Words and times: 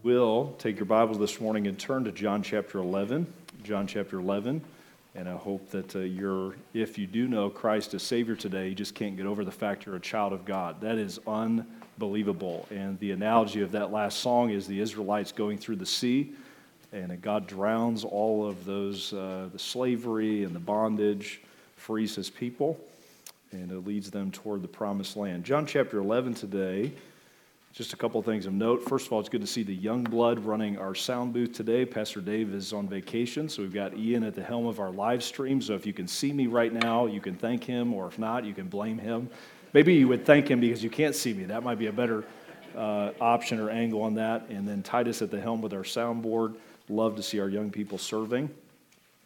We'll 0.05 0.55
take 0.59 0.77
your 0.77 0.87
Bibles 0.87 1.19
this 1.19 1.41
morning 1.41 1.67
and 1.67 1.77
turn 1.77 2.05
to 2.05 2.13
John 2.13 2.45
chapter 2.45 2.79
11. 2.79 3.27
John 3.63 3.87
chapter 3.87 4.19
11. 4.19 4.61
And 5.15 5.29
I 5.29 5.37
hope 5.37 5.71
that 5.71 5.95
uh, 5.95 6.01
you're, 6.01 6.55
if 6.73 6.97
you 6.99 7.07
do 7.07 7.29
know 7.29 7.51
Christ 7.51 7.93
as 7.95 8.03
Savior 8.03 8.35
today, 8.35 8.69
you 8.69 8.75
just 8.75 8.95
can't 8.95 9.17
get 9.17 9.27
over 9.27 9.45
the 9.45 9.53
fact 9.53 9.85
you're 9.85 9.97
a 9.97 10.01
child 10.01 10.33
of 10.33 10.45
God. 10.45 10.81
That 10.81 10.97
is 10.97 11.21
unbelievable. 11.27 12.67
And 12.71 12.99
the 12.99 13.11
analogy 13.11 13.61
of 13.61 13.73
that 13.73 13.93
last 13.93 14.21
song 14.21 14.51
is 14.51 14.67
the 14.67 14.81
Israelites 14.81 15.31
going 15.31 15.59
through 15.59 15.77
the 15.77 15.87
sea, 15.87 16.33
and 16.93 17.21
God 17.21 17.47
drowns 17.47 18.05
all 18.05 18.49
of 18.49 18.65
those, 18.65 19.13
uh, 19.13 19.49
the 19.53 19.59
slavery 19.59 20.45
and 20.45 20.55
the 20.55 20.61
bondage, 20.61 21.43
frees 21.77 22.15
his 22.15 22.31
people, 22.31 22.81
and 23.51 23.71
it 23.71 23.87
leads 23.87 24.11
them 24.11 24.31
toward 24.31 24.63
the 24.63 24.69
promised 24.69 25.17
land. 25.17 25.45
John 25.45 25.67
chapter 25.67 25.99
11 25.99 26.35
today 26.35 26.93
just 27.73 27.95
a 27.95 27.97
couple 27.97 28.21
of 28.21 28.27
things 28.27 28.45
of 28.45 28.53
note. 28.53 28.87
First 28.87 29.07
of 29.07 29.15
all, 29.15 29.21
it's 29.21 29.31
good 29.31 29.41
to 29.41 29.47
see 29.47 29.63
the 29.63 29.75
young 29.75 30.05
blood 30.05 30.39
running 30.41 30.77
our 30.77 30.95
sound 30.95 31.33
booth 31.33 31.55
today. 31.55 31.87
Pastor 31.87 32.21
Dave 32.21 32.53
is 32.53 32.75
on 32.75 32.87
vacation, 32.87 33.49
so 33.49 33.63
we've 33.63 33.73
got 33.73 33.97
Ian 33.97 34.25
at 34.25 34.35
the 34.35 34.43
helm 34.43 34.67
of 34.67 34.79
our 34.79 34.91
live 34.91 35.25
stream. 35.25 35.63
So 35.63 35.75
if 35.75 35.87
you 35.87 35.95
can 35.95 36.07
see 36.07 36.35
me 36.35 36.49
right 36.49 36.71
now, 36.71 37.07
you 37.07 37.21
can 37.21 37.35
thank 37.35 37.65
him, 37.65 37.95
or 37.95 38.07
if 38.09 38.19
not, 38.19 38.45
you 38.45 38.53
can 38.53 38.69
blame 38.69 38.99
him. 38.99 39.31
Maybe 39.73 39.95
you 39.95 40.07
would 40.09 40.27
thank 40.27 40.51
him 40.51 40.61
because 40.61 40.85
you 40.85 40.91
can't 40.91 41.15
see 41.15 41.33
me. 41.33 41.45
That 41.45 41.63
might 41.63 41.79
be 41.79 41.87
a 41.87 41.93
better 41.93 42.25
uh, 42.77 43.13
option 43.23 43.59
or 43.59 43.71
angle 43.71 44.03
on 44.03 44.15
that. 44.17 44.51
And 44.51 44.69
then 44.69 44.83
Titus 44.83 45.23
at 45.23 45.31
the 45.31 45.41
helm 45.41 45.63
with 45.63 45.73
our 45.73 45.83
soundboard. 45.83 46.57
Love 46.91 47.17
to 47.17 47.23
see 47.23 47.41
our 47.41 47.49
young 47.49 47.71
people 47.71 47.97
serving. 47.97 48.51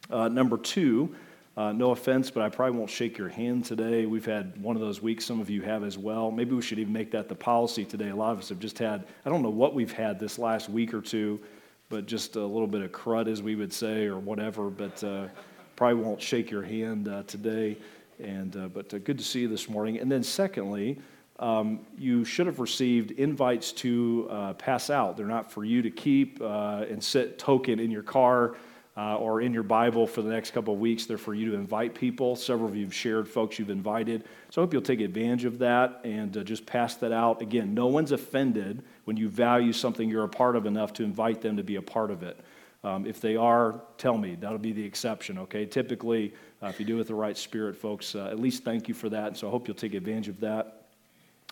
Uh, 0.09 0.29
number 0.29 0.57
two, 0.57 1.13
uh, 1.57 1.73
no 1.73 1.93
offense, 1.93 2.31
but 2.31 2.43
I 2.43 2.51
probably 2.51 2.79
won't 2.79 2.91
shake 2.91 3.17
your 3.17 3.31
hand 3.31 3.65
today. 3.65 4.05
We've 4.05 4.27
had 4.27 4.61
one 4.61 4.77
of 4.77 4.83
those 4.83 5.01
weeks, 5.01 5.25
some 5.25 5.41
of 5.41 5.49
you 5.49 5.63
have 5.63 5.85
as 5.85 5.97
well. 5.97 6.31
Maybe 6.31 6.55
we 6.55 6.61
should 6.61 6.79
even 6.79 6.93
make 6.93 7.11
that 7.13 7.31
the 7.31 7.35
policy 7.35 7.85
today. 7.85 8.11
A 8.11 8.17
lot 8.17 8.33
of 8.33 8.39
us 8.39 8.51
have 8.51 8.61
just 8.61 8.79
had, 8.79 9.07
I 9.25 9.31
don't 9.31 9.43
know 9.43 9.49
what 9.49 9.75
we've 9.75 9.93
had 9.93 10.21
this 10.21 10.39
last 10.39 10.69
week 10.69 10.93
or 10.93 11.01
two, 11.01 11.41
but 11.89 12.05
just 12.05 12.37
a 12.37 12.45
little 12.45 12.67
bit 12.67 12.83
of 12.83 12.93
crud, 12.93 13.27
as 13.27 13.41
we 13.41 13.55
would 13.55 13.73
say, 13.73 14.05
or 14.05 14.19
whatever. 14.19 14.69
But 14.69 15.03
uh, 15.03 15.29
probably 15.77 16.03
won't 16.03 16.21
shake 16.21 16.51
your 16.51 16.63
hand 16.63 17.09
uh, 17.09 17.23
today. 17.23 17.79
And, 18.23 18.55
uh, 18.55 18.69
but 18.69 18.93
uh, 18.93 18.99
good 18.99 19.17
to 19.17 19.25
see 19.25 19.41
you 19.41 19.49
this 19.49 19.67
morning. 19.67 19.99
And 19.99 20.13
then, 20.13 20.23
secondly, 20.23 20.99
um, 21.39 21.81
you 21.97 22.27
should 22.27 22.47
have 22.47 22.61
received 22.61 23.13
invites 23.13 23.73
to 23.73 24.29
uh, 24.31 24.53
pass 24.55 24.91
out. 24.91 25.17
They're 25.17 25.27
not 25.27 25.51
for 25.51 25.65
you 25.65 25.81
to 25.81 25.91
keep 25.91 26.41
and 26.43 27.03
sit 27.03 27.39
token 27.39 27.79
in 27.79 27.91
your 27.91 28.03
car 28.03 28.57
uh, 28.97 29.17
or 29.17 29.43
in 29.43 29.53
your 29.53 29.63
Bible 29.63 30.07
for 30.07 30.23
the 30.23 30.31
next 30.31 30.53
couple 30.53 30.73
of 30.73 30.81
weeks. 30.81 31.05
They're 31.05 31.19
for 31.19 31.35
you 31.35 31.51
to 31.51 31.57
invite 31.57 31.95
people. 31.95 32.35
Several 32.35 32.69
of 32.69 32.77
you 32.77 32.85
have 32.85 32.95
shared 32.95 33.29
folks 33.29 33.59
you've 33.59 33.71
invited. 33.71 34.25
So 34.51 34.63
I 34.63 34.65
hope 34.65 34.73
you'll 34.73 34.83
take 34.83 35.01
advantage 35.01 35.45
of 35.45 35.59
that 35.59 36.01
and 36.05 36.35
uh, 36.37 36.43
just 36.43 36.65
pass 36.65 36.97
that 36.97 37.13
out. 37.13 37.43
Again, 37.43 37.75
no 37.75 37.87
one's 37.87 38.13
offended 38.13 38.83
when 39.05 39.17
you 39.17 39.29
value 39.29 39.73
something 39.73 40.09
you're 40.09 40.25
a 40.25 40.29
part 40.29 40.57
of 40.57 40.65
enough 40.65 40.95
to 40.95 41.05
invite 41.05 41.43
them 41.43 41.59
to 41.59 41.63
be 41.63 41.77
a 41.77 41.83
part 41.83 42.11
of 42.11 42.23
it. 42.23 42.39
Um, 42.85 43.07
if 43.07 43.21
they 43.21 43.37
are, 43.37 43.81
tell 43.99 44.17
me. 44.17 44.37
That'll 44.37 44.59
be 44.59 44.73
the 44.73 44.85
exception, 44.85 45.39
okay? 45.39 45.67
Typically, 45.67 46.33
uh, 46.63 46.69
if 46.69 46.79
you 46.79 46.87
do 46.87 46.95
it 46.95 46.99
with 46.99 47.09
the 47.09 47.15
right 47.15 47.37
spirit, 47.37 47.77
folks, 47.77 48.15
uh, 48.15 48.27
at 48.27 48.39
least 48.39 48.65
thank 48.65 48.89
you 48.89 48.95
for 48.95 49.09
that. 49.11 49.37
So 49.37 49.49
I 49.49 49.51
hope 49.51 49.67
you'll 49.67 49.77
take 49.77 49.95
advantage 49.95 50.29
of 50.29 50.41
that 50.41 50.85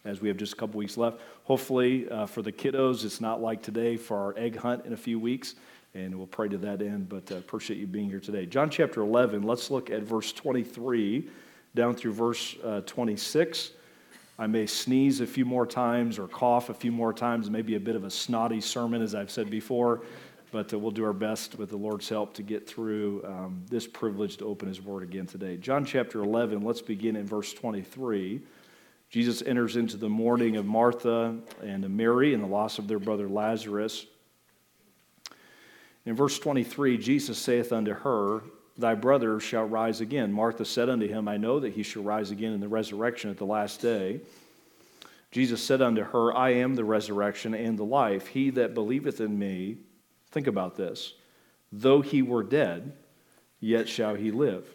as 0.04 0.20
we 0.20 0.28
have 0.28 0.36
just 0.36 0.52
a 0.52 0.56
couple 0.56 0.78
weeks 0.78 0.96
left. 0.96 1.20
Hopefully, 1.44 2.08
uh, 2.08 2.26
for 2.26 2.42
the 2.42 2.52
kiddos, 2.52 3.04
it's 3.04 3.20
not 3.20 3.42
like 3.42 3.62
today 3.62 3.96
for 3.96 4.16
our 4.16 4.34
egg 4.38 4.56
hunt 4.56 4.86
in 4.86 4.92
a 4.92 4.96
few 4.96 5.18
weeks 5.18 5.56
and 5.94 6.14
we'll 6.16 6.26
pray 6.26 6.48
to 6.48 6.58
that 6.58 6.82
end. 6.82 7.08
But 7.08 7.30
uh, 7.30 7.36
appreciate 7.36 7.78
you 7.78 7.86
being 7.86 8.08
here 8.08 8.20
today. 8.20 8.46
John 8.46 8.68
chapter 8.68 9.00
11, 9.00 9.42
let's 9.42 9.70
look 9.70 9.90
at 9.90 10.02
verse 10.02 10.32
23 10.32 11.28
down 11.74 11.94
through 11.94 12.12
verse 12.12 12.56
uh, 12.64 12.80
26. 12.82 13.70
I 14.38 14.46
may 14.48 14.66
sneeze 14.66 15.20
a 15.20 15.26
few 15.26 15.44
more 15.44 15.66
times 15.66 16.18
or 16.18 16.26
cough 16.26 16.68
a 16.68 16.74
few 16.74 16.90
more 16.90 17.12
times, 17.12 17.50
maybe 17.50 17.76
a 17.76 17.80
bit 17.80 17.94
of 17.94 18.04
a 18.04 18.10
snotty 18.10 18.60
sermon, 18.60 19.00
as 19.00 19.14
I've 19.14 19.30
said 19.30 19.48
before, 19.48 20.02
but 20.50 20.72
uh, 20.72 20.78
we'll 20.78 20.90
do 20.90 21.04
our 21.04 21.12
best 21.12 21.56
with 21.56 21.70
the 21.70 21.76
Lord's 21.76 22.08
help 22.08 22.34
to 22.34 22.42
get 22.42 22.68
through 22.68 23.24
um, 23.24 23.62
this 23.70 23.86
privilege 23.86 24.36
to 24.38 24.44
open 24.44 24.66
His 24.66 24.82
Word 24.82 25.04
again 25.04 25.26
today. 25.26 25.56
John 25.56 25.84
chapter 25.84 26.20
11, 26.20 26.62
let's 26.62 26.82
begin 26.82 27.14
in 27.14 27.26
verse 27.26 27.52
23. 27.52 28.40
Jesus 29.10 29.42
enters 29.42 29.76
into 29.76 29.96
the 29.96 30.08
mourning 30.08 30.56
of 30.56 30.66
Martha 30.66 31.36
and 31.62 31.88
Mary 31.90 32.34
and 32.34 32.42
the 32.42 32.48
loss 32.48 32.80
of 32.80 32.88
their 32.88 32.98
brother 32.98 33.28
Lazarus. 33.28 34.06
In 36.06 36.14
verse 36.14 36.38
23, 36.38 36.98
Jesus 36.98 37.38
saith 37.38 37.72
unto 37.72 37.94
her, 37.94 38.42
Thy 38.76 38.94
brother 38.94 39.40
shall 39.40 39.64
rise 39.64 40.00
again. 40.00 40.32
Martha 40.32 40.64
said 40.64 40.88
unto 40.88 41.06
him, 41.06 41.28
I 41.28 41.36
know 41.36 41.60
that 41.60 41.74
he 41.74 41.82
shall 41.82 42.02
rise 42.02 42.30
again 42.30 42.52
in 42.52 42.60
the 42.60 42.68
resurrection 42.68 43.30
at 43.30 43.38
the 43.38 43.46
last 43.46 43.80
day. 43.80 44.20
Jesus 45.30 45.62
said 45.62 45.80
unto 45.80 46.02
her, 46.02 46.36
I 46.36 46.50
am 46.50 46.74
the 46.74 46.84
resurrection 46.84 47.54
and 47.54 47.78
the 47.78 47.84
life. 47.84 48.28
He 48.28 48.50
that 48.50 48.74
believeth 48.74 49.20
in 49.20 49.38
me, 49.38 49.78
think 50.30 50.46
about 50.46 50.76
this, 50.76 51.14
though 51.72 52.00
he 52.00 52.22
were 52.22 52.42
dead, 52.42 52.92
yet 53.60 53.88
shall 53.88 54.14
he 54.14 54.30
live. 54.30 54.66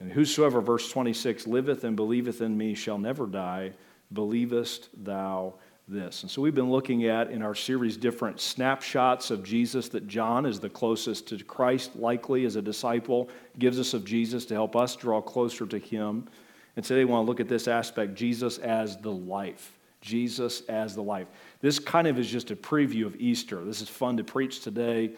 And 0.00 0.12
whosoever, 0.12 0.60
verse 0.60 0.90
26, 0.90 1.46
liveth 1.46 1.84
and 1.84 1.96
believeth 1.96 2.40
in 2.40 2.56
me 2.56 2.74
shall 2.74 2.98
never 2.98 3.26
die. 3.26 3.72
Believest 4.12 4.88
thou 5.04 5.54
this. 5.88 6.22
And 6.22 6.30
so 6.30 6.42
we've 6.42 6.54
been 6.54 6.70
looking 6.70 7.06
at 7.06 7.30
in 7.30 7.42
our 7.42 7.54
series 7.54 7.96
different 7.96 8.40
snapshots 8.40 9.30
of 9.30 9.44
Jesus 9.44 9.88
that 9.90 10.08
John 10.08 10.44
is 10.44 10.58
the 10.58 10.68
closest 10.68 11.28
to 11.28 11.38
Christ, 11.44 11.94
likely 11.94 12.44
as 12.44 12.56
a 12.56 12.62
disciple, 12.62 13.28
gives 13.58 13.78
us 13.78 13.94
of 13.94 14.04
Jesus 14.04 14.44
to 14.46 14.54
help 14.54 14.74
us 14.74 14.96
draw 14.96 15.20
closer 15.20 15.64
to 15.66 15.78
him. 15.78 16.26
And 16.74 16.84
today 16.84 17.04
we 17.04 17.12
want 17.12 17.24
to 17.24 17.30
look 17.30 17.38
at 17.38 17.48
this 17.48 17.68
aspect 17.68 18.14
Jesus 18.14 18.58
as 18.58 18.96
the 18.96 19.12
life. 19.12 19.78
Jesus 20.00 20.62
as 20.62 20.94
the 20.94 21.02
life. 21.02 21.28
This 21.60 21.78
kind 21.78 22.06
of 22.06 22.18
is 22.18 22.28
just 22.28 22.50
a 22.50 22.56
preview 22.56 23.06
of 23.06 23.16
Easter. 23.16 23.64
This 23.64 23.80
is 23.80 23.88
fun 23.88 24.16
to 24.16 24.24
preach 24.24 24.60
today, 24.60 25.12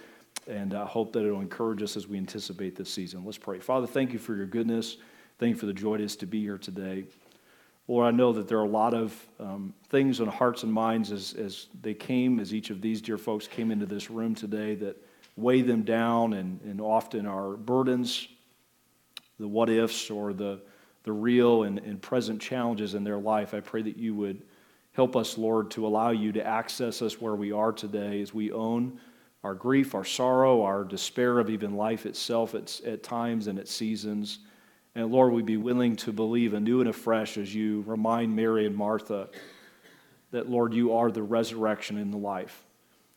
and 0.47 0.75
I 0.75 0.85
hope 0.85 1.13
that 1.15 1.25
it'll 1.25 1.41
encourage 1.41 1.83
us 1.83 1.97
as 1.97 2.07
we 2.07 2.17
anticipate 2.17 2.77
this 2.77 2.93
season. 2.93 3.25
Let's 3.25 3.39
pray. 3.39 3.59
Father, 3.59 3.87
thank 3.87 4.13
you 4.13 4.19
for 4.19 4.35
your 4.35 4.47
goodness. 4.47 4.99
Thank 5.39 5.55
you 5.55 5.59
for 5.59 5.67
the 5.67 5.73
joy 5.73 5.95
it 5.95 6.01
is 6.01 6.17
to 6.17 6.27
be 6.27 6.41
here 6.41 6.59
today. 6.59 7.05
Lord, 7.89 8.07
I 8.07 8.11
know 8.15 8.35
that 8.35 8.47
there 8.47 8.59
are 8.59 8.65
a 8.65 8.69
lot 8.69 8.93
of 8.93 9.27
um, 9.41 9.73
things 9.89 10.21
in 10.21 10.29
hearts 10.29 10.63
and 10.63 10.71
minds 10.71 11.11
as, 11.11 11.33
as 11.33 11.69
they 11.81 11.95
came, 11.95 12.39
as 12.39 12.53
each 12.53 12.69
of 12.69 12.83
these 12.83 13.01
dear 13.01 13.17
folks 13.17 13.49
came 13.49 13.71
into 13.71 13.87
this 13.87 14.11
room 14.11 14.35
today, 14.35 14.75
that 14.75 15.03
weigh 15.37 15.63
them 15.63 15.83
down 15.83 16.35
and, 16.35 16.61
and 16.63 16.83
often 16.83 17.27
are 17.27 17.57
burdens, 17.57 18.29
the 19.41 19.49
what 19.49 19.71
ifs, 19.71 20.11
or 20.11 20.35
the, 20.35 20.61
the 21.05 21.13
real 21.13 21.63
and, 21.63 21.79
and 21.79 22.03
present 22.03 22.43
challenges 22.43 22.95
in 22.95 23.05
their 23.05 23.17
life. 23.17 23.55
I 23.55 23.61
pray 23.61 23.81
that 23.81 23.97
you 23.97 24.15
would 24.17 24.43
help 24.93 25.17
us, 25.17 25.39
Lord, 25.39 25.71
to 25.71 25.87
allow 25.87 26.11
you 26.11 26.31
to 26.33 26.47
access 26.47 27.01
us 27.01 27.19
where 27.21 27.37
we 27.37 27.53
are 27.53 27.73
today 27.73 28.21
as 28.21 28.35
we 28.35 28.53
own 28.53 29.01
our 29.45 29.55
grief, 29.55 29.95
our 29.95 30.05
sorrow, 30.05 30.63
our 30.63 30.85
despair 30.85 31.39
of 31.39 31.49
even 31.49 31.75
life 31.75 32.05
itself 32.05 32.55
at, 32.55 32.81
at 32.85 33.03
times 33.03 33.47
and 33.47 33.59
at 33.59 33.69
seasons. 33.69 34.41
And 34.95 35.11
Lord, 35.11 35.33
we 35.33 35.43
be 35.43 35.57
willing 35.57 35.97
to 35.97 36.13
believe 36.13 36.55
anew 36.55 36.81
and 36.81 36.89
afresh 36.89 37.39
as 37.39 37.55
you 37.55 37.85
remind 37.87 38.35
Mary 38.35 38.67
and 38.67 38.75
Martha 38.77 39.29
that, 40.31 40.49
Lord, 40.49 40.75
you 40.75 40.95
are 40.95 41.11
the 41.11 41.23
resurrection 41.23 41.99
and 41.99 42.13
the 42.13 42.19
life. 42.19 42.65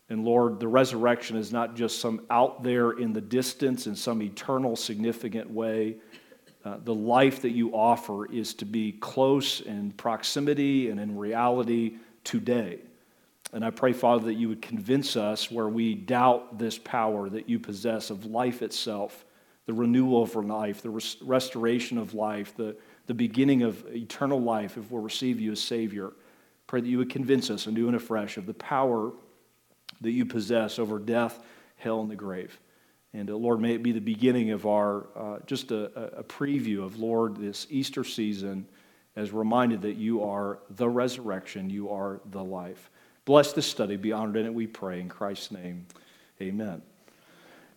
And 0.09 0.25
Lord, 0.25 0.59
the 0.59 0.67
resurrection 0.67 1.37
is 1.37 1.53
not 1.53 1.75
just 1.75 1.99
some 1.99 2.25
out 2.29 2.63
there 2.63 2.91
in 2.91 3.13
the 3.13 3.21
distance 3.21 3.87
in 3.87 3.95
some 3.95 4.21
eternal, 4.21 4.75
significant 4.75 5.49
way. 5.49 5.97
Uh, 6.65 6.77
the 6.83 6.93
life 6.93 7.41
that 7.41 7.51
you 7.51 7.71
offer 7.73 8.25
is 8.25 8.53
to 8.55 8.65
be 8.65 8.91
close 8.91 9.61
in 9.61 9.91
proximity 9.93 10.89
and 10.89 10.99
in 10.99 11.17
reality 11.17 11.95
today. 12.23 12.79
And 13.53 13.65
I 13.65 13.69
pray, 13.69 13.93
Father, 13.93 14.25
that 14.25 14.35
you 14.35 14.49
would 14.49 14.61
convince 14.61 15.15
us 15.15 15.49
where 15.49 15.67
we 15.67 15.95
doubt 15.95 16.59
this 16.59 16.77
power 16.77 17.29
that 17.29 17.49
you 17.49 17.59
possess 17.59 18.09
of 18.09 18.25
life 18.25 18.61
itself 18.61 19.25
the 19.65 19.73
renewal 19.73 20.23
of 20.23 20.35
life, 20.35 20.81
the 20.81 20.89
res- 20.89 21.17
restoration 21.21 21.97
of 21.97 22.13
life, 22.13 22.55
the, 22.55 22.75
the 23.07 23.13
beginning 23.13 23.63
of 23.63 23.85
eternal 23.93 24.41
life 24.41 24.77
if 24.77 24.91
we'll 24.91 25.01
receive 25.01 25.39
you 25.39 25.51
as 25.51 25.61
Savior. 25.61 26.13
Pray 26.67 26.81
that 26.81 26.87
you 26.87 26.97
would 26.97 27.09
convince 27.09 27.49
us 27.49 27.67
anew 27.67 27.87
and 27.87 27.95
afresh 27.95 28.37
of 28.37 28.45
the 28.45 28.53
power 28.53 29.11
that 30.01 30.11
you 30.11 30.25
possess 30.25 30.79
over 30.79 30.99
death, 30.99 31.39
hell, 31.75 32.01
and 32.01 32.09
the 32.09 32.15
grave. 32.15 32.59
And 33.13 33.29
uh, 33.29 33.35
Lord, 33.35 33.59
may 33.59 33.73
it 33.73 33.83
be 33.83 33.91
the 33.91 33.99
beginning 33.99 34.51
of 34.51 34.65
our, 34.65 35.07
uh, 35.15 35.39
just 35.45 35.71
a, 35.71 36.19
a 36.19 36.23
preview 36.23 36.83
of, 36.83 36.97
Lord, 36.97 37.37
this 37.37 37.67
Easter 37.69 38.03
season 38.03 38.65
as 39.15 39.31
reminded 39.31 39.81
that 39.81 39.97
you 39.97 40.23
are 40.23 40.59
the 40.69 40.87
resurrection, 40.87 41.69
you 41.69 41.89
are 41.89 42.21
the 42.31 42.43
life. 42.43 42.89
Bless 43.25 43.51
this 43.53 43.65
study, 43.65 43.97
be 43.97 44.13
honored 44.13 44.37
in 44.37 44.45
it, 44.45 44.53
we 44.53 44.67
pray. 44.67 45.01
In 45.01 45.09
Christ's 45.09 45.51
name, 45.51 45.85
amen. 46.41 46.81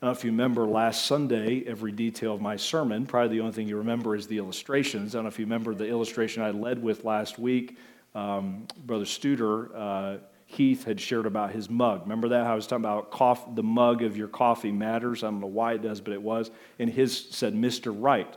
Know 0.05 0.11
if 0.11 0.23
you 0.23 0.33
remember 0.33 0.67
last 0.67 1.06
Sunday, 1.06 1.65
every 1.67 1.91
detail 1.91 2.35
of 2.35 2.43
my 2.43 2.56
sermon. 2.56 3.06
Probably 3.06 3.39
the 3.39 3.41
only 3.41 3.55
thing 3.55 3.67
you 3.67 3.79
remember 3.79 4.15
is 4.15 4.27
the 4.27 4.37
illustrations. 4.37 5.15
I 5.15 5.17
don't 5.17 5.25
know 5.25 5.29
if 5.29 5.39
you 5.39 5.47
remember 5.47 5.75
the 5.75 5.89
illustration 5.89 6.43
I 6.43 6.51
led 6.51 6.83
with 6.83 7.06
last 7.06 7.39
week. 7.39 7.79
Um, 8.15 8.67
Brother 8.85 9.06
Studer, 9.06 9.71
uh, 9.75 10.19
Heath 10.45 10.85
had 10.85 11.01
shared 11.01 11.25
about 11.25 11.53
his 11.53 11.71
mug. 11.71 12.03
Remember 12.03 12.29
that? 12.29 12.45
How 12.45 12.53
I 12.53 12.55
was 12.55 12.67
talking 12.67 12.85
about 12.85 13.56
the 13.56 13.62
mug 13.62 14.03
of 14.03 14.15
your 14.15 14.29
coffee 14.29 14.71
matters. 14.71 15.25
I 15.25 15.29
don't 15.29 15.41
know 15.41 15.47
why 15.47 15.73
it 15.73 15.81
does, 15.81 16.03
but 16.03 16.12
it 16.12 16.21
was. 16.21 16.51
And 16.79 16.91
his 16.91 17.19
said, 17.31 17.55
Mr. 17.55 17.97
Wright. 17.99 18.37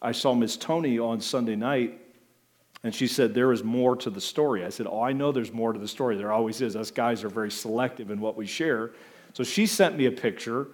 I 0.00 0.12
saw 0.12 0.34
Miss 0.34 0.56
Tony 0.56 1.00
on 1.00 1.20
Sunday 1.20 1.56
night, 1.56 2.00
and 2.84 2.94
she 2.94 3.08
said, 3.08 3.34
There 3.34 3.50
is 3.50 3.64
more 3.64 3.96
to 3.96 4.08
the 4.08 4.20
story. 4.20 4.64
I 4.64 4.68
said, 4.68 4.86
Oh, 4.88 5.02
I 5.02 5.12
know 5.12 5.32
there's 5.32 5.52
more 5.52 5.72
to 5.72 5.80
the 5.80 5.88
story. 5.88 6.16
There 6.16 6.30
always 6.30 6.60
is. 6.60 6.76
Us 6.76 6.92
guys 6.92 7.24
are 7.24 7.28
very 7.28 7.50
selective 7.50 8.12
in 8.12 8.20
what 8.20 8.36
we 8.36 8.46
share. 8.46 8.92
So 9.36 9.44
she 9.44 9.66
sent 9.66 9.98
me 9.98 10.06
a 10.06 10.10
picture 10.10 10.68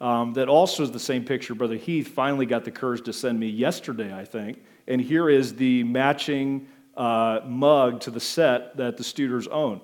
um, 0.00 0.34
that 0.34 0.48
also 0.48 0.84
is 0.84 0.92
the 0.92 1.00
same 1.00 1.24
picture 1.24 1.52
Brother 1.52 1.74
Heath 1.74 2.06
finally 2.06 2.46
got 2.46 2.64
the 2.64 2.70
courage 2.70 3.02
to 3.06 3.12
send 3.12 3.40
me 3.40 3.48
yesterday, 3.48 4.16
I 4.16 4.24
think. 4.24 4.62
And 4.86 5.00
here 5.00 5.28
is 5.28 5.56
the 5.56 5.82
matching 5.82 6.68
uh, 6.96 7.40
mug 7.44 7.98
to 8.02 8.12
the 8.12 8.20
set 8.20 8.76
that 8.76 8.96
the 8.96 9.02
Studers 9.02 9.48
own. 9.48 9.80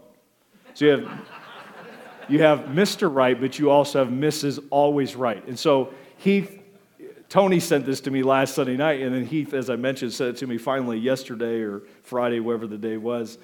So 0.74 0.84
you 0.84 0.90
have, 0.92 1.20
you 2.28 2.42
have 2.42 2.58
Mr. 2.66 3.12
Right, 3.12 3.40
but 3.40 3.58
you 3.58 3.68
also 3.68 4.04
have 4.04 4.14
Mrs. 4.14 4.64
Always 4.70 5.16
Right. 5.16 5.44
And 5.48 5.58
so 5.58 5.92
Heath, 6.16 6.62
Tony 7.28 7.58
sent 7.58 7.84
this 7.84 8.00
to 8.02 8.12
me 8.12 8.22
last 8.22 8.54
Sunday 8.54 8.76
night, 8.76 9.00
and 9.00 9.12
then 9.12 9.26
Heath, 9.26 9.54
as 9.54 9.68
I 9.68 9.74
mentioned, 9.74 10.12
sent 10.12 10.36
it 10.36 10.38
to 10.38 10.46
me 10.46 10.56
finally 10.56 10.98
yesterday 10.98 11.62
or 11.62 11.82
Friday, 12.04 12.38
whatever 12.38 12.68
the 12.68 12.78
day 12.78 12.96
was. 12.96 13.38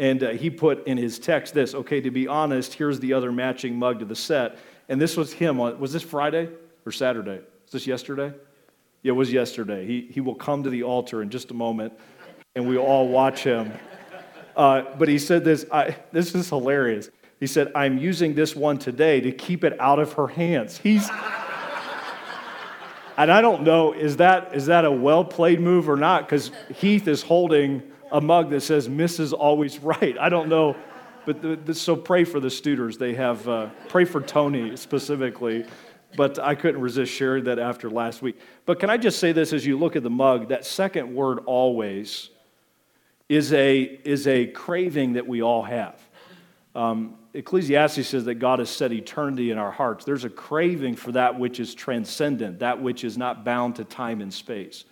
And 0.00 0.22
uh, 0.22 0.30
he 0.30 0.48
put 0.48 0.86
in 0.86 0.96
his 0.96 1.18
text 1.18 1.52
this 1.52 1.74
okay, 1.74 2.00
to 2.00 2.10
be 2.10 2.26
honest, 2.26 2.72
here's 2.72 2.98
the 3.00 3.12
other 3.12 3.30
matching 3.30 3.78
mug 3.78 3.98
to 3.98 4.06
the 4.06 4.16
set. 4.16 4.56
And 4.88 4.98
this 4.98 5.14
was 5.14 5.30
him 5.30 5.60
on, 5.60 5.78
was 5.78 5.92
this 5.92 6.02
Friday 6.02 6.48
or 6.86 6.90
Saturday? 6.90 7.42
Was 7.64 7.72
this 7.72 7.86
yesterday? 7.86 8.32
Yeah, 9.02 9.10
it 9.10 9.16
was 9.16 9.30
yesterday. 9.30 9.86
He, 9.86 10.08
he 10.10 10.22
will 10.22 10.34
come 10.34 10.62
to 10.62 10.70
the 10.70 10.84
altar 10.84 11.20
in 11.20 11.28
just 11.28 11.50
a 11.50 11.54
moment, 11.54 11.92
and 12.54 12.66
we 12.66 12.78
all 12.78 13.08
watch 13.08 13.44
him. 13.44 13.72
Uh, 14.56 14.84
but 14.98 15.06
he 15.06 15.18
said 15.18 15.44
this, 15.44 15.66
I, 15.70 15.94
this 16.12 16.34
is 16.34 16.48
hilarious. 16.48 17.10
He 17.38 17.46
said, 17.46 17.70
I'm 17.74 17.98
using 17.98 18.34
this 18.34 18.56
one 18.56 18.78
today 18.78 19.20
to 19.20 19.30
keep 19.32 19.64
it 19.64 19.78
out 19.78 19.98
of 19.98 20.14
her 20.14 20.28
hands. 20.28 20.78
He's, 20.78 21.10
and 23.18 23.30
I 23.30 23.42
don't 23.42 23.64
know, 23.64 23.92
is 23.92 24.16
that, 24.16 24.54
is 24.54 24.64
that 24.66 24.86
a 24.86 24.90
well 24.90 25.26
played 25.26 25.60
move 25.60 25.90
or 25.90 25.96
not? 25.96 26.26
Because 26.26 26.50
Heath 26.74 27.06
is 27.06 27.22
holding 27.22 27.82
a 28.12 28.20
mug 28.20 28.50
that 28.50 28.60
says 28.62 28.88
Mrs. 28.88 29.20
Is 29.20 29.32
always 29.32 29.78
Right. 29.78 30.16
I 30.18 30.28
don't 30.28 30.48
know. 30.48 30.76
But 31.26 31.42
the, 31.42 31.56
the, 31.56 31.74
so 31.74 31.96
pray 31.96 32.24
for 32.24 32.40
the 32.40 32.50
Studers. 32.50 32.96
They 32.96 33.14
have, 33.14 33.46
uh, 33.46 33.68
pray 33.88 34.04
for 34.04 34.20
Tony 34.20 34.76
specifically. 34.76 35.66
But 36.16 36.38
I 36.38 36.54
couldn't 36.54 36.80
resist 36.80 37.12
sharing 37.12 37.44
that 37.44 37.58
after 37.58 37.88
last 37.88 38.20
week. 38.20 38.38
But 38.66 38.80
can 38.80 38.90
I 38.90 38.96
just 38.96 39.18
say 39.20 39.32
this 39.32 39.52
as 39.52 39.64
you 39.64 39.78
look 39.78 39.94
at 39.94 40.02
the 40.02 40.10
mug? 40.10 40.48
That 40.48 40.64
second 40.64 41.14
word, 41.14 41.40
always, 41.46 42.30
is 43.28 43.52
a, 43.52 43.82
is 44.04 44.26
a 44.26 44.46
craving 44.48 45.12
that 45.12 45.26
we 45.26 45.40
all 45.40 45.62
have. 45.62 46.00
Um, 46.74 47.16
Ecclesiastes 47.32 48.08
says 48.08 48.24
that 48.24 48.36
God 48.36 48.58
has 48.58 48.70
set 48.70 48.92
eternity 48.92 49.52
in 49.52 49.58
our 49.58 49.70
hearts. 49.70 50.04
There's 50.04 50.24
a 50.24 50.30
craving 50.30 50.96
for 50.96 51.12
that 51.12 51.38
which 51.38 51.60
is 51.60 51.74
transcendent, 51.74 52.58
that 52.58 52.82
which 52.82 53.04
is 53.04 53.16
not 53.16 53.44
bound 53.44 53.76
to 53.76 53.84
time 53.84 54.20
and 54.20 54.34
space. 54.34 54.84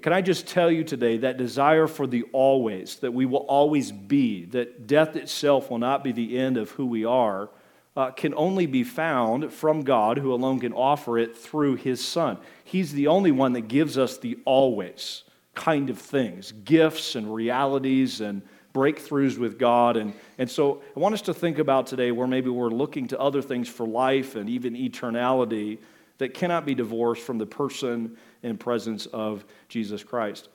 Can 0.00 0.14
I 0.14 0.22
just 0.22 0.46
tell 0.46 0.70
you 0.70 0.84
today 0.84 1.18
that 1.18 1.36
desire 1.36 1.86
for 1.86 2.06
the 2.06 2.22
always, 2.32 2.96
that 2.96 3.12
we 3.12 3.26
will 3.26 3.40
always 3.40 3.92
be, 3.92 4.46
that 4.46 4.86
death 4.86 5.16
itself 5.16 5.70
will 5.70 5.78
not 5.78 6.02
be 6.02 6.12
the 6.12 6.38
end 6.38 6.56
of 6.56 6.70
who 6.70 6.86
we 6.86 7.04
are, 7.04 7.50
uh, 7.94 8.10
can 8.10 8.32
only 8.34 8.64
be 8.64 8.84
found 8.84 9.52
from 9.52 9.82
God, 9.82 10.16
who 10.16 10.32
alone 10.32 10.60
can 10.60 10.72
offer 10.72 11.18
it 11.18 11.36
through 11.36 11.76
his 11.76 12.02
Son. 12.02 12.38
He's 12.64 12.92
the 12.92 13.08
only 13.08 13.32
one 13.32 13.52
that 13.52 13.68
gives 13.68 13.98
us 13.98 14.16
the 14.16 14.38
always 14.46 15.24
kind 15.54 15.90
of 15.90 15.98
things 15.98 16.52
gifts 16.52 17.14
and 17.14 17.34
realities 17.34 18.22
and 18.22 18.40
breakthroughs 18.72 19.36
with 19.36 19.58
God. 19.58 19.98
And, 19.98 20.14
and 20.38 20.50
so 20.50 20.82
I 20.96 21.00
want 21.00 21.12
us 21.12 21.20
to 21.22 21.34
think 21.34 21.58
about 21.58 21.86
today 21.86 22.10
where 22.12 22.26
maybe 22.26 22.48
we're 22.48 22.70
looking 22.70 23.08
to 23.08 23.20
other 23.20 23.42
things 23.42 23.68
for 23.68 23.86
life 23.86 24.36
and 24.36 24.48
even 24.48 24.74
eternality 24.74 25.80
that 26.16 26.32
cannot 26.32 26.64
be 26.64 26.74
divorced 26.74 27.22
from 27.22 27.36
the 27.36 27.44
person 27.44 28.16
and 28.42 28.58
presence 28.58 29.06
of 29.06 29.44
Jesus 29.68 30.02
Christ. 30.02 30.48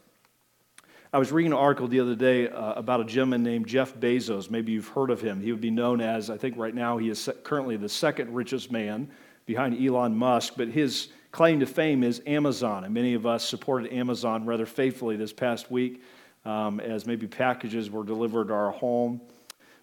I 1.14 1.20
was 1.20 1.32
reading 1.32 1.54
an 1.54 1.58
article 1.58 1.88
the 1.88 2.02
other 2.02 2.16
day 2.16 2.50
uh, 2.50 2.74
about 2.74 3.00
a 3.00 3.06
gentleman 3.06 3.42
named 3.42 3.66
Jeff 3.66 3.96
Bezos. 3.96 4.52
Maybe 4.52 4.74
you've 4.74 4.90
heard 4.90 5.10
of 5.10 5.22
him. 5.22 5.42
He 5.42 5.52
would 5.52 5.62
be 5.62 5.72
known 5.72 6.02
as, 6.02 6.30
I 6.30 6.38
think 6.38 6.58
right 6.58 6.76
now, 6.76 6.98
he 6.98 7.10
is 7.10 7.30
currently 7.44 7.78
the 7.78 7.88
second 7.88 8.34
richest 8.34 8.72
man 8.72 9.10
behind 9.46 9.82
Elon 9.82 10.16
Musk, 10.16 10.56
but 10.58 10.68
his 10.68 11.08
claim 11.32 11.62
to 11.62 11.66
fame 11.66 12.04
is 12.04 12.22
Amazon. 12.28 12.84
And 12.84 12.94
many 12.94 13.14
of 13.14 13.26
us 13.26 13.48
supported 13.48 13.94
Amazon 13.94 14.46
rather 14.46 14.66
faithfully 14.66 15.16
this 15.16 15.32
past 15.32 15.72
week 15.72 16.04
um, 16.44 16.80
as 16.80 17.06
maybe 17.06 17.26
packages 17.26 17.90
were 17.90 18.04
delivered 18.04 18.50
to 18.50 18.54
our 18.54 18.72
home. 18.72 19.22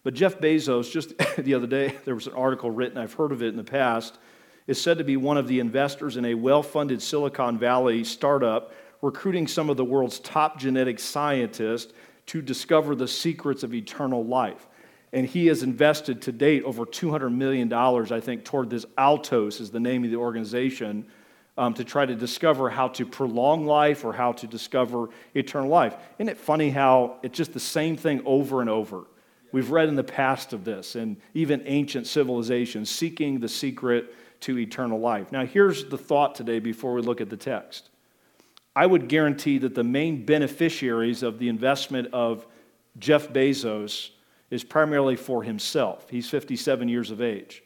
But 0.02 0.12
Jeff 0.12 0.38
Bezos, 0.38 0.90
just 0.90 1.14
the 1.38 1.54
other 1.54 1.66
day, 1.66 1.94
there 2.04 2.14
was 2.14 2.26
an 2.26 2.34
article 2.34 2.70
written, 2.70 2.98
I've 2.98 3.14
heard 3.14 3.32
of 3.32 3.42
it 3.42 3.48
in 3.48 3.56
the 3.56 3.64
past, 3.64 4.18
is 4.66 4.80
said 4.80 4.98
to 4.98 5.04
be 5.04 5.16
one 5.16 5.36
of 5.36 5.48
the 5.48 5.60
investors 5.60 6.16
in 6.16 6.24
a 6.24 6.34
well 6.34 6.62
funded 6.62 7.02
Silicon 7.02 7.58
Valley 7.58 8.04
startup 8.04 8.72
recruiting 9.02 9.46
some 9.46 9.68
of 9.68 9.76
the 9.76 9.84
world's 9.84 10.18
top 10.20 10.58
genetic 10.58 10.98
scientists 10.98 11.92
to 12.26 12.40
discover 12.40 12.94
the 12.94 13.06
secrets 13.06 13.62
of 13.62 13.74
eternal 13.74 14.24
life. 14.24 14.66
And 15.12 15.26
he 15.26 15.46
has 15.48 15.62
invested 15.62 16.22
to 16.22 16.32
date 16.32 16.64
over 16.64 16.84
$200 16.86 17.32
million, 17.32 17.72
I 17.72 18.20
think, 18.20 18.44
toward 18.44 18.70
this 18.70 18.86
Altos, 18.96 19.60
is 19.60 19.70
the 19.70 19.78
name 19.78 20.04
of 20.04 20.10
the 20.10 20.16
organization, 20.16 21.06
um, 21.56 21.74
to 21.74 21.84
try 21.84 22.04
to 22.04 22.16
discover 22.16 22.70
how 22.70 22.88
to 22.88 23.06
prolong 23.06 23.66
life 23.66 24.04
or 24.04 24.12
how 24.12 24.32
to 24.32 24.46
discover 24.46 25.10
eternal 25.34 25.68
life. 25.68 25.94
Isn't 26.18 26.30
it 26.30 26.38
funny 26.38 26.70
how 26.70 27.18
it's 27.22 27.36
just 27.36 27.52
the 27.52 27.60
same 27.60 27.96
thing 27.96 28.22
over 28.24 28.60
and 28.60 28.70
over? 28.70 29.04
We've 29.52 29.70
read 29.70 29.88
in 29.88 29.94
the 29.94 30.02
past 30.02 30.52
of 30.52 30.64
this, 30.64 30.96
and 30.96 31.16
even 31.32 31.62
ancient 31.66 32.08
civilizations 32.08 32.90
seeking 32.90 33.38
the 33.38 33.48
secret 33.48 34.12
to 34.44 34.58
eternal 34.58 35.00
life. 35.00 35.32
Now, 35.32 35.46
here's 35.46 35.86
the 35.86 35.98
thought 35.98 36.34
today 36.34 36.58
before 36.58 36.92
we 36.92 37.02
look 37.02 37.20
at 37.20 37.30
the 37.30 37.36
text. 37.36 37.90
I 38.76 38.86
would 38.86 39.08
guarantee 39.08 39.58
that 39.58 39.74
the 39.74 39.84
main 39.84 40.24
beneficiaries 40.24 41.22
of 41.22 41.38
the 41.38 41.48
investment 41.48 42.08
of 42.12 42.46
Jeff 42.98 43.28
Bezos 43.28 44.10
is 44.50 44.62
primarily 44.62 45.16
for 45.16 45.42
himself. 45.42 46.10
He's 46.10 46.28
57 46.28 46.88
years 46.88 47.10
of 47.10 47.22
age. 47.22 47.62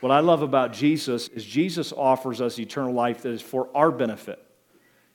What 0.00 0.12
I 0.12 0.20
love 0.20 0.42
about 0.42 0.72
Jesus 0.72 1.28
is 1.28 1.44
Jesus 1.44 1.92
offers 1.92 2.40
us 2.40 2.58
eternal 2.58 2.94
life 2.94 3.22
that 3.22 3.30
is 3.30 3.42
for 3.42 3.68
our 3.74 3.90
benefit. 3.90 4.42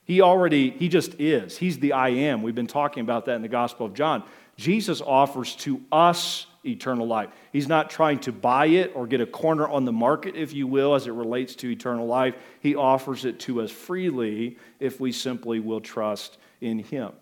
He 0.04 0.20
already, 0.20 0.70
he 0.70 0.88
just 0.88 1.18
is. 1.18 1.56
He's 1.56 1.78
the 1.78 1.92
I 1.92 2.10
am. 2.10 2.42
We've 2.42 2.54
been 2.54 2.66
talking 2.66 3.00
about 3.00 3.24
that 3.24 3.34
in 3.34 3.42
the 3.42 3.48
Gospel 3.48 3.86
of 3.86 3.94
John. 3.94 4.22
Jesus 4.56 5.00
offers 5.00 5.56
to 5.56 5.80
us 5.90 6.46
eternal 6.66 7.06
life. 7.06 7.30
He's 7.52 7.68
not 7.68 7.90
trying 7.90 8.18
to 8.20 8.32
buy 8.32 8.66
it 8.66 8.92
or 8.94 9.06
get 9.06 9.20
a 9.20 9.26
corner 9.26 9.68
on 9.68 9.84
the 9.84 9.92
market, 9.92 10.36
if 10.36 10.52
you 10.52 10.66
will, 10.66 10.94
as 10.94 11.06
it 11.06 11.12
relates 11.12 11.54
to 11.56 11.70
eternal 11.70 12.06
life. 12.06 12.34
He 12.60 12.74
offers 12.74 13.24
it 13.24 13.38
to 13.40 13.62
us 13.62 13.70
freely 13.70 14.58
if 14.80 15.00
we 15.00 15.12
simply 15.12 15.60
will 15.60 15.80
trust 15.80 16.38
in 16.60 16.78
Him. 16.78 17.12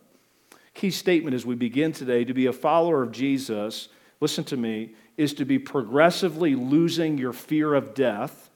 Key 0.74 0.90
statement 0.90 1.34
as 1.34 1.46
we 1.46 1.54
begin 1.54 1.92
today 1.92 2.24
to 2.24 2.34
be 2.34 2.46
a 2.46 2.52
follower 2.52 3.02
of 3.02 3.12
Jesus, 3.12 3.88
listen 4.20 4.44
to 4.44 4.56
me, 4.56 4.94
is 5.16 5.34
to 5.34 5.44
be 5.44 5.58
progressively 5.58 6.54
losing 6.54 7.18
your 7.18 7.32
fear 7.32 7.74
of 7.74 7.94
death 7.94 8.50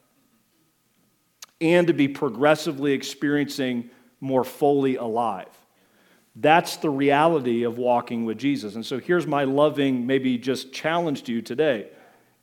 and 1.60 1.86
to 1.86 1.92
be 1.92 2.08
progressively 2.08 2.92
experiencing 2.92 3.90
more 4.20 4.44
fully 4.44 4.96
alive. 4.96 5.57
That's 6.40 6.76
the 6.76 6.90
reality 6.90 7.64
of 7.64 7.78
walking 7.78 8.24
with 8.24 8.38
Jesus. 8.38 8.76
And 8.76 8.86
so 8.86 9.00
here's 9.00 9.26
my 9.26 9.42
loving, 9.42 10.06
maybe 10.06 10.38
just 10.38 10.72
challenge 10.72 11.24
to 11.24 11.32
you 11.32 11.42
today. 11.42 11.88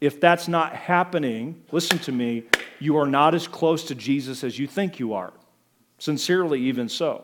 If 0.02 0.20
that's 0.20 0.50
not 0.50 0.75
happening, 0.75 1.64
listen 1.72 2.00
to 2.00 2.12
me, 2.12 2.44
you 2.80 2.98
are 2.98 3.08
not 3.08 3.34
as 3.34 3.48
close 3.48 3.86
to 3.86 3.96
Jesus 3.96 4.44
as 4.44 4.60
you 4.60 4.68
think 4.68 5.00
you 5.00 5.14
are. 5.14 5.32
Sincerely, 5.98 6.60
even 6.64 6.90
so. 6.90 7.24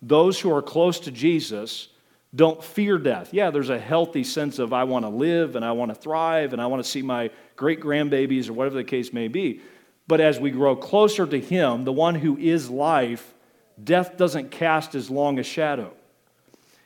Those 0.00 0.38
who 0.38 0.54
are 0.54 0.62
close 0.62 1.00
to 1.00 1.10
Jesus 1.10 1.88
don't 2.34 2.62
fear 2.62 2.98
death. 2.98 3.34
Yeah, 3.34 3.50
there's 3.50 3.70
a 3.70 3.78
healthy 3.78 4.22
sense 4.22 4.60
of 4.60 4.72
I 4.72 4.84
want 4.84 5.04
to 5.04 5.08
live 5.08 5.56
and 5.56 5.64
I 5.64 5.72
want 5.72 5.90
to 5.90 6.00
thrive 6.00 6.52
and 6.52 6.62
I 6.62 6.66
want 6.66 6.84
to 6.84 6.88
see 6.88 7.02
my 7.02 7.30
great 7.56 7.80
grandbabies 7.80 8.48
or 8.48 8.52
whatever 8.52 8.76
the 8.76 8.84
case 8.84 9.12
may 9.12 9.26
be. 9.26 9.60
But 10.06 10.20
as 10.20 10.38
we 10.38 10.52
grow 10.52 10.76
closer 10.76 11.26
to 11.26 11.40
Him, 11.40 11.82
the 11.82 11.92
one 11.92 12.14
who 12.14 12.38
is 12.38 12.70
life, 12.70 13.34
death 13.82 14.16
doesn't 14.16 14.52
cast 14.52 14.94
as 14.94 15.10
long 15.10 15.40
a 15.40 15.42
shadow. 15.42 15.92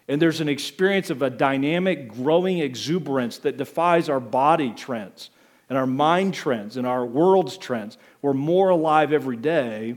And 0.09 0.23
there's 0.23 0.41
an 0.41 0.49
experience 0.49 1.11
of 1.11 1.23
a 1.23 1.31
dynamic, 1.31 2.09
growing 2.09 2.59
exuberance 2.59 3.39
that 3.39 3.57
defies 3.57 4.09
our 4.09 4.21
body 4.21 4.73
trends 4.73 5.31
and 5.69 5.77
our 5.77 5.87
mind 5.87 6.35
trends 6.35 6.77
and 6.77 6.87
our 6.87 7.05
world's 7.05 7.59
trends. 7.59 7.99
We're 8.23 8.33
more 8.33 8.69
alive 8.69 9.13
every 9.13 9.37
day 9.37 9.97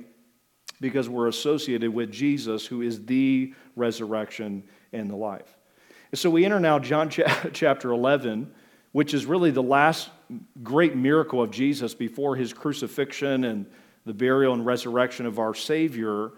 because 0.81 1.07
we're 1.09 1.27
associated 1.27 1.93
with 1.93 2.11
Jesus, 2.11 2.65
who 2.65 2.81
is 2.81 3.05
the 3.05 3.53
resurrection 3.75 4.63
and 4.93 5.09
the 5.09 5.15
life. 5.15 5.57
And 6.11 6.17
so 6.17 6.29
we 6.29 6.43
enter 6.45 6.59
now 6.59 6.79
John 6.79 7.09
chapter 7.53 7.91
11. 7.91 8.51
which 8.91 9.13
is 9.13 9.25
really 9.25 9.51
the 9.51 9.63
last 9.63 10.09
great 10.63 10.95
miracle 10.95 11.41
of 11.41 11.51
Jesus 11.51 11.93
before 11.93 12.35
his 12.35 12.53
crucifixion 12.53 13.43
and 13.43 13.65
the 14.05 14.13
burial 14.13 14.53
and 14.53 14.65
resurrection 14.65 15.25
of 15.25 15.37
our 15.37 15.53
Savior. 15.53 16.31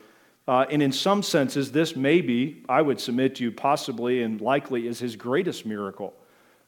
Uh, 0.48 0.66
and 0.70 0.82
in 0.82 0.92
some 0.92 1.22
senses, 1.22 1.72
this 1.72 1.96
may 1.96 2.22
be, 2.22 2.64
I 2.68 2.82
would 2.82 3.00
submit 3.00 3.36
to 3.36 3.44
you, 3.44 3.52
possibly 3.52 4.24
and 4.24 4.42
likely 4.42 4.88
is 4.88 5.00
his 5.00 5.16
greatest 5.16 5.66
miracle 5.66 6.14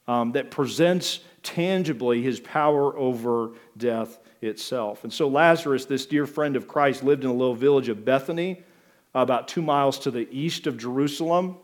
um, 0.07 0.31
that 0.33 0.51
presents 0.51 1.21
tangibly 1.41 2.21
his 2.21 2.39
power 2.39 2.97
over 2.97 3.51
death 3.77 4.19
itself. 4.41 5.03
And 5.03 5.11
so, 5.11 5.27
Lazarus, 5.27 5.85
this 5.85 6.05
dear 6.05 6.25
friend 6.25 6.55
of 6.55 6.67
Christ, 6.67 7.03
lived 7.03 7.23
in 7.23 7.29
a 7.29 7.33
little 7.33 7.55
village 7.55 7.89
of 7.89 8.05
Bethany, 8.05 8.63
about 9.15 9.47
two 9.47 9.61
miles 9.61 9.99
to 9.99 10.11
the 10.11 10.27
east 10.31 10.67
of 10.67 10.77
Jerusalem. 10.77 11.57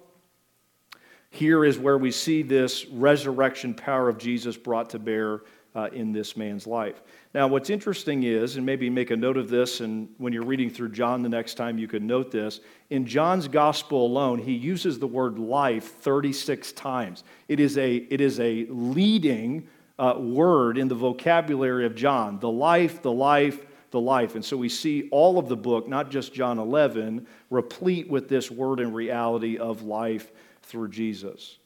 Here 1.32 1.64
is 1.64 1.78
where 1.78 1.98
we 1.98 2.12
see 2.12 2.42
this 2.42 2.86
resurrection 2.88 3.74
power 3.74 4.10
of 4.10 4.18
Jesus 4.18 4.58
brought 4.58 4.92
to 4.92 5.00
bear 5.00 5.42
uh, 5.76 5.90
in 5.94 6.12
this 6.12 6.36
man's 6.36 6.66
life. 6.66 7.02
Now, 7.32 7.48
what's 7.48 7.70
interesting 7.70 8.24
is, 8.24 8.56
and 8.56 8.66
maybe 8.66 8.90
make 8.90 9.12
a 9.12 9.16
note 9.16 9.38
of 9.38 9.50
this, 9.50 9.82
and 9.82 10.10
when 10.18 10.34
you're 10.34 10.46
reading 10.46 10.72
through 10.72 10.90
John 10.90 11.22
the 11.22 11.30
next 11.30 11.54
time, 11.56 11.78
you 11.78 11.88
can 11.88 12.08
note 12.08 12.32
this. 12.32 12.60
In 12.90 13.06
John's 13.06 13.48
gospel 13.48 14.04
alone, 14.04 14.40
he 14.40 14.54
uses 14.54 14.98
the 14.98 15.06
word 15.06 15.38
life 15.38 15.94
36 16.02 16.72
times. 16.72 17.24
It 17.48 17.60
is 17.60 17.78
a, 17.78 17.98
it 17.98 18.20
is 18.20 18.40
a 18.40 18.66
leading 18.70 19.68
uh, 20.00 20.16
word 20.18 20.80
in 20.80 20.88
the 20.88 20.96
vocabulary 20.96 21.86
of 21.86 21.94
John 21.94 22.40
the 22.40 22.50
life, 22.50 23.04
the 23.04 23.12
life, 23.12 23.64
the 23.92 24.00
life. 24.00 24.34
And 24.34 24.44
so 24.44 24.58
we 24.58 24.70
see 24.70 25.08
all 25.12 25.38
of 25.38 25.48
the 25.50 25.58
book, 25.58 25.88
not 25.88 26.10
just 26.10 26.34
John 26.34 26.58
11, 26.58 27.28
replete 27.52 28.10
with 28.10 28.28
this 28.28 28.50
word 28.50 28.80
and 28.80 28.96
reality 28.96 29.60
of 29.60 29.84
life 29.84 30.32
through 30.64 30.90
Jesus. 30.90 31.59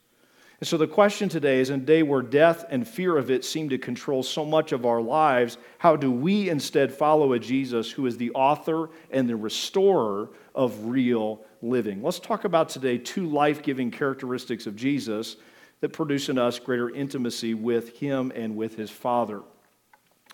And 0.64 0.68
so 0.70 0.78
the 0.78 0.86
question 0.86 1.28
today 1.28 1.60
is 1.60 1.68
in 1.68 1.80
a 1.80 1.84
day 1.84 2.02
where 2.02 2.22
death 2.22 2.64
and 2.70 2.88
fear 2.88 3.18
of 3.18 3.30
it 3.30 3.44
seem 3.44 3.68
to 3.68 3.76
control 3.76 4.22
so 4.22 4.46
much 4.46 4.72
of 4.72 4.86
our 4.86 5.02
lives, 5.02 5.58
how 5.76 5.94
do 5.94 6.10
we 6.10 6.48
instead 6.48 6.90
follow 6.90 7.34
a 7.34 7.38
Jesus 7.38 7.90
who 7.90 8.06
is 8.06 8.16
the 8.16 8.30
author 8.30 8.88
and 9.10 9.28
the 9.28 9.36
restorer 9.36 10.30
of 10.54 10.86
real 10.86 11.44
living? 11.60 12.02
Let's 12.02 12.18
talk 12.18 12.46
about 12.46 12.70
today 12.70 12.96
two 12.96 13.26
life 13.26 13.62
giving 13.62 13.90
characteristics 13.90 14.66
of 14.66 14.74
Jesus 14.74 15.36
that 15.82 15.90
produce 15.90 16.30
in 16.30 16.38
us 16.38 16.58
greater 16.58 16.88
intimacy 16.88 17.52
with 17.52 17.98
him 17.98 18.32
and 18.34 18.56
with 18.56 18.74
his 18.74 18.90
Father. 18.90 19.42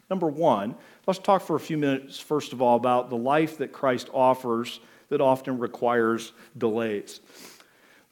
Number 0.09 0.29
one, 0.29 0.77
let's 1.09 1.19
talk 1.19 1.43
for 1.43 1.57
a 1.57 1.61
few 1.61 1.77
minutes, 1.77 2.21
first 2.21 2.53
of 2.53 2.63
all, 2.63 2.77
about 2.77 3.11
the 3.11 3.17
life 3.17 3.59
that 3.59 3.73
Christ 3.73 4.09
offers 4.15 4.79
that 5.09 5.21
often 5.21 5.59
requires 5.59 6.31
delays. 6.57 7.19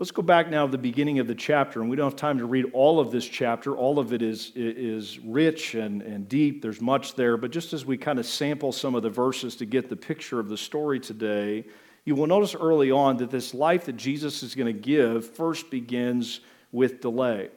Let's 0.01 0.13
go 0.13 0.23
back 0.23 0.49
now 0.49 0.65
to 0.65 0.71
the 0.71 0.79
beginning 0.79 1.19
of 1.19 1.27
the 1.27 1.35
chapter, 1.35 1.81
and 1.81 1.91
we 1.91 1.97
don't 1.97 2.05
have 2.05 2.15
time 2.15 2.39
to 2.39 2.47
read 2.47 2.67
all 2.73 3.01
of 3.01 3.11
this 3.11 3.27
chapter. 3.27 3.77
All 3.77 3.99
of 3.99 4.13
it 4.13 4.23
is, 4.23 4.53
is 4.55 5.19
rich 5.19 5.75
and, 5.75 6.03
and 6.03 6.29
deep, 6.29 6.63
there's 6.63 6.81
much 6.81 7.17
there, 7.17 7.37
but 7.37 7.51
just 7.51 7.73
as 7.73 7.85
we 7.85 7.99
kind 7.99 8.21
of 8.21 8.25
sample 8.27 8.71
some 8.71 8.95
of 8.95 9.03
the 9.03 9.11
verses 9.11 9.57
to 9.57 9.67
get 9.67 9.89
the 9.89 9.97
picture 9.97 10.39
of 10.39 10.49
the 10.49 10.57
story 10.57 11.01
today, 11.01 11.65
you 12.05 12.15
will 12.15 12.29
notice 12.29 12.55
early 12.55 12.93
on 12.93 13.17
that 13.17 13.33
this 13.33 13.53
life 13.53 13.87
that 13.87 13.97
Jesus 13.97 14.45
is 14.45 14.55
going 14.55 14.73
to 14.73 14.81
give 14.81 15.29
first 15.31 15.69
begins 15.69 16.43
with 16.71 17.01
delay. 17.01 17.51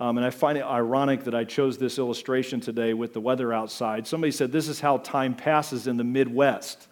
Um, 0.00 0.16
and 0.16 0.26
I 0.26 0.30
find 0.30 0.56
it 0.56 0.64
ironic 0.64 1.24
that 1.24 1.34
I 1.34 1.44
chose 1.44 1.76
this 1.76 1.98
illustration 1.98 2.60
today 2.60 2.94
with 2.94 3.12
the 3.12 3.20
weather 3.20 3.52
outside. 3.52 4.06
Somebody 4.06 4.30
said 4.30 4.50
this 4.50 4.68
is 4.68 4.80
how 4.80 4.96
time 4.96 5.34
passes 5.34 5.86
in 5.86 5.98
the 5.98 6.04
Midwest 6.04 6.88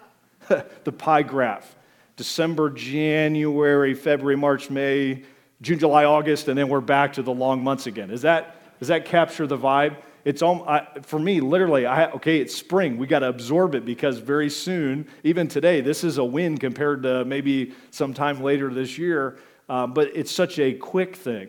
the 0.49 0.93
pie 0.93 1.23
graph. 1.23 1.77
December, 2.17 2.71
January, 2.71 3.95
February, 3.95 4.37
March, 4.37 4.71
May, 4.71 5.23
June, 5.61 5.79
July, 5.79 6.05
August, 6.05 6.49
and 6.49 6.59
then 6.59 6.69
we're 6.69 6.81
back 6.81 7.13
to 7.15 7.23
the 7.23 7.33
long 7.33 7.63
months 7.63 7.87
again. 7.87 8.11
Is 8.11 8.23
that, 8.23 8.79
does 8.79 8.89
that 8.89 9.05
capture 9.05 9.47
the 9.47 9.57
vibe? 9.57 9.97
It's 10.25 10.43
all, 10.43 10.69
I, 10.69 10.87
for 11.03 11.19
me, 11.19 11.41
literally, 11.41 11.87
I, 11.87 12.11
okay, 12.13 12.39
it's 12.41 12.55
spring. 12.55 12.97
We 12.97 13.07
got 13.07 13.21
to 13.21 13.29
absorb 13.29 13.75
it 13.75 13.85
because 13.85 14.19
very 14.19 14.51
soon, 14.51 15.09
even 15.25 15.49
today, 15.49 15.81
this 15.81 16.05
is 16.05 16.19
a 16.19 16.25
win 16.25 16.59
compared 16.59 17.03
to 17.05 17.25
maybe 17.25 17.73
sometime 17.91 18.41
later 18.41 18.73
this 18.73 18.99
year. 18.99 19.39
Uh, 19.69 19.87
but 19.87 20.11
it's 20.15 20.31
such 20.31 20.59
a 20.59 20.75
quick 20.75 21.17
thing. 21.17 21.49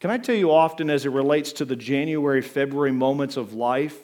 Can 0.00 0.10
I 0.10 0.18
tell 0.18 0.34
you 0.34 0.50
often, 0.50 0.90
as 0.90 1.06
it 1.06 1.10
relates 1.10 1.52
to 1.54 1.64
the 1.64 1.76
January, 1.76 2.42
February 2.42 2.92
moments 2.92 3.36
of 3.36 3.54
life, 3.54 3.98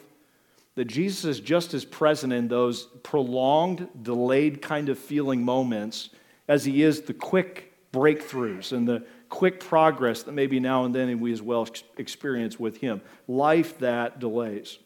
that 0.75 0.85
Jesus 0.85 1.25
is 1.25 1.39
just 1.39 1.73
as 1.73 1.83
present 1.83 2.31
in 2.31 2.47
those 2.47 2.85
prolonged, 3.03 3.87
delayed 4.01 4.61
kind 4.61 4.89
of 4.89 4.97
feeling 4.97 5.43
moments 5.43 6.09
as 6.47 6.65
he 6.65 6.83
is 6.83 7.01
the 7.01 7.13
quick 7.13 7.73
breakthroughs 7.91 8.71
and 8.71 8.87
the 8.87 9.03
quick 9.29 9.59
progress 9.59 10.23
that 10.23 10.31
maybe 10.31 10.59
now 10.59 10.85
and 10.85 10.95
then 10.95 11.19
we 11.19 11.31
as 11.31 11.41
well 11.41 11.67
experience 11.97 12.59
with 12.59 12.77
him. 12.77 13.01
Life 13.27 13.79
that 13.79 14.19
delays. 14.19 14.79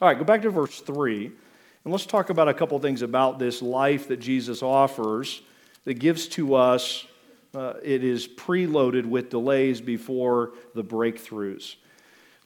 All 0.00 0.08
right, 0.08 0.18
go 0.18 0.24
back 0.24 0.42
to 0.42 0.50
verse 0.50 0.80
3, 0.80 1.26
and 1.26 1.92
let's 1.92 2.06
talk 2.06 2.30
about 2.30 2.48
a 2.48 2.54
couple 2.54 2.78
things 2.78 3.02
about 3.02 3.38
this 3.38 3.62
life 3.62 4.08
that 4.08 4.18
Jesus 4.18 4.62
offers 4.62 5.42
that 5.84 5.94
gives 5.94 6.28
to 6.28 6.54
us, 6.54 7.06
uh, 7.54 7.74
it 7.82 8.02
is 8.02 8.26
preloaded 8.26 9.06
with 9.06 9.30
delays 9.30 9.80
before 9.80 10.54
the 10.74 10.82
breakthroughs. 10.82 11.76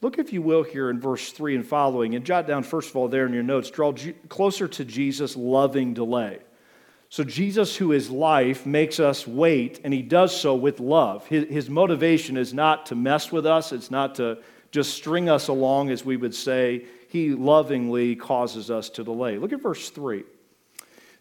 Look, 0.00 0.18
if 0.18 0.32
you 0.32 0.42
will, 0.42 0.62
here 0.62 0.90
in 0.90 1.00
verse 1.00 1.32
3 1.32 1.56
and 1.56 1.66
following, 1.66 2.14
and 2.14 2.24
jot 2.24 2.46
down, 2.46 2.62
first 2.62 2.90
of 2.90 2.96
all, 2.96 3.08
there 3.08 3.26
in 3.26 3.32
your 3.32 3.42
notes, 3.42 3.70
draw 3.70 3.92
closer 4.28 4.68
to 4.68 4.84
Jesus' 4.84 5.36
loving 5.36 5.92
delay. 5.92 6.38
So, 7.10 7.24
Jesus, 7.24 7.74
who 7.74 7.92
is 7.92 8.10
life, 8.10 8.66
makes 8.66 9.00
us 9.00 9.26
wait, 9.26 9.80
and 9.82 9.92
he 9.92 10.02
does 10.02 10.38
so 10.38 10.54
with 10.54 10.78
love. 10.78 11.26
His, 11.26 11.46
his 11.48 11.70
motivation 11.70 12.36
is 12.36 12.54
not 12.54 12.86
to 12.86 12.94
mess 12.94 13.32
with 13.32 13.46
us, 13.46 13.72
it's 13.72 13.90
not 13.90 14.14
to 14.16 14.38
just 14.70 14.94
string 14.94 15.28
us 15.28 15.48
along, 15.48 15.90
as 15.90 16.04
we 16.04 16.16
would 16.16 16.34
say. 16.34 16.84
He 17.08 17.30
lovingly 17.30 18.14
causes 18.14 18.70
us 18.70 18.90
to 18.90 19.04
delay. 19.04 19.38
Look 19.38 19.52
at 19.52 19.62
verse 19.62 19.88
3. 19.90 20.22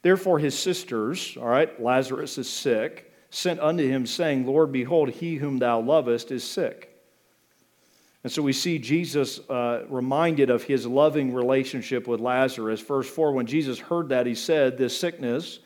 Therefore, 0.01 0.37
his 0.37 0.57
sisters, 0.57 1.35
all 1.39 1.47
right, 1.47 1.81
Lazarus 1.81 2.37
is 2.37 2.49
sick, 2.49 3.11
sent 3.29 3.59
unto 3.59 3.87
him, 3.87 4.05
saying, 4.05 4.45
Lord, 4.45 4.71
behold, 4.71 5.09
he 5.09 5.35
whom 5.35 5.57
thou 5.57 5.79
lovest 5.79 6.31
is 6.31 6.43
sick. 6.43 6.86
And 8.27 8.31
so 8.33 8.41
we 8.41 8.51
see 8.51 8.77
Jesus 8.77 9.39
uh, 9.49 9.85
reminded 9.87 10.49
of 10.49 10.61
his 10.63 10.85
loving 10.85 11.33
relationship 11.33 12.09
with 12.09 12.19
Lazarus. 12.19 12.81
Verse 12.81 13.09
4 13.09 13.31
When 13.31 13.45
Jesus 13.45 13.79
heard 13.79 14.09
that, 14.09 14.25
he 14.25 14.35
said, 14.35 14.77
This 14.77 14.99
sickness 14.99 15.59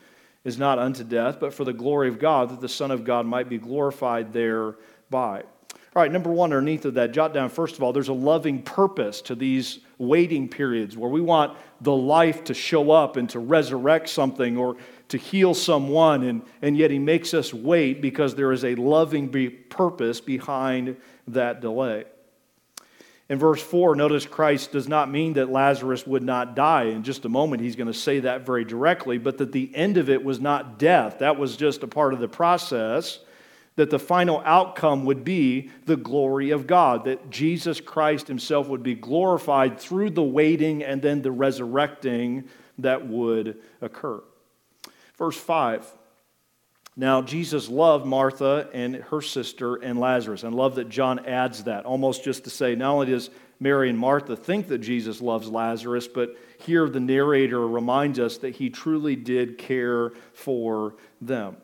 is 0.43 0.59
not 0.59 0.77
unto 0.77 1.03
death, 1.03 1.39
but 1.39 1.55
for 1.55 1.63
the 1.63 1.73
glory 1.73 2.07
of 2.07 2.19
God, 2.19 2.51
that 2.51 2.61
the 2.61 2.69
Son 2.69 2.91
of 2.91 3.03
God 3.03 3.25
might 3.25 3.49
be 3.49 3.57
glorified 3.57 4.31
thereby. 4.31 5.41
All 5.73 6.03
right, 6.03 6.11
number 6.11 6.29
one, 6.29 6.53
underneath 6.53 6.85
of 6.85 6.93
that, 6.93 7.13
jot 7.13 7.33
down 7.33 7.49
first 7.49 7.77
of 7.77 7.81
all, 7.81 7.93
there's 7.93 8.09
a 8.09 8.13
loving 8.13 8.61
purpose 8.61 9.23
to 9.23 9.33
these 9.33 9.79
waiting 9.97 10.47
periods 10.47 10.95
where 10.95 11.09
we 11.09 11.19
want 11.19 11.57
the 11.81 11.95
life 11.95 12.43
to 12.43 12.53
show 12.53 12.91
up 12.91 13.17
and 13.17 13.27
to 13.31 13.39
resurrect 13.39 14.07
something 14.07 14.55
or 14.55 14.77
to 15.07 15.17
heal 15.17 15.55
someone, 15.55 16.21
and, 16.21 16.43
and 16.61 16.77
yet 16.77 16.91
he 16.91 16.99
makes 16.99 17.33
us 17.33 17.55
wait 17.55 18.03
because 18.03 18.35
there 18.35 18.51
is 18.51 18.63
a 18.63 18.75
loving 18.75 19.29
be- 19.29 19.49
purpose 19.49 20.21
behind 20.21 20.95
that 21.27 21.59
delay. 21.59 22.05
In 23.31 23.39
verse 23.39 23.61
4, 23.61 23.95
notice 23.95 24.25
Christ 24.25 24.73
does 24.73 24.89
not 24.89 25.09
mean 25.09 25.33
that 25.33 25.49
Lazarus 25.49 26.05
would 26.05 26.21
not 26.21 26.53
die. 26.53 26.87
In 26.87 27.01
just 27.01 27.23
a 27.23 27.29
moment, 27.29 27.61
he's 27.61 27.77
going 27.77 27.87
to 27.87 27.93
say 27.93 28.19
that 28.19 28.45
very 28.45 28.65
directly, 28.65 29.17
but 29.17 29.37
that 29.37 29.53
the 29.53 29.73
end 29.73 29.95
of 29.95 30.09
it 30.09 30.21
was 30.21 30.41
not 30.41 30.77
death. 30.77 31.19
That 31.19 31.39
was 31.39 31.55
just 31.55 31.81
a 31.81 31.87
part 31.87 32.13
of 32.13 32.19
the 32.19 32.27
process. 32.27 33.19
That 33.77 33.89
the 33.89 33.99
final 33.99 34.41
outcome 34.43 35.05
would 35.05 35.23
be 35.23 35.69
the 35.85 35.95
glory 35.95 36.51
of 36.51 36.67
God, 36.67 37.05
that 37.05 37.29
Jesus 37.29 37.79
Christ 37.79 38.27
himself 38.27 38.67
would 38.67 38.83
be 38.83 38.95
glorified 38.95 39.79
through 39.79 40.09
the 40.09 40.21
waiting 40.21 40.83
and 40.83 41.01
then 41.01 41.21
the 41.21 41.31
resurrecting 41.31 42.49
that 42.79 43.07
would 43.07 43.61
occur. 43.79 44.21
Verse 45.17 45.37
5 45.37 45.89
now, 46.97 47.21
Jesus 47.21 47.69
loved 47.69 48.05
Martha 48.05 48.69
and 48.73 48.95
her 48.95 49.21
sister 49.21 49.75
and 49.75 49.99
Lazarus. 49.99 50.43
And 50.43 50.53
love 50.53 50.75
that 50.75 50.89
John 50.89 51.25
adds 51.25 51.63
that, 51.63 51.85
almost 51.85 52.23
just 52.23 52.43
to 52.43 52.49
say, 52.49 52.75
not 52.75 52.91
only 52.91 53.05
does 53.07 53.29
Mary 53.61 53.89
and 53.89 53.97
Martha 53.97 54.35
think 54.35 54.67
that 54.67 54.79
Jesus 54.79 55.21
loves 55.21 55.47
Lazarus, 55.47 56.07
but 56.07 56.35
here 56.57 56.89
the 56.89 56.99
narrator 56.99 57.65
reminds 57.65 58.19
us 58.19 58.37
that 58.39 58.55
he 58.55 58.69
truly 58.69 59.15
did 59.15 59.57
care 59.57 60.11
for 60.33 60.95
them. 61.21 61.55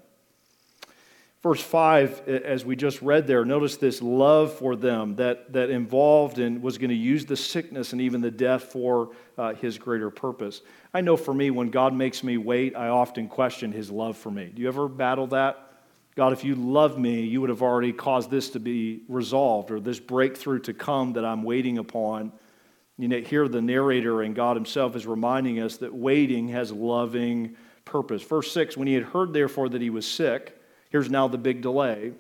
Verse 1.48 1.62
5, 1.62 2.28
as 2.28 2.66
we 2.66 2.76
just 2.76 3.02
read 3.02 3.26
there, 3.26 3.46
notice 3.46 3.78
this 3.78 4.02
love 4.02 4.52
for 4.56 4.76
them 4.76 5.16
that, 5.16 5.54
that 5.54 5.70
involved 5.70 6.40
and 6.40 6.62
was 6.62 6.78
going 6.78 6.90
to 6.90 6.96
use 6.96 7.26
the 7.26 7.38
sickness 7.38 7.94
and 7.94 8.02
even 8.02 8.20
the 8.20 8.30
death 8.30 8.64
for 8.64 9.12
uh, 9.38 9.54
his 9.54 9.78
greater 9.78 10.10
purpose. 10.10 10.62
I 10.94 11.00
know 11.00 11.16
for 11.16 11.34
me, 11.34 11.50
when 11.50 11.70
God 11.70 11.94
makes 11.94 12.22
me 12.22 12.36
wait, 12.36 12.76
I 12.76 12.90
often 12.90 13.30
question 13.30 13.72
his 13.72 13.90
love 13.90 14.18
for 14.18 14.30
me. 14.30 14.52
Do 14.54 14.62
you 14.62 14.68
ever 14.68 14.90
battle 14.90 15.28
that? 15.28 15.72
God, 16.18 16.34
if 16.34 16.44
you 16.44 16.54
love 16.56 17.00
me, 17.00 17.22
you 17.22 17.40
would 17.40 17.50
have 17.50 17.62
already 17.62 17.94
caused 17.94 18.30
this 18.30 18.50
to 18.50 18.60
be 18.60 19.04
resolved 19.08 19.72
or 19.72 19.80
this 19.80 20.02
breakthrough 20.02 20.60
to 20.60 20.74
come 20.74 21.14
that 21.14 21.24
I'm 21.24 21.44
waiting 21.44 21.78
upon. 21.78 22.34
You 22.98 23.08
know, 23.08 23.22
here 23.22 23.48
the 23.48 23.62
narrator 23.62 24.22
and 24.22 24.36
God 24.36 24.58
himself 24.58 24.98
is 24.98 25.08
reminding 25.08 25.62
us 25.62 25.78
that 25.78 25.96
waiting 25.96 26.50
has 26.50 26.74
loving 26.74 27.56
purpose. 27.86 28.22
Verse 28.22 28.52
6 28.52 28.76
When 28.76 28.90
he 28.90 28.96
had 28.96 29.04
heard, 29.04 29.32
therefore, 29.32 29.70
that 29.70 29.82
he 29.82 29.90
was 29.90 30.06
sick, 30.06 30.57
here's 30.90 31.10
now 31.10 31.28
the 31.28 31.38
big 31.38 31.62
delay. 31.62 32.14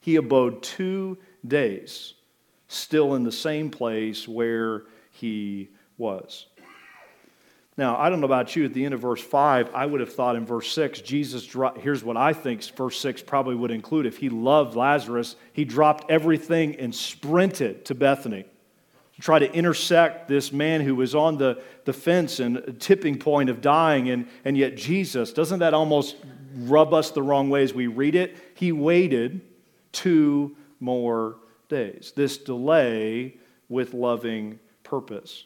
He 0.00 0.16
abode 0.16 0.62
two 0.62 1.18
days 1.46 2.14
still 2.68 3.14
in 3.14 3.24
the 3.24 3.32
same 3.32 3.70
place 3.70 4.28
where 4.28 4.84
he 5.10 5.70
was. 5.96 6.46
Now, 7.76 7.96
I 7.96 8.10
don't 8.10 8.20
know 8.20 8.26
about 8.26 8.56
you, 8.56 8.64
at 8.64 8.74
the 8.74 8.84
end 8.84 8.92
of 8.92 9.00
verse 9.00 9.22
5, 9.22 9.72
I 9.72 9.86
would 9.86 10.00
have 10.00 10.12
thought 10.12 10.34
in 10.34 10.44
verse 10.44 10.70
6, 10.72 11.00
Jesus, 11.00 11.48
here's 11.76 12.02
what 12.02 12.16
I 12.16 12.32
think 12.32 12.64
verse 12.64 12.98
6 12.98 13.22
probably 13.22 13.54
would 13.54 13.70
include. 13.70 14.04
If 14.04 14.18
he 14.18 14.28
loved 14.28 14.74
Lazarus, 14.74 15.36
he 15.52 15.64
dropped 15.64 16.10
everything 16.10 16.74
and 16.76 16.92
sprinted 16.92 17.84
to 17.84 17.94
Bethany 17.94 18.44
to 19.14 19.22
try 19.22 19.38
to 19.38 19.52
intersect 19.52 20.26
this 20.26 20.52
man 20.52 20.80
who 20.80 20.96
was 20.96 21.14
on 21.14 21.38
the, 21.38 21.62
the 21.84 21.92
fence 21.92 22.40
and 22.40 22.76
tipping 22.80 23.16
point 23.16 23.48
of 23.48 23.60
dying. 23.60 24.10
And, 24.10 24.26
and 24.44 24.56
yet, 24.56 24.76
Jesus, 24.76 25.32
doesn't 25.32 25.60
that 25.60 25.72
almost 25.72 26.16
rub 26.66 26.92
us 26.94 27.10
the 27.10 27.22
wrong 27.22 27.50
way 27.50 27.62
as 27.62 27.74
we 27.74 27.86
read 27.86 28.14
it? 28.14 28.36
He 28.54 28.72
waited 28.72 29.40
two 29.92 30.56
more 30.80 31.36
days. 31.68 32.12
This 32.14 32.38
delay 32.38 33.36
with 33.68 33.94
loving 33.94 34.58
purpose. 34.82 35.44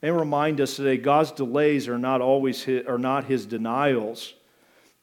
They 0.00 0.10
remind 0.10 0.60
us 0.60 0.76
today 0.76 0.96
God's 0.96 1.32
delays 1.32 1.88
are 1.88 1.98
not 1.98 2.20
always 2.20 2.62
his, 2.62 2.86
are 2.86 2.98
not 2.98 3.24
his 3.24 3.46
denials. 3.46 4.34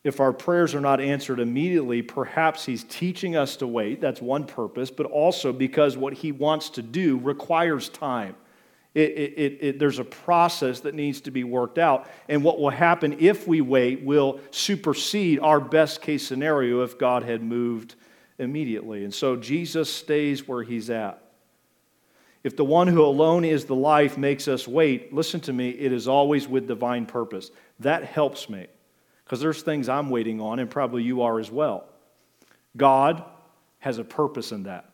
If 0.03 0.19
our 0.19 0.33
prayers 0.33 0.73
are 0.73 0.81
not 0.81 0.99
answered 0.99 1.39
immediately, 1.39 2.01
perhaps 2.01 2.65
he's 2.65 2.83
teaching 2.83 3.35
us 3.35 3.55
to 3.57 3.67
wait. 3.67 4.01
That's 4.01 4.21
one 4.21 4.45
purpose, 4.45 4.89
but 4.89 5.05
also 5.05 5.53
because 5.53 5.95
what 5.95 6.13
he 6.13 6.31
wants 6.31 6.71
to 6.71 6.81
do 6.81 7.17
requires 7.17 7.89
time. 7.89 8.35
It, 8.93 9.09
it, 9.11 9.57
it, 9.61 9.79
there's 9.79 9.99
a 9.99 10.03
process 10.03 10.81
that 10.81 10.95
needs 10.95 11.21
to 11.21 11.31
be 11.31 11.45
worked 11.45 11.77
out. 11.77 12.09
And 12.27 12.43
what 12.43 12.59
will 12.59 12.69
happen 12.69 13.17
if 13.19 13.47
we 13.47 13.61
wait 13.61 14.01
will 14.03 14.41
supersede 14.51 15.39
our 15.39 15.61
best 15.61 16.01
case 16.01 16.27
scenario 16.27 16.83
if 16.83 16.97
God 16.97 17.23
had 17.23 17.41
moved 17.41 17.95
immediately. 18.37 19.05
And 19.05 19.13
so 19.13 19.37
Jesus 19.37 19.91
stays 19.91 20.47
where 20.47 20.63
he's 20.63 20.89
at. 20.89 21.21
If 22.43 22.57
the 22.57 22.65
one 22.65 22.87
who 22.87 23.03
alone 23.03 23.45
is 23.45 23.65
the 23.65 23.75
life 23.75 24.17
makes 24.17 24.47
us 24.47 24.67
wait, 24.67 25.13
listen 25.13 25.39
to 25.41 25.53
me, 25.53 25.69
it 25.69 25.93
is 25.93 26.07
always 26.07 26.47
with 26.47 26.67
divine 26.67 27.05
purpose. 27.05 27.51
That 27.79 28.03
helps 28.03 28.49
me 28.49 28.67
because 29.23 29.39
there's 29.39 29.61
things 29.61 29.87
I'm 29.87 30.09
waiting 30.09 30.41
on, 30.41 30.59
and 30.59 30.69
probably 30.69 31.03
you 31.03 31.21
are 31.21 31.39
as 31.39 31.49
well. 31.49 31.87
God 32.75 33.23
has 33.79 33.99
a 33.99 34.03
purpose 34.03 34.51
in 34.51 34.63
that. 34.63 34.90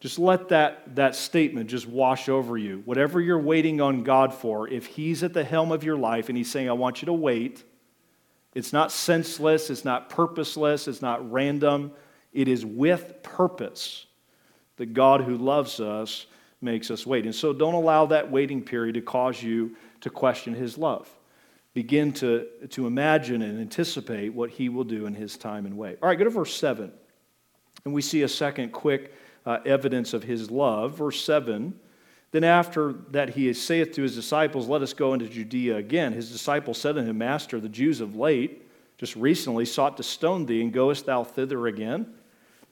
Just 0.00 0.18
let 0.18 0.48
that, 0.50 0.94
that 0.94 1.16
statement 1.16 1.68
just 1.68 1.88
wash 1.88 2.28
over 2.28 2.56
you. 2.56 2.82
Whatever 2.84 3.20
you're 3.20 3.40
waiting 3.40 3.80
on 3.80 4.04
God 4.04 4.32
for, 4.32 4.68
if 4.68 4.86
He's 4.86 5.22
at 5.22 5.32
the 5.32 5.42
helm 5.42 5.72
of 5.72 5.82
your 5.82 5.96
life 5.96 6.28
and 6.28 6.38
He's 6.38 6.50
saying, 6.50 6.68
I 6.68 6.74
want 6.74 7.02
you 7.02 7.06
to 7.06 7.12
wait, 7.12 7.64
it's 8.54 8.72
not 8.72 8.92
senseless, 8.92 9.70
it's 9.70 9.84
not 9.84 10.08
purposeless, 10.08 10.88
it's 10.88 11.02
not 11.02 11.30
random. 11.30 11.92
It 12.32 12.48
is 12.48 12.64
with 12.64 13.22
purpose 13.22 14.06
that 14.76 14.94
God 14.94 15.22
who 15.22 15.36
loves 15.36 15.80
us 15.80 16.26
makes 16.60 16.90
us 16.90 17.06
wait. 17.06 17.24
And 17.24 17.34
so 17.34 17.52
don't 17.52 17.74
allow 17.74 18.06
that 18.06 18.30
waiting 18.30 18.62
period 18.62 18.94
to 18.94 19.00
cause 19.00 19.42
you 19.42 19.76
to 20.00 20.10
question 20.10 20.54
his 20.54 20.78
love. 20.78 21.08
Begin 21.74 22.12
to, 22.14 22.46
to 22.70 22.86
imagine 22.86 23.42
and 23.42 23.60
anticipate 23.60 24.30
what 24.30 24.50
he 24.50 24.68
will 24.68 24.84
do 24.84 25.06
in 25.06 25.14
his 25.14 25.36
time 25.36 25.66
and 25.66 25.76
way. 25.76 25.96
All 26.02 26.08
right, 26.08 26.18
go 26.18 26.24
to 26.24 26.30
verse 26.30 26.54
7. 26.56 26.90
And 27.84 27.94
we 27.94 28.02
see 28.02 28.22
a 28.22 28.28
second 28.28 28.72
quick 28.72 29.12
uh, 29.46 29.58
evidence 29.64 30.12
of 30.14 30.24
his 30.24 30.50
love. 30.50 30.96
Verse 30.96 31.22
7 31.22 31.78
Then 32.30 32.44
after 32.44 32.92
that 33.10 33.30
he 33.30 33.52
saith 33.52 33.92
to 33.92 34.02
his 34.02 34.14
disciples, 34.14 34.68
Let 34.68 34.82
us 34.82 34.92
go 34.92 35.14
into 35.14 35.28
Judea 35.28 35.76
again. 35.76 36.12
His 36.12 36.30
disciples 36.30 36.78
said 36.78 36.98
unto 36.98 37.10
him, 37.10 37.18
Master, 37.18 37.60
the 37.60 37.68
Jews 37.68 38.00
of 38.00 38.16
late, 38.16 38.62
just 38.98 39.16
recently, 39.16 39.64
sought 39.64 39.96
to 39.96 40.02
stone 40.02 40.46
thee, 40.46 40.60
and 40.60 40.72
goest 40.72 41.06
thou 41.06 41.24
thither 41.24 41.66
again? 41.66 42.14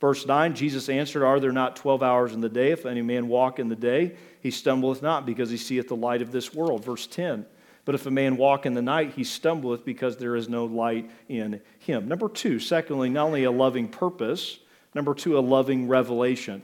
Verse 0.00 0.26
9 0.26 0.54
Jesus 0.54 0.88
answered, 0.88 1.24
Are 1.24 1.40
there 1.40 1.52
not 1.52 1.76
12 1.76 2.02
hours 2.02 2.32
in 2.32 2.40
the 2.40 2.48
day? 2.48 2.72
If 2.72 2.84
any 2.84 3.02
man 3.02 3.28
walk 3.28 3.58
in 3.58 3.68
the 3.68 3.76
day, 3.76 4.16
he 4.40 4.50
stumbleth 4.50 5.02
not, 5.02 5.24
because 5.24 5.50
he 5.50 5.56
seeth 5.56 5.88
the 5.88 5.96
light 5.96 6.22
of 6.22 6.32
this 6.32 6.52
world. 6.52 6.84
Verse 6.84 7.06
10 7.06 7.46
But 7.84 7.94
if 7.94 8.06
a 8.06 8.10
man 8.10 8.36
walk 8.36 8.66
in 8.66 8.74
the 8.74 8.82
night, 8.82 9.14
he 9.14 9.24
stumbleth, 9.24 9.84
because 9.84 10.16
there 10.16 10.36
is 10.36 10.48
no 10.48 10.66
light 10.66 11.10
in 11.28 11.60
him. 11.78 12.08
Number 12.08 12.28
two, 12.28 12.58
secondly, 12.58 13.08
not 13.08 13.26
only 13.26 13.44
a 13.44 13.50
loving 13.50 13.88
purpose, 13.88 14.58
number 14.96 15.14
two, 15.14 15.38
a 15.38 15.40
loving 15.40 15.86
revelation. 15.86 16.62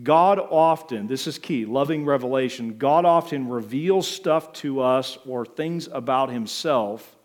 God 0.00 0.38
often, 0.38 1.06
this 1.06 1.26
is 1.26 1.38
key, 1.38 1.64
loving 1.64 2.04
revelation, 2.04 2.78
God 2.78 3.04
often 3.04 3.48
reveals 3.48 4.06
stuff 4.06 4.52
to 4.54 4.80
us 4.80 5.18
or 5.26 5.44
things 5.44 5.88
about 5.90 6.30
himself 6.30 7.16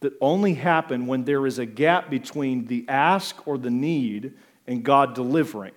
that 0.00 0.14
only 0.20 0.54
happen 0.54 1.06
when 1.06 1.24
there 1.24 1.46
is 1.46 1.58
a 1.58 1.66
gap 1.66 2.08
between 2.08 2.66
the 2.66 2.86
ask 2.88 3.46
or 3.46 3.58
the 3.58 3.70
need 3.70 4.32
and 4.66 4.82
God 4.82 5.14
delivering. 5.14 5.72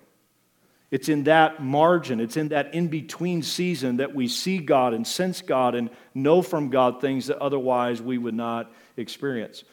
It's 0.92 1.10
in 1.10 1.24
that 1.24 1.62
margin, 1.62 2.20
it's 2.20 2.38
in 2.38 2.50
that 2.50 2.76
in 2.76 2.88
between 2.88 3.42
season 3.42 3.98
that 3.98 4.14
we 4.14 4.28
see 4.28 4.60
God 4.60 4.94
and 4.94 5.06
sense 5.06 5.42
God 5.42 5.74
and 5.74 5.90
know 6.14 6.44
from 6.44 6.70
God 6.70 7.02
things 7.02 7.28
that 7.28 7.40
otherwise 7.40 8.02
we 8.02 8.20
would 8.20 8.36
not 8.36 8.72
experience. 8.96 9.64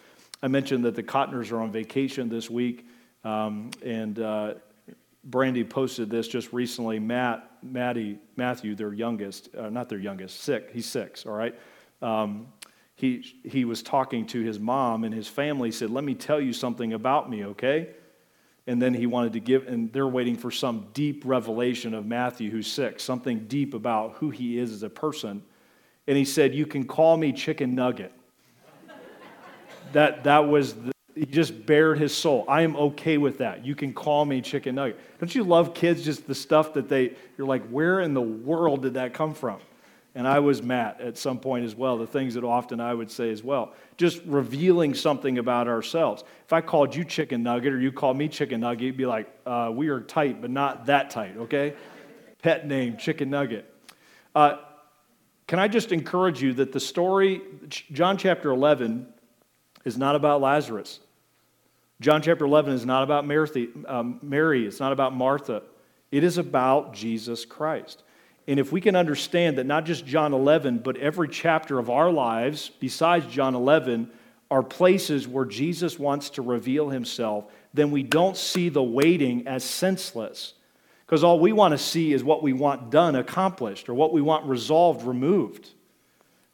I 0.42 0.49
mentioned 0.49 0.87
that 0.87 0.94
the 0.94 1.03
Cottoners 1.03 1.53
are 1.53 1.61
on 1.61 1.70
vacation 1.70 2.31
this 2.31 2.49
week, 2.49 2.88
um, 3.25 3.71
and 3.85 4.19
uh, 4.19 4.55
Brandy 5.25 5.65
posted 5.65 6.11
this 6.11 6.29
just 6.29 6.53
recently. 6.53 6.99
Matt, 6.99 7.51
Maddie, 7.63 8.19
Matthew, 8.37 8.75
their 8.75 8.93
youngest, 8.93 9.55
uh, 9.57 9.69
not 9.69 9.89
their 9.89 9.99
youngest, 9.99 10.41
sick. 10.41 10.71
He's 10.73 10.87
six, 10.87 11.27
all 11.27 11.35
right? 11.35 11.55
Um, 12.03 12.49
he, 12.95 13.35
he 13.45 13.65
was 13.65 13.83
talking 13.83 14.27
to 14.27 14.41
his 14.41 14.59
mom, 14.59 15.05
and 15.05 15.15
his 15.15 15.29
family 15.29 15.71
said, 15.71 15.91
Let 15.91 16.05
me 16.05 16.15
tell 16.15 16.41
you 16.41 16.53
something 16.53 16.93
about 16.93 17.31
me, 17.31 17.45
okay? 17.47 17.91
and 18.71 18.81
then 18.81 18.95
he 18.95 19.07
wanted 19.07 19.33
to 19.33 19.41
give, 19.41 19.67
and 19.67 19.93
they're 19.93 20.07
waiting 20.07 20.37
for 20.37 20.51
some 20.53 20.87
deep 20.93 21.23
revelation 21.25 21.93
of 21.93 22.07
Matthew, 22.07 22.51
who's 22.51 22.71
sick, 22.71 23.01
something 23.01 23.47
deep 23.47 23.75
about 23.75 24.13
who 24.15 24.31
he 24.31 24.59
is 24.59 24.71
as 24.71 24.85
a 24.85 24.89
person. 24.89 25.43
And 26.07 26.17
he 26.17 26.25
said, 26.25 26.55
You 26.55 26.67
can 26.67 26.85
call 26.85 27.17
me 27.17 27.33
Chicken 27.33 27.75
Nugget. 27.75 28.13
that, 29.93 30.23
that 30.23 30.47
was, 30.47 30.75
the, 30.75 30.93
he 31.21 31.27
just 31.27 31.67
bared 31.67 31.99
his 31.99 32.17
soul. 32.17 32.47
I 32.49 32.63
am 32.63 32.75
okay 32.77 33.19
with 33.19 33.39
that. 33.39 33.63
You 33.63 33.75
can 33.75 33.93
call 33.93 34.25
me 34.25 34.41
Chicken 34.41 34.77
Nugget. 34.77 34.99
Don't 35.19 35.35
you 35.35 35.45
love 35.45 35.75
kids, 35.75 36.03
just 36.03 36.27
the 36.27 36.35
stuff 36.35 36.73
that 36.73 36.89
they, 36.89 37.13
you're 37.37 37.47
like, 37.47 37.69
where 37.69 38.01
in 38.01 38.15
the 38.15 38.23
world 38.23 38.81
did 38.81 38.95
that 38.95 39.13
come 39.13 39.35
from? 39.35 39.61
And 40.15 40.27
I 40.27 40.39
was 40.39 40.63
Matt 40.63 40.99
at 41.03 41.19
some 41.19 41.39
point 41.39 41.67
as 41.67 41.75
well, 41.75 41.99
the 41.99 42.07
things 42.07 42.33
that 42.35 42.43
often 42.43 42.81
I 42.81 42.95
would 42.95 43.11
say 43.11 43.31
as 43.31 43.45
well. 43.45 43.75
Just 43.99 44.23
revealing 44.25 44.95
something 44.95 45.37
about 45.37 45.69
ourselves. 45.69 46.25
If 46.47 46.55
I 46.55 46.63
called 46.63 46.95
you 46.95 47.05
chicken 47.05 47.43
nugget 47.43 47.75
or 47.75 47.79
you 47.79 47.93
called 47.93 48.17
me 48.17 48.27
chicken 48.27 48.61
nugget, 48.61 48.81
you'd 48.81 48.97
be 48.97 49.05
like, 49.05 49.29
uh, 49.45 49.71
we 49.71 49.89
are 49.89 50.01
tight, 50.01 50.41
but 50.41 50.49
not 50.49 50.87
that 50.87 51.11
tight, 51.11 51.37
okay? 51.37 51.75
Pet 52.41 52.67
name, 52.67 52.97
chicken 52.97 53.29
nugget. 53.29 53.71
Uh, 54.35 54.57
can 55.47 55.59
I 55.59 55.69
just 55.69 55.93
encourage 55.93 56.41
you 56.41 56.55
that 56.55 56.73
the 56.73 56.81
story, 56.81 57.43
John 57.69 58.17
chapter 58.17 58.51
11, 58.51 59.07
is 59.85 59.99
not 59.99 60.15
about 60.15 60.41
Lazarus. 60.41 61.01
John 62.01 62.23
chapter 62.23 62.47
11 62.47 62.73
is 62.73 62.87
not 62.87 63.03
about 63.03 63.27
Mary, 63.27 63.69
um, 63.87 64.19
Mary, 64.23 64.67
it's 64.67 64.81
not 64.81 64.93
about 64.93 65.15
Martha. 65.15 65.63
It 66.11 66.25
is 66.25 66.39
about 66.39 66.95
Jesus 66.95 67.45
Christ. 67.45 68.03
And 68.49 68.59
if 68.59 68.73
we 68.73 68.81
can 68.81 68.97
understand 68.97 69.59
that 69.59 69.67
not 69.67 69.85
just 69.85 70.07
John 70.07 70.33
11, 70.33 70.79
but 70.79 70.97
every 70.97 71.29
chapter 71.29 71.79
of 71.79 71.91
our 71.91 72.11
lives, 72.11 72.71
besides 72.81 73.27
John 73.27 73.55
11, 73.55 74.11
are 74.51 74.63
places 74.63 75.29
where 75.29 75.45
Jesus 75.45 75.99
wants 75.99 76.31
to 76.31 76.43
reveal 76.43 76.89
himself, 76.89 77.45
then 77.75 77.91
we 77.91 78.03
don't 78.03 78.37
see 78.37 78.71
the 78.71 78.83
waiting 78.83 79.47
as 79.47 79.63
senseless. 79.63 80.55
Because 81.05 81.23
all 81.23 81.39
we 81.39 81.53
want 81.53 81.73
to 81.73 81.79
see 81.79 82.13
is 82.13 82.25
what 82.25 82.43
we 82.43 82.53
want 82.53 82.91
done, 82.91 83.15
accomplished, 83.15 83.89
or 83.89 83.95
what 83.95 84.13
we 84.13 84.23
want 84.23 84.47
resolved, 84.47 85.07
removed. 85.07 85.69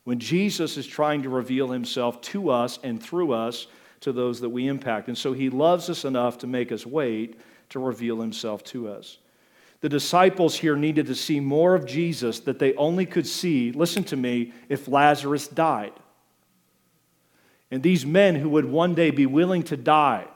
When 0.04 0.18
Jesus 0.18 0.76
is 0.76 0.86
trying 0.86 1.22
to 1.22 1.30
reveal 1.30 1.68
himself 1.68 2.20
to 2.22 2.50
us 2.50 2.78
and 2.82 3.02
through 3.02 3.32
us 3.32 3.68
to 4.00 4.12
those 4.12 4.40
that 4.40 4.48
we 4.48 4.66
impact. 4.68 5.08
And 5.08 5.16
so 5.16 5.32
he 5.32 5.50
loves 5.50 5.90
us 5.90 6.04
enough 6.04 6.38
to 6.38 6.46
make 6.46 6.72
us 6.72 6.86
wait 6.86 7.38
to 7.70 7.78
reveal 7.78 8.20
himself 8.20 8.62
to 8.64 8.88
us. 8.88 9.18
The 9.80 9.88
disciples 9.88 10.56
here 10.56 10.76
needed 10.76 11.06
to 11.06 11.14
see 11.14 11.40
more 11.40 11.74
of 11.74 11.86
Jesus 11.86 12.40
that 12.40 12.58
they 12.58 12.74
only 12.74 13.06
could 13.06 13.26
see, 13.26 13.72
listen 13.72 14.04
to 14.04 14.16
me, 14.16 14.52
if 14.68 14.88
Lazarus 14.88 15.48
died. 15.48 15.92
And 17.70 17.82
these 17.82 18.06
men 18.06 18.36
who 18.36 18.48
would 18.50 18.64
one 18.64 18.94
day 18.94 19.10
be 19.10 19.26
willing 19.26 19.62
to 19.64 19.76
die 19.76 20.26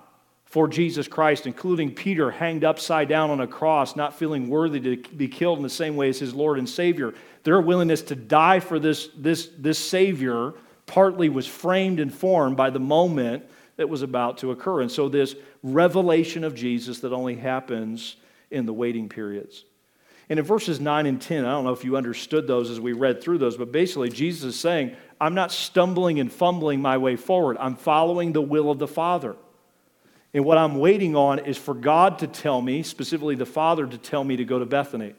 for 0.45 0.67
Jesus 0.67 1.07
Christ, 1.07 1.47
including 1.47 1.95
Peter 1.95 2.31
hanged 2.31 2.65
upside 2.65 3.09
down 3.09 3.31
on 3.31 3.41
a 3.41 3.47
cross, 3.47 3.95
not 3.95 4.19
feeling 4.19 4.49
worthy 4.49 4.81
to 4.81 4.97
be 4.97 5.29
killed 5.29 5.59
in 5.59 5.63
the 5.63 5.71
same 5.71 5.95
way 5.95 6.09
as 6.09 6.19
his 6.19 6.35
Lord 6.35 6.59
and 6.59 6.69
Savior, 6.69 7.15
their 7.45 7.61
willingness 7.61 8.03
to 8.03 8.17
die 8.17 8.59
for 8.59 8.81
this, 8.81 9.11
this, 9.17 9.49
this 9.57 9.79
Savior 9.79 10.55
partly 10.91 11.29
was 11.29 11.47
framed 11.47 12.01
and 12.01 12.13
formed 12.13 12.57
by 12.57 12.69
the 12.69 12.81
moment 12.81 13.45
that 13.77 13.89
was 13.89 14.03
about 14.03 14.39
to 14.39 14.51
occur. 14.51 14.81
And 14.81 14.91
so, 14.91 15.09
this 15.09 15.37
revelation 15.63 16.43
of 16.43 16.57
Jesus 16.57 16.99
that 17.01 17.13
only 17.13 17.37
happens 17.37 18.17
in 18.51 18.67
the 18.67 18.73
waiting 18.73 19.09
periods. 19.09 19.65
And 20.29 20.41
in 20.41 20.45
verses 20.45 20.81
9 20.81 21.07
and 21.07 21.23
10, 21.23 21.45
I 21.45 21.51
don't 21.53 21.63
know 21.63 21.73
if 21.73 21.85
you 21.85 21.97
understood 21.97 22.49
those 22.49 22.71
as 22.71 22.81
we 22.81 22.93
read 22.93 23.23
through 23.23 23.39
those, 23.39 23.57
but 23.57 23.71
basically, 23.71 24.11
Jesus 24.11 24.55
is 24.55 24.59
saying, 24.59 24.97
I'm 25.21 25.35
not 25.35 25.53
stumbling 25.53 26.19
and 26.19 26.31
fumbling 26.31 26.83
my 26.83 26.99
way 26.99 27.15
forward. 27.15 27.57
I'm 27.61 27.77
following 27.77 28.33
the 28.33 28.43
will 28.43 28.69
of 28.69 28.81
the 28.81 28.89
Father. 28.89 29.37
And 30.35 30.45
what 30.45 30.59
I'm 30.59 30.79
waiting 30.79 31.15
on 31.15 31.39
is 31.41 31.57
for 31.57 31.75
God 31.75 32.19
to 32.19 32.27
tell 32.27 32.61
me, 32.61 32.83
specifically 32.83 33.37
the 33.37 33.47
Father 33.47 33.87
to 33.87 33.99
tell 33.99 34.25
me 34.25 34.37
to 34.37 34.45
go 34.45 34.59
to 34.59 34.67
Bethany. 34.67 35.15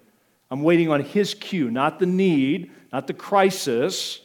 I'm 0.49 0.63
waiting 0.63 0.89
on 0.89 1.01
his 1.01 1.33
cue, 1.33 1.71
not 1.71 1.99
the 1.99 2.05
need, 2.05 2.71
not 2.91 3.07
the 3.07 3.13
crisis 3.13 4.20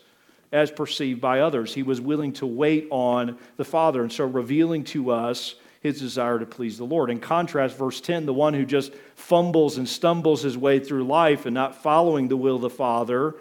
as 0.52 0.70
perceived 0.70 1.20
by 1.20 1.40
others. 1.40 1.74
He 1.74 1.82
was 1.82 2.00
willing 2.00 2.32
to 2.35 2.46
wait 2.46 2.88
on 2.90 3.38
the 3.56 3.64
Father, 3.64 4.02
and 4.02 4.12
so 4.12 4.24
revealing 4.24 4.85
to 4.85 5.11
us 5.11 5.54
his 5.80 6.00
desire 6.00 6.38
to 6.38 6.46
please 6.46 6.78
the 6.78 6.85
Lord. 6.85 7.11
In 7.11 7.20
contrast, 7.20 7.76
verse 7.76 8.00
10, 8.00 8.26
the 8.26 8.35
one 8.35 8.54
who 8.54 8.64
just 8.64 8.92
fumbles 9.14 9.78
and 9.78 9.88
stumbles 9.88 10.42
his 10.42 10.59
way 10.59 10.78
through 10.78 11.04
life 11.04 11.46
and 11.46 11.54
not 11.54 11.82
following 11.82 12.28
the 12.28 12.37
will 12.37 12.56
of 12.56 12.62
the 12.62 12.70
Father, 12.70 13.35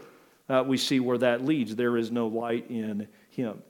uh, 0.47 0.63
we 0.65 0.77
see 0.77 0.99
where 0.99 1.17
that 1.17 1.43
leads. 1.43 1.75
There 1.75 1.97
is 1.97 2.11
no 2.11 2.27
light 2.27 2.69
in 2.69 3.07
him. 3.29 3.61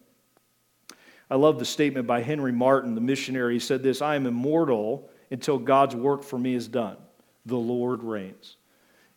I 1.30 1.36
love 1.36 1.58
the 1.58 1.66
statement 1.66 2.06
by 2.06 2.22
Henry 2.22 2.52
Martyn, 2.52 2.96
the 2.96 3.02
missionary. 3.02 3.54
He 3.54 3.60
said 3.60 3.82
this 3.82 4.02
I 4.02 4.16
am 4.16 4.26
immortal 4.26 5.10
until 5.32 5.58
God's 5.58 5.96
work 5.96 6.24
for 6.24 6.38
me 6.38 6.54
is 6.54 6.68
done. 6.68 6.98
The 7.46 7.58
Lord 7.58 8.04
reigns. 8.04 8.58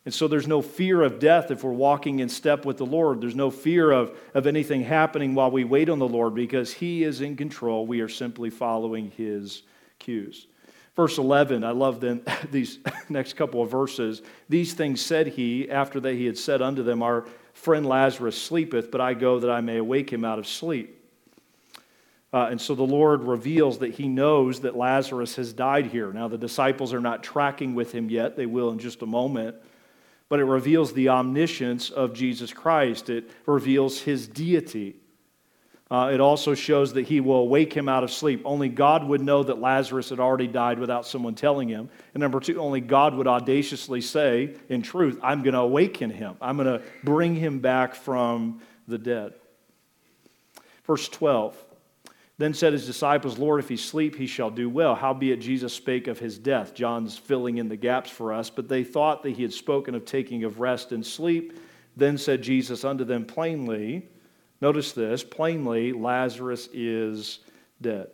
And 0.09 0.13
so 0.15 0.27
there's 0.27 0.47
no 0.47 0.63
fear 0.63 1.03
of 1.03 1.19
death 1.19 1.51
if 1.51 1.63
we're 1.63 1.71
walking 1.71 2.17
in 2.17 2.29
step 2.29 2.65
with 2.65 2.77
the 2.77 2.85
Lord. 2.87 3.21
There's 3.21 3.35
no 3.35 3.51
fear 3.51 3.91
of, 3.91 4.17
of 4.33 4.47
anything 4.47 4.81
happening 4.81 5.35
while 5.35 5.51
we 5.51 5.65
wait 5.65 5.87
on 5.87 5.99
the 5.99 6.07
Lord 6.07 6.33
because 6.33 6.73
He 6.73 7.03
is 7.03 7.21
in 7.21 7.35
control. 7.35 7.85
We 7.85 8.01
are 8.01 8.09
simply 8.09 8.49
following 8.49 9.11
His 9.11 9.61
cues. 9.99 10.47
Verse 10.95 11.19
11, 11.19 11.63
I 11.63 11.69
love 11.69 11.99
then 12.01 12.23
these 12.51 12.79
next 13.09 13.33
couple 13.33 13.61
of 13.61 13.69
verses. 13.69 14.23
These 14.49 14.73
things 14.73 14.99
said 14.99 15.27
he 15.27 15.69
after 15.69 15.99
that 15.99 16.15
he 16.15 16.25
had 16.25 16.39
said 16.39 16.63
unto 16.63 16.81
them, 16.81 17.03
Our 17.03 17.27
friend 17.53 17.85
Lazarus 17.85 18.35
sleepeth, 18.35 18.89
but 18.89 19.01
I 19.01 19.13
go 19.13 19.37
that 19.37 19.51
I 19.51 19.61
may 19.61 19.77
awake 19.77 20.11
him 20.11 20.25
out 20.25 20.39
of 20.39 20.47
sleep. 20.47 21.05
Uh, 22.33 22.47
and 22.49 22.59
so 22.59 22.73
the 22.73 22.81
Lord 22.81 23.21
reveals 23.21 23.77
that 23.77 23.93
he 23.93 24.07
knows 24.07 24.61
that 24.61 24.75
Lazarus 24.75 25.35
has 25.35 25.53
died 25.53 25.85
here. 25.85 26.11
Now, 26.11 26.27
the 26.27 26.37
disciples 26.39 26.95
are 26.95 26.99
not 26.99 27.21
tracking 27.21 27.75
with 27.75 27.91
him 27.91 28.09
yet. 28.09 28.35
They 28.35 28.47
will 28.47 28.71
in 28.71 28.79
just 28.79 29.03
a 29.03 29.05
moment 29.05 29.55
but 30.29 30.39
it 30.39 30.45
reveals 30.45 30.93
the 30.93 31.09
omniscience 31.09 31.89
of 31.89 32.13
Jesus 32.13 32.53
Christ. 32.53 33.09
It 33.09 33.29
reveals 33.45 33.99
his 34.01 34.27
deity. 34.27 34.95
Uh, 35.91 36.11
it 36.13 36.21
also 36.21 36.53
shows 36.53 36.93
that 36.93 37.07
he 37.07 37.19
will 37.19 37.49
wake 37.49 37.73
him 37.73 37.89
out 37.89 38.03
of 38.03 38.11
sleep. 38.11 38.43
Only 38.45 38.69
God 38.69 39.03
would 39.03 39.21
know 39.21 39.41
that 39.41 39.59
Lazarus 39.59 40.09
had 40.11 40.19
already 40.19 40.45
died 40.45 40.77
without 40.77 41.07
someone 41.07 41.33
telling 41.33 41.67
him. 41.67 41.89
And 42.13 42.21
number 42.21 42.39
two, 42.39 42.61
only 42.61 42.79
God 42.79 43.15
would 43.15 43.27
audaciously 43.27 44.01
say, 44.01 44.55
in 44.69 44.83
truth, 44.83 45.19
I'm 45.23 45.41
going 45.41 45.55
to 45.55 45.61
awaken 45.61 46.11
him. 46.11 46.35
I'm 46.39 46.57
going 46.57 46.79
to 46.79 46.85
bring 47.03 47.35
him 47.35 47.59
back 47.59 47.95
from 47.95 48.61
the 48.87 48.99
dead. 48.99 49.33
Verse 50.85 51.09
12 51.09 51.57
then 52.39 52.53
said 52.53 52.71
his 52.71 52.85
disciples, 52.85 53.37
Lord, 53.37 53.59
if 53.59 53.67
he 53.67 53.75
sleep, 53.75 54.15
he 54.15 54.25
shall 54.25 54.49
do 54.49 54.69
well. 54.69 54.95
Howbeit 54.95 55.41
Jesus 55.41 55.73
spake 55.73 56.07
of 56.07 56.19
his 56.19 56.39
death. 56.39 56.73
John's 56.73 57.17
filling 57.17 57.57
in 57.57 57.67
the 57.67 57.75
gaps 57.75 58.09
for 58.09 58.31
us. 58.31 58.49
But 58.49 58.69
they 58.69 58.85
thought 58.85 59.23
that 59.23 59.31
he 59.31 59.41
had 59.41 59.51
spoken 59.51 59.93
of 59.93 60.05
taking 60.05 60.45
of 60.45 60.61
rest 60.61 60.93
and 60.93 61.05
sleep. 61.05 61.59
Then 61.97 62.17
said 62.17 62.41
Jesus 62.41 62.85
unto 62.85 63.03
them 63.03 63.25
plainly, 63.25 64.07
notice 64.61 64.93
this, 64.93 65.21
plainly, 65.21 65.91
Lazarus 65.91 66.69
is 66.71 67.39
dead. 67.81 68.07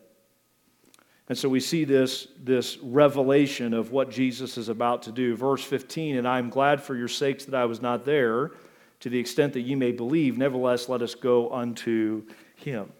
And 1.30 1.38
so 1.38 1.48
we 1.48 1.60
see 1.60 1.86
this, 1.86 2.28
this 2.44 2.80
revelation 2.80 3.76
of 3.76 3.92
what 3.92 4.10
Jesus 4.10 4.58
is 4.58 4.70
about 4.70 5.04
to 5.04 5.12
do. 5.12 5.36
Verse 5.36 5.64
15, 5.64 6.18
and 6.18 6.28
I 6.28 6.40
am 6.40 6.50
glad 6.50 6.82
for 6.82 6.96
your 6.96 7.08
sakes 7.08 7.46
that 7.46 7.56
I 7.56 7.66
was 7.66 7.80
not 7.80 8.06
there, 8.06 8.54
to 9.02 9.10
the 9.10 9.20
extent 9.20 9.54
that 9.54 9.62
ye 9.62 9.76
may 9.76 9.92
believe. 9.92 10.36
Nevertheless, 10.36 10.90
let 10.90 11.04
us 11.04 11.14
go 11.14 11.52
unto 11.52 12.24
him. 12.56 12.92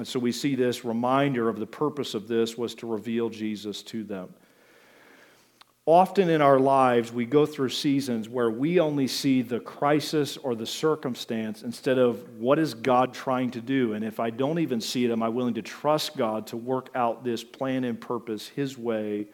And 0.00 0.08
so 0.08 0.18
we 0.18 0.32
see 0.32 0.54
this 0.54 0.82
reminder 0.82 1.50
of 1.50 1.58
the 1.58 1.66
purpose 1.66 2.14
of 2.14 2.26
this 2.26 2.56
was 2.56 2.74
to 2.76 2.86
reveal 2.86 3.28
Jesus 3.28 3.82
to 3.82 4.02
them. 4.02 4.32
Often 5.84 6.30
in 6.30 6.40
our 6.40 6.58
lives, 6.58 7.12
we 7.12 7.26
go 7.26 7.44
through 7.44 7.68
seasons 7.68 8.26
where 8.26 8.50
we 8.50 8.80
only 8.80 9.06
see 9.06 9.42
the 9.42 9.60
crisis 9.60 10.38
or 10.38 10.54
the 10.54 10.64
circumstance 10.64 11.62
instead 11.62 11.98
of 11.98 12.38
what 12.38 12.58
is 12.58 12.72
God 12.72 13.12
trying 13.12 13.50
to 13.50 13.60
do. 13.60 13.92
And 13.92 14.02
if 14.02 14.20
I 14.20 14.30
don't 14.30 14.58
even 14.58 14.80
see 14.80 15.04
it, 15.04 15.10
am 15.10 15.22
I 15.22 15.28
willing 15.28 15.52
to 15.52 15.62
trust 15.62 16.16
God 16.16 16.46
to 16.46 16.56
work 16.56 16.88
out 16.94 17.22
this 17.22 17.44
plan 17.44 17.84
and 17.84 18.00
purpose 18.00 18.48
His 18.48 18.78
way 18.78 19.26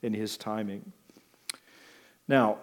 in 0.00 0.14
His 0.14 0.38
timing? 0.38 0.90
Now, 2.28 2.60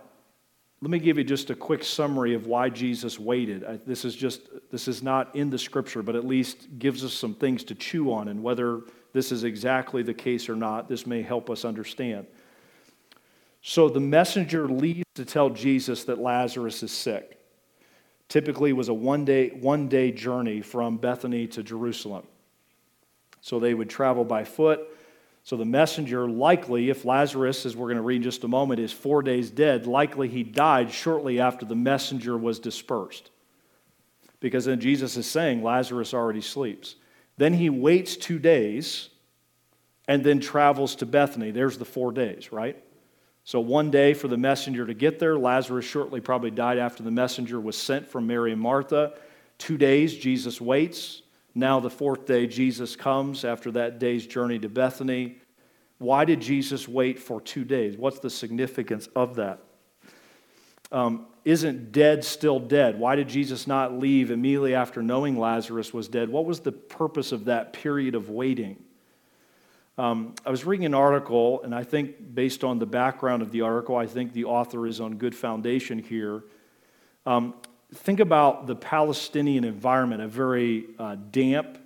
let 0.82 0.90
me 0.90 0.98
give 0.98 1.18
you 1.18 1.24
just 1.24 1.52
a 1.52 1.56
quick 1.56 1.84
summary 1.84 2.34
of 2.34 2.48
why 2.48 2.70
Jesus 2.70 3.20
waited. 3.20 3.64
I, 3.64 3.80
this 3.86 4.04
is 4.04 4.16
just 4.16 4.42
this 4.72 4.88
is 4.88 5.04
not 5.04 5.36
in 5.36 5.50
the 5.50 5.60
scripture, 5.60 6.02
but 6.02 6.16
at 6.16 6.26
least 6.26 6.80
gives 6.80 7.04
us 7.04 7.14
some 7.14 7.36
things 7.36 7.64
to 7.66 7.76
chew 7.76 8.12
on 8.12 8.30
and 8.30 8.42
whether 8.42 8.82
this 9.14 9.32
is 9.32 9.44
exactly 9.44 10.04
the 10.04 10.14
case 10.14 10.50
or 10.50 10.56
not, 10.56 10.88
this 10.88 11.06
may 11.06 11.22
help 11.22 11.50
us 11.50 11.66
understand. 11.66 12.26
So 13.62 13.90
the 13.90 14.00
messenger 14.00 14.68
leaves 14.68 15.06
to 15.16 15.26
tell 15.26 15.50
Jesus 15.50 16.06
that 16.06 16.20
Lazarus 16.20 16.82
is 16.82 16.92
sick. 16.92 17.38
Typically 18.28 18.74
was 18.74 18.90
a 18.90 18.94
one 18.94 19.26
day 19.26 19.50
one 19.50 19.88
day 19.88 20.12
journey 20.12 20.62
from 20.62 20.98
Bethany 20.98 21.46
to 21.48 21.62
Jerusalem. 21.62 22.26
So 23.42 23.60
they 23.60 23.74
would 23.74 23.90
travel 23.90 24.24
by 24.24 24.46
foot 24.46 24.88
so 25.44 25.58
the 25.58 25.66
messenger, 25.66 26.30
likely, 26.30 26.90
if 26.90 27.04
Lazarus, 27.04 27.66
as 27.66 27.76
we're 27.76 27.88
going 27.88 27.98
to 27.98 28.04
read 28.04 28.18
in 28.18 28.24
just 28.24 28.44
a 28.44 28.48
moment, 28.48 28.80
is 28.80 28.92
four 28.92 29.24
days 29.24 29.50
dead, 29.50 29.88
likely 29.88 30.28
he 30.28 30.44
died 30.44 30.92
shortly 30.92 31.40
after 31.40 31.66
the 31.66 31.76
messenger 31.76 32.38
was 32.38 32.60
dispersed. 32.60 33.32
Because 34.40 34.66
then 34.66 34.80
Jesus 34.80 35.18
is 35.18 35.26
saying 35.26 35.64
Lazarus 35.64 36.14
already 36.14 36.42
sleeps. 36.42 36.96
Then 37.38 37.54
he 37.54 37.70
waits 37.70 38.16
two 38.16 38.40
days 38.40 39.10
and 40.08 40.24
then 40.24 40.40
travels 40.40 40.96
to 40.98 41.06
Bethany. 41.06 41.52
There's 41.52 41.78
the 41.78 41.86
four 41.86 42.12
days, 42.12 42.52
right? 42.52 42.82
So 43.44 43.60
one 43.60 43.90
day 43.90 44.14
for 44.14 44.28
the 44.28 44.38
messenger 44.38 44.86
to 44.86 44.94
get 44.94 45.20
there. 45.20 45.38
Lazarus 45.38 45.86
shortly 45.86 46.22
probably 46.22 46.52
died 46.52 46.78
after 46.78 47.02
the 47.02 47.12
messenger 47.12 47.60
was 47.60 47.76
sent 47.76 48.08
from 48.08 48.28
Mary 48.28 48.52
and 48.52 48.62
Martha. 48.62 49.14
Two 49.58 49.78
days, 49.78 50.16
Jesus 50.16 50.62
waits. 50.62 51.21
Now, 51.54 51.80
the 51.80 51.90
fourth 51.90 52.26
day, 52.26 52.48
Jesus 52.48 52.96
comes 52.96 53.44
after 53.44 53.72
that 53.72 54.00
day's 54.00 54.26
journey 54.26 54.60
to 54.60 54.70
Bethany. 54.70 55.38
Why 55.98 56.26
did 56.26 56.40
Jesus 56.40 56.88
wait 56.88 57.20
for 57.20 57.42
two 57.42 57.64
days? 57.64 57.98
What's 57.98 58.20
the 58.20 58.30
significance 58.30 59.08
of 59.16 59.36
that? 59.36 59.60
Um, 60.92 61.28
isn't 61.44 61.92
dead 61.92 62.24
still 62.24 62.60
dead? 62.60 63.00
Why 63.00 63.16
did 63.16 63.28
Jesus 63.28 63.68
not 63.68 63.98
leave 63.98 64.32
immediately 64.32 64.76
after 64.76 65.02
knowing 65.02 65.38
Lazarus 65.38 65.94
was 65.94 66.08
dead? 66.08 66.30
What 66.30 66.46
was 66.46 66.60
the 66.60 66.72
purpose 66.72 67.32
of 67.32 67.46
that 67.46 67.74
period 67.74 68.16
of 68.16 68.30
waiting? 68.30 68.84
Um, 69.98 70.36
I 70.46 70.52
was 70.52 70.66
reading 70.66 70.86
an 70.86 70.94
article, 70.94 71.62
and 71.64 71.76
I 71.76 71.84
think 71.84 72.34
based 72.34 72.64
on 72.64 72.80
the 72.80 72.86
background 72.86 73.42
of 73.42 73.52
the 73.52 73.62
article, 73.62 73.96
I 73.96 74.08
think 74.08 74.34
the 74.34 74.46
author 74.46 74.88
is 74.88 75.00
on 75.00 75.16
good 75.16 75.36
foundation 75.36 76.00
here. 76.00 76.44
Um, 77.26 77.56
think 77.94 78.20
about 78.20 78.68
the 78.68 78.76
Palestinian 78.76 79.64
environment, 79.64 80.22
a 80.22 80.28
very 80.28 80.86
uh, 80.98 81.18
damp, 81.32 81.78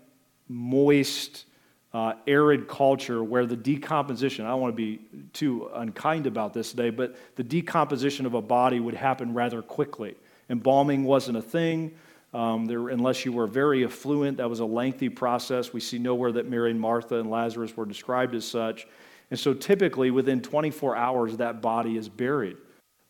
moist, 0.47 1.45
uh, 1.93 2.13
arid 2.27 2.67
culture 2.67 3.23
where 3.23 3.45
the 3.45 3.55
decomposition, 3.55 4.45
I 4.45 4.49
don't 4.49 4.61
want 4.61 4.73
to 4.73 4.75
be 4.75 4.99
too 5.31 5.69
unkind 5.73 6.27
about 6.27 6.53
this 6.53 6.71
today, 6.71 6.89
but 6.89 7.15
the 7.35 7.43
decomposition 7.43 8.25
of 8.25 8.33
a 8.33 8.41
body 8.41 8.79
would 8.79 8.95
happen 8.95 9.33
rather 9.33 9.61
quickly. 9.61 10.15
Embalming 10.49 11.05
wasn't 11.05 11.37
a 11.37 11.41
thing. 11.41 11.95
Um, 12.33 12.65
there, 12.65 12.89
unless 12.89 13.23
you 13.23 13.31
were 13.31 13.47
very 13.47 13.85
affluent, 13.85 14.37
that 14.37 14.49
was 14.49 14.59
a 14.59 14.65
lengthy 14.65 15.07
process. 15.07 15.71
We 15.71 15.79
see 15.79 15.97
nowhere 15.97 16.33
that 16.33 16.49
Mary 16.49 16.69
and 16.69 16.79
Martha 16.79 17.15
and 17.15 17.31
Lazarus 17.31 17.77
were 17.77 17.85
described 17.85 18.35
as 18.35 18.43
such. 18.43 18.87
And 19.31 19.39
so 19.39 19.53
typically 19.53 20.11
within 20.11 20.41
24 20.41 20.97
hours, 20.97 21.37
that 21.37 21.61
body 21.61 21.95
is 21.95 22.09
buried 22.09 22.57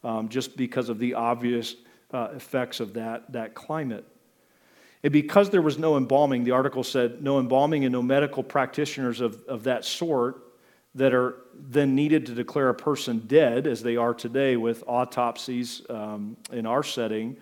um, 0.04 0.30
just 0.30 0.56
because 0.56 0.90
of 0.90 1.00
the 1.00 1.16
obvious 1.16 1.76
uh, 2.16 2.30
effects 2.34 2.80
of 2.80 2.94
that, 2.94 3.32
that 3.34 3.54
climate. 3.54 4.06
And 5.04 5.12
because 5.12 5.50
there 5.50 5.62
was 5.62 5.78
no 5.78 5.98
embalming, 5.98 6.46
the 6.46 6.52
article 6.52 6.84
said 6.84 7.22
no 7.22 7.40
embalming 7.40 7.84
and 7.84 7.92
no 7.92 8.02
medical 8.02 8.42
practitioners 8.42 9.20
of, 9.22 9.44
of 9.48 9.64
that 9.64 9.84
sort 9.86 10.42
that 10.96 11.14
are 11.14 11.36
then 11.54 11.94
needed 11.94 12.26
to 12.28 12.34
declare 12.34 12.70
a 12.70 12.74
person 12.74 13.20
dead, 13.28 13.68
as 13.68 13.84
they 13.84 13.98
are 13.98 14.14
today 14.14 14.56
with 14.56 14.82
autopsies 14.88 15.82
um, 15.90 16.38
in 16.54 16.66
our 16.66 16.84
setting. 16.84 17.36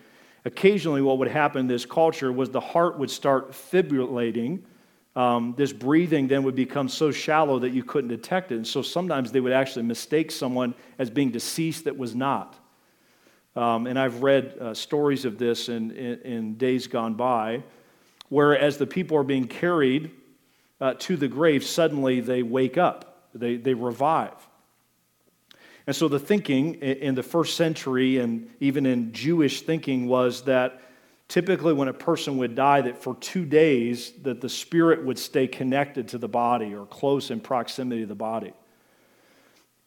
Occasionally, 0.44 1.02
what 1.02 1.18
would 1.18 1.28
happen 1.28 1.60
in 1.60 1.66
this 1.68 1.86
culture 1.86 2.32
was 2.32 2.50
the 2.50 2.60
heart 2.60 2.98
would 2.98 3.10
start 3.10 3.52
fibrillating. 3.52 4.62
Um, 5.14 5.54
this 5.56 5.72
breathing 5.72 6.26
then 6.26 6.42
would 6.42 6.56
become 6.56 6.88
so 6.88 7.12
shallow 7.12 7.60
that 7.60 7.70
you 7.70 7.84
couldn't 7.84 8.10
detect 8.10 8.50
it. 8.50 8.56
And 8.56 8.66
so 8.66 8.82
sometimes 8.82 9.30
they 9.30 9.40
would 9.40 9.52
actually 9.52 9.84
mistake 9.84 10.32
someone 10.32 10.74
as 10.98 11.08
being 11.08 11.30
deceased 11.30 11.84
that 11.84 11.96
was 11.96 12.14
not. 12.16 12.58
Um, 13.56 13.86
and 13.86 13.98
I've 13.98 14.22
read 14.22 14.56
uh, 14.60 14.74
stories 14.74 15.24
of 15.24 15.38
this 15.38 15.68
in, 15.68 15.92
in, 15.92 16.20
in, 16.22 16.54
days 16.56 16.88
gone 16.88 17.14
by, 17.14 17.62
where 18.28 18.58
as 18.58 18.78
the 18.78 18.86
people 18.86 19.16
are 19.16 19.24
being 19.24 19.46
carried 19.46 20.10
uh, 20.80 20.94
to 20.98 21.16
the 21.16 21.28
grave, 21.28 21.64
suddenly 21.64 22.20
they 22.20 22.42
wake 22.42 22.76
up, 22.76 23.28
they, 23.32 23.56
they 23.56 23.74
revive. 23.74 24.34
And 25.86 25.94
so 25.94 26.08
the 26.08 26.18
thinking 26.18 26.74
in 26.76 27.14
the 27.14 27.22
first 27.22 27.56
century 27.56 28.18
and 28.18 28.50
even 28.58 28.86
in 28.86 29.12
Jewish 29.12 29.62
thinking 29.62 30.06
was 30.06 30.42
that 30.42 30.80
typically 31.28 31.74
when 31.74 31.88
a 31.88 31.92
person 31.92 32.38
would 32.38 32.54
die 32.54 32.80
that 32.80 33.02
for 33.02 33.14
2 33.16 33.44
days 33.44 34.12
that 34.22 34.40
the 34.40 34.48
spirit 34.48 35.04
would 35.04 35.18
stay 35.18 35.46
connected 35.46 36.08
to 36.08 36.18
the 36.18 36.28
body 36.28 36.74
or 36.74 36.86
close 36.86 37.30
in 37.30 37.38
proximity 37.38 38.00
to 38.00 38.06
the 38.06 38.14
body. 38.14 38.52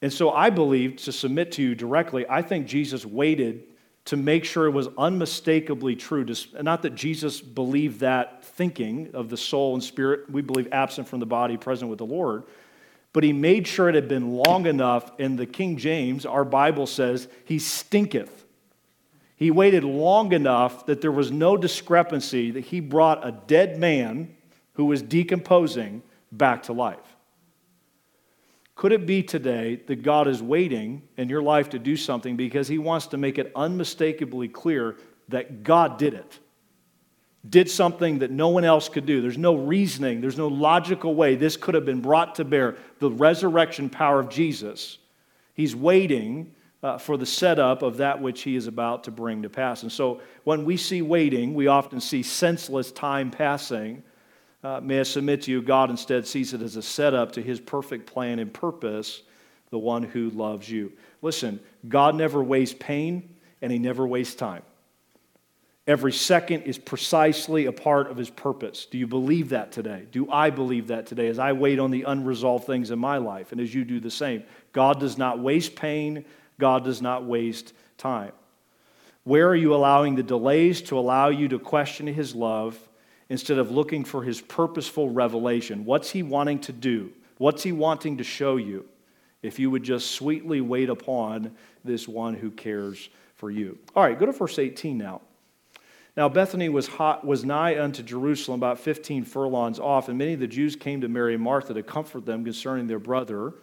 And 0.02 0.14
so 0.14 0.32
I 0.32 0.50
believe, 0.52 0.98
to 0.98 1.12
submit 1.12 1.54
to 1.54 1.64
you 1.64 1.74
directly, 1.74 2.26
I 2.30 2.42
think 2.42 2.68
Jesus 2.68 3.06
waited 3.06 3.64
to 4.06 4.16
make 4.16 4.46
sure 4.46 4.68
it 4.68 4.72
was 4.72 4.88
unmistakably 4.98 5.96
true. 5.96 6.26
Not 6.62 6.84
that 6.84 6.96
Jesus 6.96 7.42
believed 7.42 8.00
that 8.02 8.46
thinking 8.46 9.10
of 9.14 9.30
the 9.30 9.36
soul 9.36 9.74
and 9.74 9.84
spirit, 9.84 10.30
we 10.30 10.42
believe 10.42 10.70
absent 10.72 11.08
from 11.08 11.20
the 11.20 11.26
body, 11.26 11.58
present 11.58 11.90
with 11.90 11.98
the 11.98 12.06
Lord, 12.06 12.44
but 13.12 13.24
he 13.24 13.34
made 13.34 13.68
sure 13.68 13.90
it 13.90 13.96
had 13.96 14.08
been 14.08 14.30
long 14.30 14.66
enough. 14.68 15.12
In 15.20 15.36
the 15.36 15.46
King 15.46 15.78
James, 15.78 16.26
our 16.26 16.46
Bible 16.46 16.86
says, 16.86 17.28
he 17.44 17.58
stinketh. 17.58 18.46
He 19.36 19.52
waited 19.52 19.84
long 19.84 20.32
enough 20.32 20.86
that 20.86 21.02
there 21.02 21.12
was 21.12 21.32
no 21.32 21.58
discrepancy 21.58 22.52
that 22.52 22.66
he 22.66 22.80
brought 22.80 23.28
a 23.28 23.32
dead 23.32 23.78
man 23.80 24.36
who 24.74 24.86
was 24.86 25.02
decomposing 25.02 26.04
back 26.32 26.64
to 26.64 26.74
life. 26.74 27.17
Could 28.78 28.92
it 28.92 29.08
be 29.08 29.24
today 29.24 29.82
that 29.88 30.04
God 30.04 30.28
is 30.28 30.42
waiting 30.42 31.02
in 31.18 31.30
your 31.30 31.42
life 31.42 31.70
to 31.70 31.80
do 31.80 31.98
something 31.98 32.38
because 32.38 32.68
He 32.68 32.78
wants 32.78 33.08
to 33.08 33.18
make 33.18 33.40
it 33.40 33.52
unmistakably 33.56 34.48
clear 34.48 34.98
that 35.30 35.64
God 35.64 35.98
did 35.98 36.14
it? 36.14 36.40
Did 37.50 37.72
something 37.72 38.20
that 38.20 38.30
no 38.30 38.50
one 38.50 38.64
else 38.64 38.88
could 38.88 39.08
do. 39.08 39.20
There's 39.20 39.38
no 39.38 39.56
reasoning, 39.56 40.22
there's 40.22 40.38
no 40.38 40.48
logical 40.48 41.16
way 41.16 41.36
this 41.36 41.58
could 41.58 41.74
have 41.74 41.86
been 41.86 42.02
brought 42.02 42.36
to 42.36 42.46
bear. 42.46 42.78
The 43.00 43.10
resurrection 43.10 43.90
power 43.90 44.20
of 44.20 44.30
Jesus. 44.30 45.00
He's 45.56 45.76
waiting 45.76 46.54
uh, 46.84 47.00
for 47.00 47.18
the 47.18 47.26
setup 47.26 47.82
of 47.82 47.98
that 47.98 48.22
which 48.22 48.44
He 48.44 48.56
is 48.56 48.68
about 48.68 49.06
to 49.06 49.12
bring 49.12 49.42
to 49.42 49.50
pass. 49.50 49.82
And 49.82 49.92
so 49.92 50.22
when 50.44 50.66
we 50.66 50.78
see 50.78 51.02
waiting, 51.02 51.56
we 51.56 51.66
often 51.66 52.00
see 52.00 52.22
senseless 52.22 52.92
time 52.92 53.32
passing 53.32 54.04
uh, 54.64 54.80
may 54.82 55.00
I 55.00 55.04
submit 55.04 55.44
to 55.44 55.52
you, 55.52 55.62
God 55.62 55.90
instead 55.90 56.26
sees 56.26 56.54
it 56.54 56.62
as 56.62 56.76
a 56.76 56.82
setup 56.82 57.34
to 57.34 57.42
his 57.42 57.60
perfect 57.60 58.08
plan 58.08 58.40
and 58.40 58.52
purpose, 58.52 59.22
the 59.70 59.78
one 59.78 60.04
who 60.04 60.30
loves 60.32 60.70
you. 60.70 60.92
Listen, 61.22 61.60
God 61.88 62.16
never 62.16 62.44
wastes 62.44 62.76
pain 62.80 63.36
and 63.62 63.72
he 63.72 63.80
never 63.80 64.08
wastes 64.08 64.36
time. 64.36 64.64
Every 65.86 66.12
second 66.12 66.64
is 66.64 66.78
precisely 66.78 67.66
a 67.66 67.72
part 67.72 68.12
of 68.12 68.18
his 68.18 68.30
purpose. 68.30 68.86
Do 68.86 68.98
you 68.98 69.08
believe 69.08 69.50
that 69.50 69.72
today? 69.72 70.06
Do 70.12 70.30
I 70.30 70.50
believe 70.50 70.88
that 70.88 71.06
today 71.06 71.28
as 71.28 71.40
I 71.40 71.54
wait 71.54 71.80
on 71.80 71.92
the 71.92 72.04
unresolved 72.04 72.66
things 72.66 72.92
in 72.92 73.00
my 73.00 73.18
life 73.18 73.54
and 73.54 73.62
as 73.62 73.74
you 73.74 73.86
do 73.86 74.02
the 74.02 74.12
same? 74.12 74.44
God 74.74 75.00
does 75.00 75.18
not 75.18 75.40
waste 75.40 75.76
pain, 75.76 76.26
God 76.60 76.84
does 76.84 77.02
not 77.02 77.24
waste 77.24 77.74
time. 77.98 78.34
Where 79.24 79.48
are 79.48 79.56
you 79.56 79.74
allowing 79.74 80.16
the 80.16 80.24
delays 80.24 80.82
to 80.84 80.98
allow 80.98 81.30
you 81.30 81.48
to 81.50 81.60
question 81.60 82.08
his 82.08 82.36
love 82.36 82.78
instead 83.30 83.58
of 83.58 83.72
looking 83.72 84.04
for 84.04 84.24
his 84.24 84.42
purposeful 84.42 85.10
revelation. 85.10 85.86
What's 85.86 86.12
he 86.12 86.24
wanting 86.24 86.60
to 86.62 86.74
do? 86.74 87.12
What's 87.38 87.64
he 87.64 87.72
wanting 87.72 88.18
to 88.18 88.24
show 88.24 88.58
you? 88.58 88.86
If 89.42 89.60
you 89.60 89.70
would 89.70 89.84
just 89.84 90.12
sweetly 90.12 90.62
wait 90.62 90.90
upon 90.90 91.56
this 91.84 92.08
one 92.08 92.34
who 92.34 92.52
cares 92.52 93.10
for 93.36 93.52
you. 93.52 93.78
All 93.96 94.04
right, 94.04 94.18
go 94.18 94.26
to 94.26 94.32
verse 94.32 94.58
18 94.58 94.98
now. 94.98 95.22
Now, 96.16 96.28
Bethany 96.28 96.68
was, 96.68 96.88
hot, 96.88 97.24
was 97.24 97.46
nigh 97.46 97.80
unto 97.80 98.02
Jerusalem, 98.02 98.60
about 98.60 98.80
15 98.80 99.24
furlongs 99.24 99.80
off, 99.80 100.10
and 100.10 100.18
many 100.18 100.34
of 100.34 100.40
the 100.40 100.48
Jews 100.48 100.76
came 100.76 101.02
to 101.02 101.08
Mary 101.08 101.36
and 101.36 101.44
Martha 101.44 101.76
to 101.76 101.84
comfort 101.84 102.26
them 102.26 102.44
concerning 102.44 102.88
their 102.88 102.98
brother. 102.98 103.54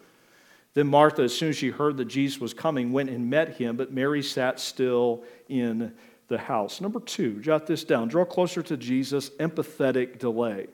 Then 0.74 0.87
Martha, 0.87 1.22
as 1.22 1.37
soon 1.37 1.48
as 1.48 1.57
she 1.57 1.70
heard 1.70 1.96
that 1.96 2.05
Jesus 2.05 2.40
was 2.40 2.55
coming, 2.55 2.92
went 2.92 3.11
and 3.11 3.29
met 3.29 3.57
him, 3.57 3.77
but 3.77 3.92
Mary 3.92 4.22
sat 4.22 4.61
still 4.61 5.24
in 5.48 5.92
the 6.28 6.38
house. 6.38 6.80
Number 6.80 7.00
two, 7.00 7.40
jot 7.40 7.66
this 7.66 7.84
down. 7.84 8.08
Draw 8.08 8.24
closer 8.24 8.62
to 8.62 8.76
Jesus, 8.76 9.30
empathetic 9.30 10.18
delay. 10.18 10.68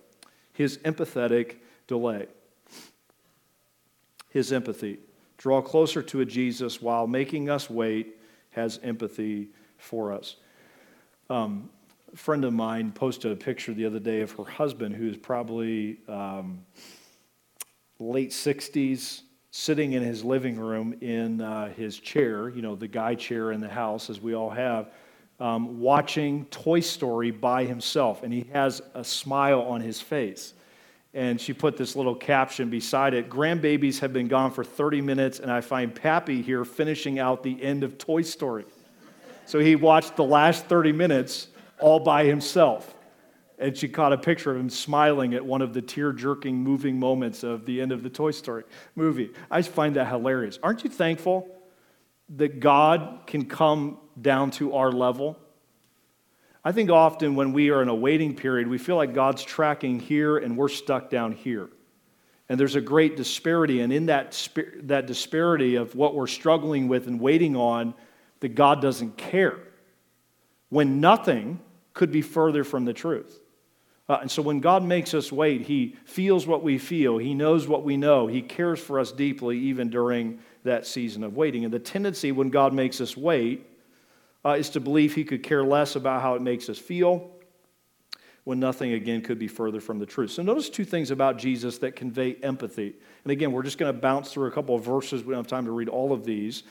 His 0.52 0.78
empathetic 0.78 1.56
delay. 1.86 2.26
His 4.28 4.52
empathy. 4.52 4.98
Draw 5.38 5.62
closer 5.62 6.02
to 6.02 6.20
a 6.20 6.24
Jesus 6.24 6.80
while 6.80 7.06
making 7.06 7.50
us 7.50 7.68
wait, 7.68 8.16
has 8.50 8.78
empathy 8.82 9.48
for 9.78 10.12
us. 10.12 10.36
Um, 11.28 11.70
a 12.12 12.16
friend 12.16 12.44
of 12.44 12.52
mine 12.52 12.92
posted 12.92 13.32
a 13.32 13.36
picture 13.36 13.72
the 13.72 13.86
other 13.86 14.00
day 14.00 14.20
of 14.20 14.32
her 14.32 14.44
husband, 14.44 14.96
who 14.96 15.08
is 15.08 15.16
probably 15.16 15.98
um, 16.08 16.64
late 17.98 18.30
60s, 18.30 19.22
sitting 19.52 19.92
in 19.92 20.02
his 20.02 20.24
living 20.24 20.58
room 20.58 20.94
in 21.00 21.40
uh, 21.40 21.72
his 21.72 21.98
chair, 21.98 22.48
you 22.48 22.62
know, 22.62 22.76
the 22.76 22.88
guy 22.88 23.14
chair 23.14 23.52
in 23.52 23.60
the 23.60 23.68
house, 23.68 24.10
as 24.10 24.20
we 24.20 24.34
all 24.34 24.50
have 24.50 24.90
um, 25.40 25.80
watching 25.80 26.44
Toy 26.46 26.80
Story 26.80 27.30
by 27.30 27.64
himself, 27.64 28.22
and 28.22 28.32
he 28.32 28.46
has 28.52 28.82
a 28.94 29.02
smile 29.02 29.62
on 29.62 29.80
his 29.80 30.00
face. 30.00 30.52
And 31.12 31.40
she 31.40 31.52
put 31.52 31.76
this 31.76 31.96
little 31.96 32.14
caption 32.14 32.70
beside 32.70 33.14
it 33.14 33.28
Grandbabies 33.28 33.98
have 33.98 34.12
been 34.12 34.28
gone 34.28 34.52
for 34.52 34.62
30 34.62 35.00
minutes, 35.00 35.40
and 35.40 35.50
I 35.50 35.60
find 35.60 35.92
Pappy 35.92 36.42
here 36.42 36.64
finishing 36.64 37.18
out 37.18 37.42
the 37.42 37.60
end 37.60 37.82
of 37.82 37.98
Toy 37.98 38.22
Story. 38.22 38.64
So 39.46 39.58
he 39.58 39.74
watched 39.74 40.14
the 40.14 40.24
last 40.24 40.66
30 40.66 40.92
minutes 40.92 41.48
all 41.80 41.98
by 41.98 42.24
himself. 42.24 42.94
And 43.58 43.76
she 43.76 43.88
caught 43.88 44.12
a 44.12 44.18
picture 44.18 44.52
of 44.52 44.56
him 44.56 44.70
smiling 44.70 45.34
at 45.34 45.44
one 45.44 45.60
of 45.60 45.74
the 45.74 45.82
tear 45.82 46.12
jerking, 46.12 46.56
moving 46.56 46.98
moments 46.98 47.42
of 47.42 47.66
the 47.66 47.80
end 47.80 47.92
of 47.92 48.02
the 48.02 48.08
Toy 48.08 48.30
Story 48.30 48.64
movie. 48.94 49.32
I 49.50 49.62
find 49.62 49.96
that 49.96 50.06
hilarious. 50.06 50.58
Aren't 50.62 50.84
you 50.84 50.90
thankful 50.90 51.59
that 52.36 52.60
God 52.60 53.20
can 53.26 53.46
come 53.46 53.98
down 54.20 54.50
to 54.52 54.74
our 54.74 54.92
level. 54.92 55.38
I 56.64 56.72
think 56.72 56.90
often 56.90 57.34
when 57.34 57.52
we 57.52 57.70
are 57.70 57.82
in 57.82 57.88
a 57.88 57.94
waiting 57.94 58.36
period, 58.36 58.68
we 58.68 58.78
feel 58.78 58.96
like 58.96 59.14
God's 59.14 59.42
tracking 59.42 59.98
here 59.98 60.36
and 60.36 60.56
we're 60.56 60.68
stuck 60.68 61.10
down 61.10 61.32
here. 61.32 61.68
And 62.48 62.58
there's 62.58 62.74
a 62.74 62.80
great 62.80 63.16
disparity. 63.16 63.80
And 63.80 63.92
in 63.92 64.06
that, 64.06 64.48
that 64.82 65.06
disparity 65.06 65.76
of 65.76 65.94
what 65.94 66.14
we're 66.14 66.26
struggling 66.26 66.88
with 66.88 67.06
and 67.06 67.20
waiting 67.20 67.56
on, 67.56 67.94
that 68.40 68.54
God 68.54 68.82
doesn't 68.82 69.16
care. 69.16 69.58
When 70.68 71.00
nothing 71.00 71.60
could 71.94 72.12
be 72.12 72.22
further 72.22 72.64
from 72.64 72.84
the 72.84 72.92
truth. 72.92 73.40
Uh, 74.08 74.18
and 74.22 74.30
so 74.30 74.42
when 74.42 74.58
God 74.58 74.82
makes 74.82 75.14
us 75.14 75.30
wait, 75.30 75.62
He 75.62 75.96
feels 76.04 76.46
what 76.46 76.62
we 76.64 76.78
feel, 76.78 77.18
He 77.18 77.34
knows 77.34 77.68
what 77.68 77.84
we 77.84 77.96
know, 77.96 78.26
He 78.26 78.42
cares 78.42 78.80
for 78.80 78.98
us 78.98 79.12
deeply, 79.12 79.56
even 79.58 79.88
during 79.88 80.40
that 80.64 80.86
season 80.86 81.24
of 81.24 81.36
waiting. 81.36 81.64
And 81.64 81.72
the 81.72 81.78
tendency 81.78 82.32
when 82.32 82.50
God 82.50 82.72
makes 82.72 83.00
us 83.00 83.16
wait 83.16 83.66
uh, 84.44 84.50
is 84.50 84.70
to 84.70 84.80
believe 84.80 85.14
he 85.14 85.24
could 85.24 85.42
care 85.42 85.64
less 85.64 85.96
about 85.96 86.22
how 86.22 86.34
it 86.34 86.42
makes 86.42 86.68
us 86.68 86.78
feel 86.78 87.30
when 88.44 88.58
nothing, 88.58 88.94
again, 88.94 89.20
could 89.20 89.38
be 89.38 89.48
further 89.48 89.80
from 89.80 89.98
the 89.98 90.06
truth. 90.06 90.30
So, 90.30 90.42
notice 90.42 90.70
two 90.70 90.84
things 90.84 91.10
about 91.10 91.36
Jesus 91.36 91.78
that 91.78 91.94
convey 91.94 92.36
empathy. 92.42 92.94
And 93.24 93.30
again, 93.30 93.52
we're 93.52 93.62
just 93.62 93.78
going 93.78 93.94
to 93.94 93.98
bounce 93.98 94.32
through 94.32 94.48
a 94.48 94.50
couple 94.50 94.74
of 94.74 94.82
verses. 94.82 95.22
We 95.22 95.32
don't 95.32 95.40
have 95.40 95.46
time 95.46 95.66
to 95.66 95.72
read 95.72 95.88
all 95.88 96.12
of 96.12 96.24
these. 96.24 96.62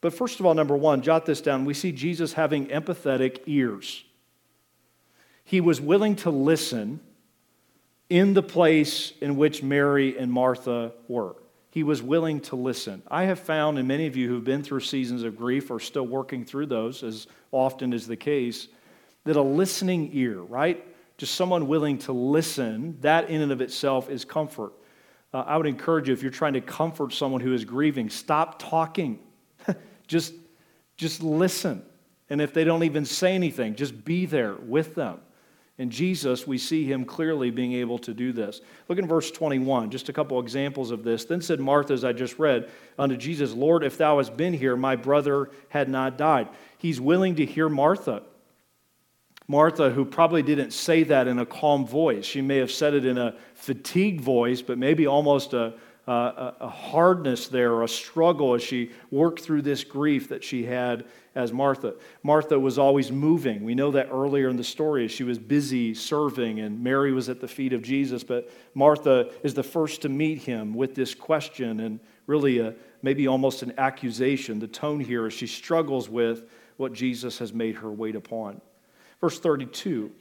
But 0.00 0.12
first 0.12 0.40
of 0.40 0.46
all, 0.46 0.54
number 0.54 0.76
one, 0.76 1.02
jot 1.02 1.24
this 1.24 1.40
down. 1.40 1.64
We 1.64 1.72
see 1.72 1.92
Jesus 1.92 2.32
having 2.32 2.66
empathetic 2.66 3.42
ears. 3.46 4.04
He 5.44 5.60
was 5.60 5.80
willing 5.80 6.16
to 6.16 6.30
listen 6.30 7.00
in 8.10 8.34
the 8.34 8.42
place 8.42 9.12
in 9.20 9.36
which 9.36 9.62
Mary 9.62 10.18
and 10.18 10.30
Martha 10.32 10.92
were 11.08 11.36
he 11.74 11.82
was 11.82 12.00
willing 12.00 12.38
to 12.38 12.54
listen. 12.54 13.02
I 13.08 13.24
have 13.24 13.40
found, 13.40 13.80
and 13.80 13.88
many 13.88 14.06
of 14.06 14.14
you 14.14 14.28
who've 14.28 14.44
been 14.44 14.62
through 14.62 14.78
seasons 14.78 15.24
of 15.24 15.36
grief 15.36 15.72
are 15.72 15.80
still 15.80 16.06
working 16.06 16.44
through 16.44 16.66
those, 16.66 17.02
as 17.02 17.26
often 17.50 17.92
is 17.92 18.06
the 18.06 18.14
case, 18.14 18.68
that 19.24 19.34
a 19.34 19.42
listening 19.42 20.10
ear, 20.12 20.38
right? 20.38 20.86
Just 21.16 21.34
someone 21.34 21.66
willing 21.66 21.98
to 21.98 22.12
listen, 22.12 22.96
that 23.00 23.28
in 23.28 23.40
and 23.42 23.50
of 23.50 23.60
itself 23.60 24.08
is 24.08 24.24
comfort. 24.24 24.72
Uh, 25.32 25.38
I 25.48 25.56
would 25.56 25.66
encourage 25.66 26.06
you, 26.06 26.14
if 26.14 26.22
you're 26.22 26.30
trying 26.30 26.52
to 26.52 26.60
comfort 26.60 27.12
someone 27.12 27.40
who 27.40 27.52
is 27.52 27.64
grieving, 27.64 28.08
stop 28.08 28.60
talking. 28.60 29.18
just, 30.06 30.32
just 30.96 31.24
listen. 31.24 31.82
And 32.30 32.40
if 32.40 32.54
they 32.54 32.62
don't 32.62 32.84
even 32.84 33.04
say 33.04 33.34
anything, 33.34 33.74
just 33.74 34.04
be 34.04 34.26
there 34.26 34.54
with 34.54 34.94
them. 34.94 35.18
In 35.76 35.90
Jesus, 35.90 36.46
we 36.46 36.56
see 36.56 36.84
him 36.84 37.04
clearly 37.04 37.50
being 37.50 37.72
able 37.72 37.98
to 37.98 38.14
do 38.14 38.32
this. 38.32 38.60
Look 38.88 38.98
in 38.98 39.08
verse 39.08 39.32
21, 39.32 39.90
just 39.90 40.08
a 40.08 40.12
couple 40.12 40.38
examples 40.38 40.92
of 40.92 41.02
this. 41.02 41.24
Then 41.24 41.40
said 41.40 41.58
Martha, 41.58 41.92
as 41.92 42.04
I 42.04 42.12
just 42.12 42.38
read, 42.38 42.70
unto 42.96 43.16
Jesus, 43.16 43.52
Lord, 43.52 43.82
if 43.82 43.98
thou 43.98 44.18
hadst 44.18 44.36
been 44.36 44.52
here, 44.52 44.76
my 44.76 44.94
brother 44.94 45.50
had 45.70 45.88
not 45.88 46.16
died. 46.16 46.48
He's 46.78 47.00
willing 47.00 47.34
to 47.36 47.44
hear 47.44 47.68
Martha. 47.68 48.22
Martha, 49.48 49.90
who 49.90 50.04
probably 50.04 50.42
didn't 50.42 50.72
say 50.72 51.02
that 51.02 51.26
in 51.26 51.40
a 51.40 51.44
calm 51.46 51.84
voice, 51.86 52.24
she 52.24 52.40
may 52.40 52.58
have 52.58 52.70
said 52.70 52.94
it 52.94 53.04
in 53.04 53.18
a 53.18 53.34
fatigued 53.54 54.20
voice, 54.20 54.62
but 54.62 54.78
maybe 54.78 55.08
almost 55.08 55.54
a, 55.54 55.74
uh, 56.06 56.52
a 56.60 56.68
hardness 56.68 57.48
there, 57.48 57.82
a 57.82 57.88
struggle 57.88 58.54
as 58.54 58.62
she 58.62 58.90
worked 59.10 59.40
through 59.40 59.62
this 59.62 59.84
grief 59.84 60.28
that 60.28 60.44
she 60.44 60.64
had 60.64 61.06
as 61.34 61.52
Martha. 61.52 61.94
Martha 62.22 62.58
was 62.58 62.78
always 62.78 63.10
moving. 63.10 63.64
We 63.64 63.74
know 63.74 63.90
that 63.92 64.08
earlier 64.10 64.48
in 64.48 64.56
the 64.56 64.64
story 64.64 65.08
she 65.08 65.24
was 65.24 65.38
busy 65.38 65.94
serving, 65.94 66.60
and 66.60 66.82
Mary 66.82 67.12
was 67.12 67.28
at 67.28 67.40
the 67.40 67.48
feet 67.48 67.72
of 67.72 67.82
Jesus. 67.82 68.22
But 68.22 68.50
Martha 68.74 69.30
is 69.42 69.54
the 69.54 69.62
first 69.62 70.02
to 70.02 70.08
meet 70.08 70.42
him 70.42 70.74
with 70.74 70.94
this 70.94 71.14
question 71.14 71.80
and 71.80 72.00
really 72.26 72.58
a, 72.58 72.74
maybe 73.02 73.26
almost 73.26 73.62
an 73.62 73.72
accusation. 73.78 74.58
The 74.58 74.68
tone 74.68 75.00
here 75.00 75.26
as 75.26 75.32
she 75.32 75.46
struggles 75.46 76.08
with 76.08 76.44
what 76.76 76.92
Jesus 76.92 77.38
has 77.38 77.52
made 77.52 77.76
her 77.76 77.90
wait 77.90 78.14
upon. 78.14 78.60
Verse 79.20 79.38
32. 79.38 80.12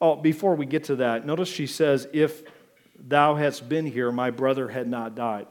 Oh, 0.00 0.16
before 0.16 0.54
we 0.54 0.66
get 0.66 0.84
to 0.84 0.96
that, 0.96 1.26
notice 1.26 1.48
she 1.48 1.66
says, 1.66 2.08
If 2.12 2.42
thou 3.06 3.34
hadst 3.34 3.68
been 3.68 3.86
here, 3.86 4.12
my 4.12 4.30
brother 4.30 4.68
had 4.68 4.88
not 4.88 5.14
died. 5.14 5.46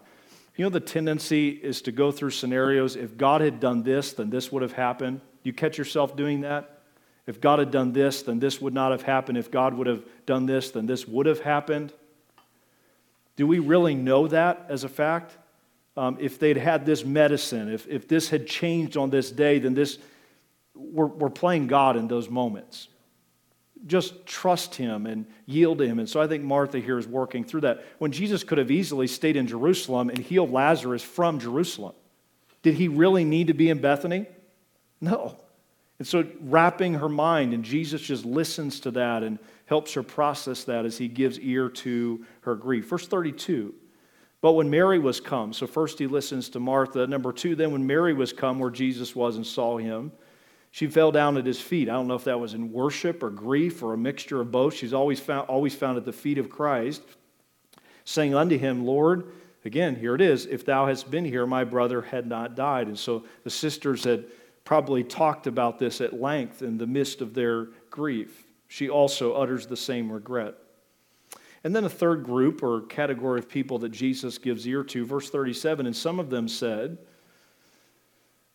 You 0.56 0.66
know, 0.66 0.70
the 0.70 0.80
tendency 0.80 1.50
is 1.50 1.82
to 1.84 1.92
go 1.92 2.12
through 2.12 2.32
scenarios. 2.32 2.96
If 2.96 3.18
God 3.18 3.42
had 3.42 3.60
done 3.60 3.84
this, 3.84 4.14
then 4.14 4.30
this 4.30 4.52
would 4.52 4.62
have 4.62 4.74
happened. 4.74 5.22
You 5.44 5.54
catch 5.54 5.78
yourself 5.78 6.16
doing 6.16 6.42
that? 6.42 6.82
If 7.26 7.40
God 7.40 7.60
had 7.60 7.72
done 7.72 7.94
this, 7.94 8.24
then 8.24 8.40
this 8.40 8.60
would 8.62 8.74
not 8.74 8.92
have 8.92 9.04
happened. 9.04 9.38
If 9.38 9.52
God 9.52 9.74
would 9.74 9.88
have 9.88 10.04
done 10.26 10.46
this, 10.46 10.72
then 10.72 10.86
this 10.86 11.08
would 11.08 11.26
have 11.26 11.40
happened. 11.40 11.94
Do 13.36 13.48
we 13.48 13.60
really 13.60 13.96
know 13.96 14.28
that 14.28 14.66
as 14.70 14.84
a 14.84 14.90
fact? 14.90 15.38
Um, 15.96 16.18
if 16.20 16.40
they'd 16.40 16.58
had 16.58 16.86
this 16.86 17.06
medicine, 17.06 17.72
if, 17.72 17.88
if 17.88 18.08
this 18.08 18.30
had 18.30 18.48
changed 18.48 18.98
on 18.98 19.10
this 19.10 19.32
day, 19.32 19.60
then 19.60 19.74
this, 19.74 19.98
we're, 20.74 21.08
we're 21.08 21.30
playing 21.30 21.68
God 21.68 21.96
in 21.96 22.08
those 22.08 22.30
moments 22.30 22.88
just 23.88 24.26
trust 24.26 24.76
him 24.76 25.06
and 25.06 25.26
yield 25.46 25.80
to 25.80 25.88
him. 25.88 26.00
And 26.00 26.10
so 26.10 26.22
I 26.22 26.28
think 26.28 26.44
Martha 26.44 26.80
here 26.80 26.98
is 26.98 27.08
working 27.08 27.44
through 27.44 27.62
that. 27.62 27.84
When 27.98 28.12
Jesus 28.12 28.44
could 28.44 28.58
have 28.58 28.72
easily 28.72 29.08
stayed 29.08 29.36
in 29.36 29.48
Jerusalem 29.48 30.10
and 30.10 30.20
healed 30.20 30.52
Lazarus 30.52 31.04
from 31.04 31.40
Jerusalem, 31.40 31.94
did 32.62 32.76
he 32.76 32.88
really 32.88 33.24
need 33.24 33.48
to 33.48 33.54
be 33.54 33.70
in 33.70 33.80
Bethany? 33.80 34.28
No. 35.00 35.38
And 36.00 36.08
so 36.08 36.26
wrapping 36.42 36.96
her 36.96 37.10
mind, 37.10 37.54
and 37.54 37.64
Jesus 37.64 38.02
just 38.02 38.26
listens 38.26 38.80
to 38.82 38.92
that 38.92 39.24
and 39.24 39.40
helps 39.66 39.94
her 39.94 40.04
process 40.04 40.64
that 40.66 40.86
as 40.86 40.98
he 40.98 41.08
gives 41.08 41.40
ear 41.40 41.70
to 41.70 42.26
her 42.42 42.56
grief. 42.56 42.88
Verse 42.88 43.08
32. 43.08 43.74
But 44.42 44.54
when 44.54 44.70
Mary 44.70 44.98
was 44.98 45.22
come, 45.22 45.54
so 45.54 45.68
first 45.68 46.00
he 46.00 46.08
listens 46.08 46.50
to 46.50 46.60
Martha. 46.60 47.06
Number 47.06 47.32
two, 47.32 47.56
then 47.56 47.72
when 47.72 47.86
Mary 47.86 48.14
was 48.14 48.34
come 48.34 48.58
where 48.58 48.72
Jesus 48.72 49.16
was 49.16 49.36
and 49.36 49.46
saw 49.46 49.78
him, 49.78 50.12
she 50.72 50.88
fell 50.88 51.12
down 51.12 51.38
at 51.38 51.46
his 51.46 51.60
feet. 51.60 51.90
I 51.90 51.94
don't 51.94 52.08
know 52.08 52.16
if 52.16 52.24
that 52.24 52.40
was 52.40 52.54
in 52.54 52.72
worship 52.72 53.22
or 53.22 53.30
grief 53.30 53.84
or 53.84 53.94
a 53.94 53.98
mixture 53.98 54.40
of 54.40 54.52
both. 54.52 54.74
She's 54.74 54.94
always 54.94 55.20
found, 55.20 55.50
always 55.50 55.76
found 55.76 55.98
at 55.98 56.06
the 56.06 56.14
feet 56.14 56.38
of 56.38 56.50
Christ, 56.50 57.04
saying 58.06 58.34
unto 58.34 58.58
him, 58.58 58.86
Lord, 58.86 59.34
again, 59.66 59.98
here 59.98 60.16
it 60.16 60.22
is, 60.22 60.46
if 60.46 60.66
thou 60.66 60.88
hadst 60.88 61.12
been 61.12 61.26
here, 61.26 61.46
my 61.46 61.66
brother 61.66 62.02
had 62.02 62.26
not 62.26 62.56
died. 62.56 62.88
And 62.88 62.98
so 62.98 63.26
the 63.44 63.50
sisters 63.50 64.06
had 64.06 64.26
probably 64.64 65.04
talked 65.04 65.46
about 65.46 65.78
this 65.78 66.00
at 66.00 66.20
length 66.20 66.62
in 66.62 66.78
the 66.78 66.88
midst 66.88 67.20
of 67.20 67.34
their 67.34 67.68
grief. 67.90 68.46
She 68.70 68.90
also 68.90 69.34
utters 69.34 69.68
the 69.68 69.76
same 69.76 70.10
regret. 70.10 70.56
And 71.66 71.76
then 71.76 71.84
a 71.84 71.90
third 71.90 72.24
group 72.24 72.64
or 72.64 72.82
category 72.84 73.40
of 73.40 73.50
people 73.50 73.78
that 73.80 73.90
Jesus 73.90 74.38
gives 74.38 74.66
ear 74.66 74.84
to, 74.86 75.06
verse 75.06 75.30
37, 75.30 75.86
and 75.86 75.96
some 75.96 76.18
of 76.20 76.30
them 76.30 76.48
said, 76.48 76.98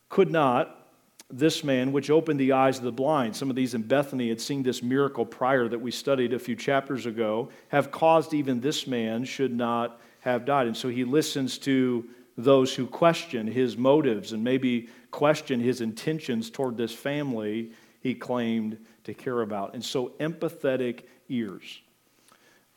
Could 0.08 0.30
not 0.30 0.85
this 1.30 1.64
man, 1.64 1.92
which 1.92 2.10
opened 2.10 2.38
the 2.38 2.52
eyes 2.52 2.78
of 2.78 2.84
the 2.84 2.92
blind, 2.92 3.34
some 3.34 3.50
of 3.50 3.56
these 3.56 3.74
in 3.74 3.82
Bethany 3.82 4.28
had 4.28 4.40
seen 4.40 4.62
this 4.62 4.82
miracle 4.82 5.26
prior 5.26 5.68
that 5.68 5.78
we 5.78 5.90
studied 5.90 6.32
a 6.32 6.38
few 6.38 6.54
chapters 6.54 7.06
ago, 7.06 7.50
have 7.68 7.90
caused 7.90 8.32
even 8.32 8.60
this 8.60 8.86
man 8.86 9.24
should 9.24 9.54
not 9.54 10.00
have 10.20 10.44
died. 10.44 10.66
And 10.66 10.76
so 10.76 10.88
he 10.88 11.04
listens 11.04 11.58
to 11.58 12.08
those 12.36 12.74
who 12.74 12.86
question 12.86 13.46
his 13.46 13.76
motives 13.76 14.32
and 14.32 14.44
maybe 14.44 14.88
question 15.10 15.58
his 15.58 15.80
intentions 15.80 16.50
toward 16.50 16.76
this 16.76 16.92
family 16.92 17.72
he 18.00 18.14
claimed 18.14 18.78
to 19.04 19.14
care 19.14 19.40
about. 19.40 19.74
And 19.74 19.84
so 19.84 20.10
empathetic 20.20 21.04
ears. 21.28 21.80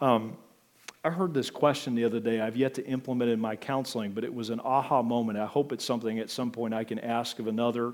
Um, 0.01 0.37
I 1.03 1.09
heard 1.09 1.33
this 1.33 1.49
question 1.49 1.93
the 1.95 2.03
other 2.03 2.19
day. 2.19 2.41
I've 2.41 2.57
yet 2.57 2.73
to 2.75 2.85
implement 2.85 3.29
it 3.29 3.33
in 3.33 3.39
my 3.39 3.55
counseling, 3.55 4.11
but 4.11 4.23
it 4.23 4.33
was 4.33 4.49
an 4.49 4.59
aha 4.63 5.01
moment. 5.01 5.37
I 5.37 5.45
hope 5.45 5.71
it's 5.71 5.85
something 5.85 6.19
at 6.19 6.29
some 6.29 6.51
point 6.51 6.73
I 6.73 6.83
can 6.83 6.99
ask 6.99 7.39
of 7.39 7.47
another 7.47 7.93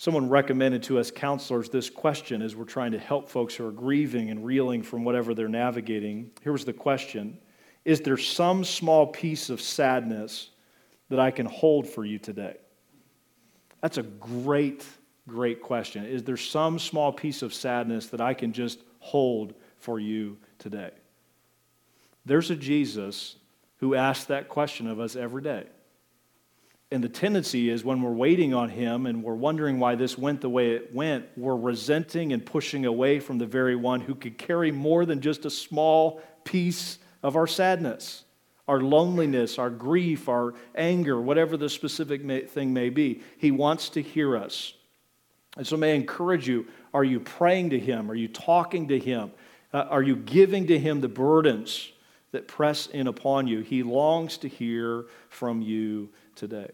Someone 0.00 0.30
recommended 0.30 0.82
to 0.84 0.98
us 0.98 1.10
counselors 1.10 1.68
this 1.68 1.90
question 1.90 2.40
as 2.40 2.56
we're 2.56 2.64
trying 2.64 2.92
to 2.92 2.98
help 2.98 3.28
folks 3.28 3.54
who 3.54 3.66
are 3.66 3.70
grieving 3.70 4.30
and 4.30 4.42
reeling 4.46 4.82
from 4.82 5.04
whatever 5.04 5.34
they're 5.34 5.46
navigating. 5.46 6.30
Here 6.42 6.52
was 6.52 6.64
the 6.64 6.72
question 6.72 7.36
Is 7.84 8.00
there 8.00 8.16
some 8.16 8.64
small 8.64 9.08
piece 9.08 9.50
of 9.50 9.60
sadness 9.60 10.48
that 11.10 11.20
I 11.20 11.30
can 11.30 11.44
hold 11.44 11.86
for 11.86 12.02
you 12.02 12.18
today? 12.18 12.56
That's 13.82 13.98
a 13.98 14.02
great, 14.02 14.86
great 15.28 15.60
question. 15.60 16.06
Is 16.06 16.24
there 16.24 16.38
some 16.38 16.78
small 16.78 17.12
piece 17.12 17.42
of 17.42 17.52
sadness 17.52 18.06
that 18.06 18.22
I 18.22 18.32
can 18.32 18.54
just 18.54 18.80
hold 19.00 19.52
for 19.76 20.00
you 20.00 20.38
today? 20.58 20.92
There's 22.24 22.50
a 22.50 22.56
Jesus 22.56 23.36
who 23.80 23.94
asks 23.94 24.24
that 24.24 24.48
question 24.48 24.86
of 24.86 24.98
us 24.98 25.14
every 25.14 25.42
day. 25.42 25.66
And 26.92 27.04
the 27.04 27.08
tendency 27.08 27.70
is 27.70 27.84
when 27.84 28.02
we're 28.02 28.10
waiting 28.10 28.52
on 28.52 28.68
Him 28.68 29.06
and 29.06 29.22
we're 29.22 29.34
wondering 29.34 29.78
why 29.78 29.94
this 29.94 30.18
went 30.18 30.40
the 30.40 30.48
way 30.48 30.72
it 30.72 30.92
went, 30.92 31.26
we're 31.36 31.56
resenting 31.56 32.32
and 32.32 32.44
pushing 32.44 32.84
away 32.84 33.20
from 33.20 33.38
the 33.38 33.46
very 33.46 33.76
one 33.76 34.00
who 34.00 34.14
could 34.14 34.36
carry 34.38 34.72
more 34.72 35.06
than 35.06 35.20
just 35.20 35.44
a 35.44 35.50
small 35.50 36.20
piece 36.42 36.98
of 37.22 37.36
our 37.36 37.46
sadness, 37.46 38.24
our 38.66 38.80
loneliness, 38.80 39.56
our 39.56 39.70
grief, 39.70 40.28
our 40.28 40.54
anger, 40.74 41.20
whatever 41.20 41.56
the 41.56 41.68
specific 41.68 42.24
may, 42.24 42.40
thing 42.40 42.72
may 42.72 42.90
be. 42.90 43.22
He 43.38 43.52
wants 43.52 43.90
to 43.90 44.02
hear 44.02 44.36
us. 44.36 44.74
And 45.56 45.66
so, 45.66 45.76
may 45.76 45.92
I 45.92 45.94
encourage 45.94 46.48
you 46.48 46.66
are 46.92 47.04
you 47.04 47.20
praying 47.20 47.70
to 47.70 47.78
Him? 47.78 48.10
Are 48.10 48.16
you 48.16 48.26
talking 48.28 48.88
to 48.88 48.98
Him? 48.98 49.30
Uh, 49.72 49.86
are 49.90 50.02
you 50.02 50.16
giving 50.16 50.66
to 50.66 50.78
Him 50.78 51.00
the 51.00 51.08
burdens 51.08 51.92
that 52.32 52.48
press 52.48 52.88
in 52.88 53.06
upon 53.06 53.46
you? 53.46 53.60
He 53.60 53.84
longs 53.84 54.38
to 54.38 54.48
hear 54.48 55.06
from 55.28 55.62
you 55.62 56.08
today. 56.34 56.70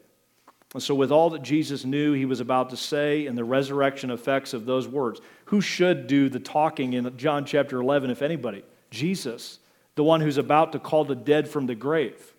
And 0.76 0.82
so, 0.82 0.94
with 0.94 1.10
all 1.10 1.30
that 1.30 1.40
Jesus 1.40 1.86
knew 1.86 2.12
he 2.12 2.26
was 2.26 2.40
about 2.40 2.68
to 2.68 2.76
say 2.76 3.26
and 3.26 3.38
the 3.38 3.44
resurrection 3.44 4.10
effects 4.10 4.52
of 4.52 4.66
those 4.66 4.86
words, 4.86 5.22
who 5.46 5.62
should 5.62 6.06
do 6.06 6.28
the 6.28 6.38
talking 6.38 6.92
in 6.92 7.16
John 7.16 7.46
chapter 7.46 7.80
11, 7.80 8.10
if 8.10 8.20
anybody? 8.20 8.62
Jesus, 8.90 9.58
the 9.94 10.04
one 10.04 10.20
who's 10.20 10.36
about 10.36 10.72
to 10.72 10.78
call 10.78 11.06
the 11.06 11.14
dead 11.14 11.48
from 11.48 11.64
the 11.64 11.74
grave. 11.74 12.34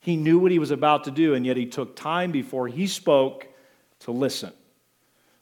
He 0.00 0.14
knew 0.14 0.38
what 0.38 0.50
he 0.50 0.58
was 0.58 0.72
about 0.72 1.04
to 1.04 1.10
do, 1.10 1.32
and 1.32 1.46
yet 1.46 1.56
he 1.56 1.64
took 1.64 1.96
time 1.96 2.32
before 2.32 2.68
he 2.68 2.86
spoke 2.86 3.48
to 4.00 4.10
listen. 4.10 4.52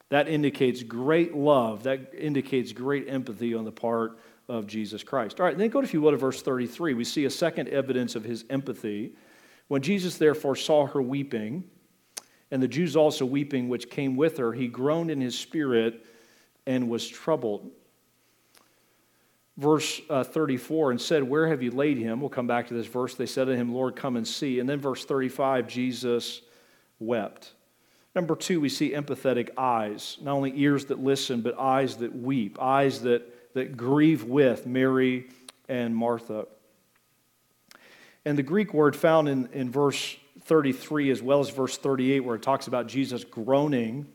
That 0.07 0.29
indicates 0.29 0.81
great 0.81 1.35
love. 1.35 1.83
That 1.83 2.13
indicates 2.17 2.71
great 2.71 3.09
empathy 3.09 3.53
on 3.53 3.65
the 3.65 3.71
part 3.73 4.17
of 4.47 4.65
Jesus 4.65 5.03
Christ. 5.03 5.41
All 5.41 5.45
right, 5.45 5.57
then 5.57 5.69
go, 5.69 5.81
if 5.81 5.93
you 5.93 5.99
will, 5.99 6.11
to 6.11 6.17
verse 6.17 6.41
33. 6.41 6.93
We 6.93 7.03
see 7.03 7.25
a 7.25 7.29
second 7.29 7.67
evidence 7.67 8.15
of 8.15 8.23
his 8.23 8.45
empathy. 8.49 9.11
When 9.67 9.81
Jesus 9.81 10.17
therefore 10.17 10.55
saw 10.55 10.87
her 10.87 11.01
weeping, 11.01 11.65
and 12.53 12.61
the 12.61 12.67
Jews 12.67 12.95
also 12.95 13.25
weeping, 13.25 13.67
which 13.67 13.89
came 13.89 14.15
with 14.15 14.37
her, 14.37 14.53
he 14.53 14.67
groaned 14.67 15.09
in 15.09 15.19
his 15.19 15.35
spirit 15.35 16.05
and 16.67 16.87
was 16.87 17.07
troubled. 17.07 17.71
Verse 19.57 19.99
uh, 20.07 20.23
34, 20.23 20.91
and 20.91 21.01
said, 21.01 21.23
Where 21.23 21.47
have 21.47 21.63
you 21.63 21.71
laid 21.71 21.97
him? 21.97 22.19
We'll 22.19 22.29
come 22.29 22.45
back 22.45 22.67
to 22.67 22.75
this 22.75 22.85
verse. 22.85 23.15
They 23.15 23.25
said 23.25 23.45
to 23.45 23.55
him, 23.55 23.73
Lord, 23.73 23.95
come 23.95 24.17
and 24.17 24.27
see. 24.27 24.59
And 24.59 24.69
then 24.69 24.79
verse 24.79 25.03
35, 25.03 25.67
Jesus 25.67 26.41
wept. 26.99 27.53
Number 28.13 28.35
two, 28.35 28.61
we 28.61 28.69
see 28.69 28.91
empathetic 28.91 29.49
eyes, 29.57 30.19
not 30.21 30.35
only 30.35 30.53
ears 30.55 30.85
that 30.85 30.99
listen, 30.99 31.41
but 31.41 31.57
eyes 31.57 31.97
that 31.97 32.15
weep, 32.15 32.61
eyes 32.61 33.01
that, 33.01 33.55
that 33.55 33.75
grieve 33.75 34.25
with 34.25 34.67
Mary 34.67 35.27
and 35.67 35.95
Martha. 35.95 36.45
And 38.25 38.37
the 38.37 38.43
Greek 38.43 38.75
word 38.75 38.95
found 38.95 39.27
in, 39.27 39.49
in 39.53 39.71
verse 39.71 40.17
33 40.45 41.09
as 41.11 41.21
well 41.21 41.39
as 41.39 41.49
verse 41.49 41.77
38, 41.77 42.21
where 42.21 42.35
it 42.35 42.41
talks 42.41 42.67
about 42.67 42.87
Jesus 42.87 43.23
groaning, 43.23 44.07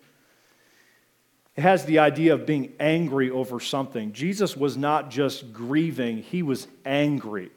it 1.57 1.63
has 1.63 1.85
the 1.85 1.99
idea 1.99 2.35
of 2.35 2.47
being 2.47 2.73
angry 2.79 3.31
over 3.31 3.59
something. 3.59 4.13
Jesus 4.13 4.57
was 4.57 4.77
not 4.77 5.11
just 5.11 5.53
grieving, 5.53 6.19
he 6.19 6.43
was 6.43 6.69
angry, 6.87 7.51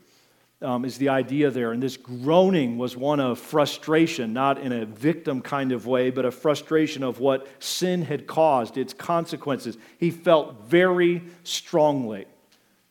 um, 0.62 0.86
is 0.86 0.98
the 0.98 1.10
idea 1.10 1.52
there. 1.52 1.72
And 1.72 1.84
this 1.84 1.98
groaning 1.98 2.80
was 2.80 2.98
one 2.98 3.20
of 3.20 3.38
frustration, 3.38 4.34
not 4.34 4.58
in 4.58 4.72
a 4.72 4.86
victim 4.88 5.40
kind 5.40 5.72
of 5.72 5.86
way, 5.86 6.10
but 6.10 6.26
a 6.26 6.32
frustration 6.32 7.04
of 7.04 7.20
what 7.20 7.48
sin 7.60 8.02
had 8.02 8.26
caused, 8.26 8.76
its 8.76 8.92
consequences. 8.92 9.78
He 10.00 10.10
felt 10.10 10.64
very 10.64 11.22
strongly. 11.44 12.26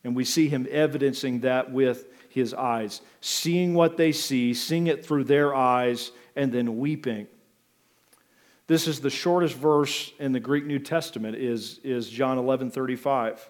And 0.05 0.15
we 0.15 0.23
see 0.23 0.47
him 0.47 0.65
evidencing 0.71 1.41
that 1.41 1.73
with 1.73 2.05
his 2.31 2.53
eyes, 2.53 3.01
seeing 3.19 3.73
what 3.73 3.97
they 3.97 4.11
see, 4.11 4.53
seeing 4.53 4.87
it 4.87 5.05
through 5.05 5.25
their 5.25 5.53
eyes, 5.53 6.11
and 6.35 6.51
then 6.51 6.77
weeping. 6.77 7.27
This 8.67 8.87
is 8.87 9.01
the 9.01 9.09
shortest 9.09 9.55
verse 9.55 10.13
in 10.17 10.31
the 10.31 10.39
Greek 10.39 10.65
New 10.65 10.79
Testament 10.79 11.35
is, 11.35 11.79
is 11.83 12.09
John 12.09 12.37
11 12.37 12.71
35. 12.71 13.49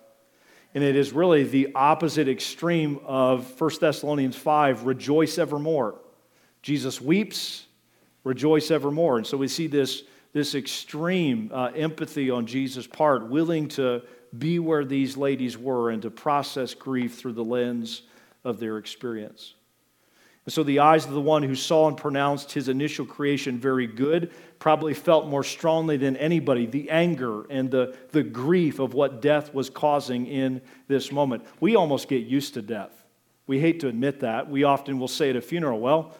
And 0.74 0.84
it 0.84 0.96
is 0.96 1.12
really 1.12 1.44
the 1.44 1.70
opposite 1.76 2.28
extreme 2.28 3.00
of 3.06 3.60
1 3.60 3.72
Thessalonians 3.80 4.36
5, 4.36 4.86
rejoice 4.86 5.38
evermore. 5.38 6.00
Jesus 6.62 7.00
weeps, 7.00 7.68
rejoice 8.24 8.72
evermore. 8.72 9.18
And 9.18 9.28
so 9.28 9.38
we 9.38 9.48
see 9.48 9.68
this, 9.68 10.04
this 10.34 10.56
extreme 10.56 11.52
uh, 11.54 11.72
empathy 11.76 12.32
on 12.32 12.48
Jesus' 12.48 12.88
part, 12.88 13.28
willing 13.30 13.68
to 13.70 14.02
be 14.38 14.60
where 14.60 14.86
these 14.86 15.18
ladies 15.18 15.58
were 15.58 15.92
and 15.92 16.02
to 16.02 16.10
process 16.10 16.74
grief 16.74 17.18
through 17.18 17.34
the 17.34 17.44
lens 17.44 18.04
of 18.44 18.60
their 18.60 18.78
experience. 18.78 19.56
And 20.46 20.54
so 20.54 20.64
the 20.64 20.80
eyes 20.80 21.06
of 21.06 21.12
the 21.12 21.22
one 21.22 21.44
who 21.44 21.54
saw 21.54 21.88
and 21.88 21.96
pronounced 21.96 22.52
his 22.52 22.68
initial 22.68 23.06
creation 23.06 23.60
very 23.60 23.86
good 23.86 24.32
probably 24.58 24.96
felt 24.96 25.28
more 25.28 25.44
strongly 25.44 25.98
than 25.98 26.18
anybody 26.18 26.66
the 26.66 26.90
anger 26.90 27.44
and 27.50 27.70
the, 27.70 27.96
the 28.12 28.24
grief 28.24 28.80
of 28.80 28.96
what 28.96 29.22
death 29.22 29.54
was 29.54 29.70
causing 29.70 30.26
in 30.26 30.62
this 30.88 31.12
moment. 31.12 31.46
We 31.60 31.76
almost 31.76 32.08
get 32.08 32.26
used 32.26 32.56
to 32.56 32.64
death. 32.64 32.92
We 33.46 33.60
hate 33.60 33.82
to 33.82 33.88
admit 33.88 34.22
that. 34.22 34.50
We 34.50 34.64
often 34.64 34.98
will 34.98 35.08
say 35.08 35.30
at 35.30 35.36
a 35.36 35.42
funeral, 35.42 35.80
well, 35.80 36.16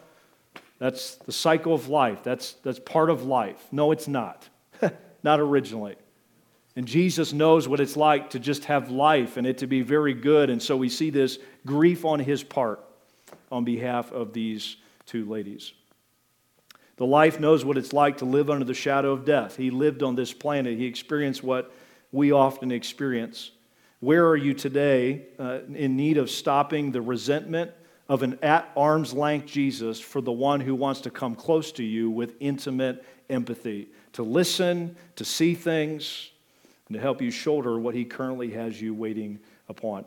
That's 0.78 1.16
the 1.16 1.32
cycle 1.32 1.74
of 1.74 1.88
life. 1.88 2.22
That's, 2.22 2.52
that's 2.62 2.78
part 2.78 3.10
of 3.10 3.24
life. 3.24 3.66
No, 3.72 3.90
it's 3.90 4.06
not. 4.06 4.48
not 5.24 5.40
originally. 5.40 5.96
And 6.74 6.86
Jesus 6.86 7.32
knows 7.32 7.68
what 7.68 7.80
it's 7.80 7.96
like 7.96 8.30
to 8.30 8.38
just 8.38 8.64
have 8.64 8.90
life 8.90 9.36
and 9.36 9.46
it 9.46 9.58
to 9.58 9.66
be 9.66 9.82
very 9.82 10.14
good. 10.14 10.48
And 10.48 10.62
so 10.62 10.76
we 10.76 10.88
see 10.88 11.10
this 11.10 11.38
grief 11.66 12.04
on 12.04 12.18
his 12.18 12.42
part 12.42 12.80
on 13.50 13.64
behalf 13.64 14.10
of 14.10 14.32
these 14.32 14.76
two 15.04 15.28
ladies. 15.28 15.72
The 16.96 17.06
life 17.06 17.38
knows 17.38 17.64
what 17.64 17.76
it's 17.76 17.92
like 17.92 18.18
to 18.18 18.24
live 18.24 18.48
under 18.48 18.64
the 18.64 18.74
shadow 18.74 19.12
of 19.12 19.24
death. 19.24 19.56
He 19.56 19.70
lived 19.70 20.02
on 20.02 20.14
this 20.14 20.32
planet, 20.32 20.78
he 20.78 20.86
experienced 20.86 21.42
what 21.42 21.72
we 22.10 22.32
often 22.32 22.72
experience. 22.72 23.50
Where 24.00 24.26
are 24.26 24.36
you 24.36 24.52
today 24.54 25.26
uh, 25.38 25.60
in 25.74 25.96
need 25.96 26.16
of 26.18 26.30
stopping 26.30 26.90
the 26.90 27.00
resentment 27.00 27.70
of 28.08 28.22
an 28.22 28.38
at 28.42 28.68
arm's 28.76 29.12
length 29.12 29.46
Jesus 29.46 30.00
for 30.00 30.20
the 30.20 30.32
one 30.32 30.60
who 30.60 30.74
wants 30.74 31.02
to 31.02 31.10
come 31.10 31.34
close 31.34 31.70
to 31.72 31.84
you 31.84 32.10
with 32.10 32.34
intimate 32.40 33.04
empathy, 33.30 33.88
to 34.14 34.22
listen, 34.22 34.96
to 35.16 35.24
see 35.24 35.54
things, 35.54 36.31
and 36.88 36.94
to 36.94 37.00
help 37.00 37.22
you 37.22 37.30
shoulder 37.30 37.78
what 37.78 37.94
he 37.94 38.04
currently 38.04 38.50
has 38.50 38.80
you 38.80 38.94
waiting 38.94 39.38
upon? 39.68 40.04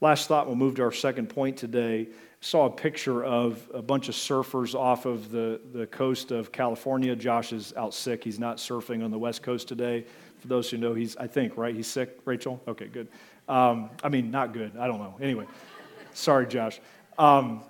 Last 0.00 0.28
thought, 0.28 0.46
we'll 0.46 0.56
move 0.56 0.76
to 0.76 0.82
our 0.82 0.92
second 0.92 1.28
point 1.28 1.56
today 1.56 2.08
saw 2.42 2.66
a 2.66 2.70
picture 2.70 3.24
of 3.24 3.70
a 3.72 3.80
bunch 3.80 4.08
of 4.08 4.16
surfers 4.16 4.74
off 4.74 5.06
of 5.06 5.30
the, 5.30 5.60
the 5.72 5.86
coast 5.86 6.32
of 6.32 6.50
California. 6.50 7.14
Josh 7.14 7.52
is 7.52 7.72
out 7.76 7.94
sick. 7.94 8.24
He's 8.24 8.40
not 8.40 8.56
surfing 8.56 9.04
on 9.04 9.12
the 9.12 9.18
West 9.18 9.44
Coast 9.44 9.68
today. 9.68 10.04
For 10.40 10.48
those 10.48 10.68
who 10.68 10.76
know, 10.76 10.92
he's, 10.92 11.16
I 11.16 11.28
think, 11.28 11.56
right? 11.56 11.72
He's 11.72 11.86
sick, 11.86 12.18
Rachel? 12.24 12.60
Okay, 12.66 12.88
good. 12.88 13.06
Um, 13.48 13.90
I 14.02 14.08
mean, 14.08 14.32
not 14.32 14.52
good. 14.52 14.76
I 14.76 14.88
don't 14.88 14.98
know. 14.98 15.14
Anyway, 15.20 15.46
sorry, 16.14 16.48
Josh. 16.48 16.80
Um, 17.16 17.62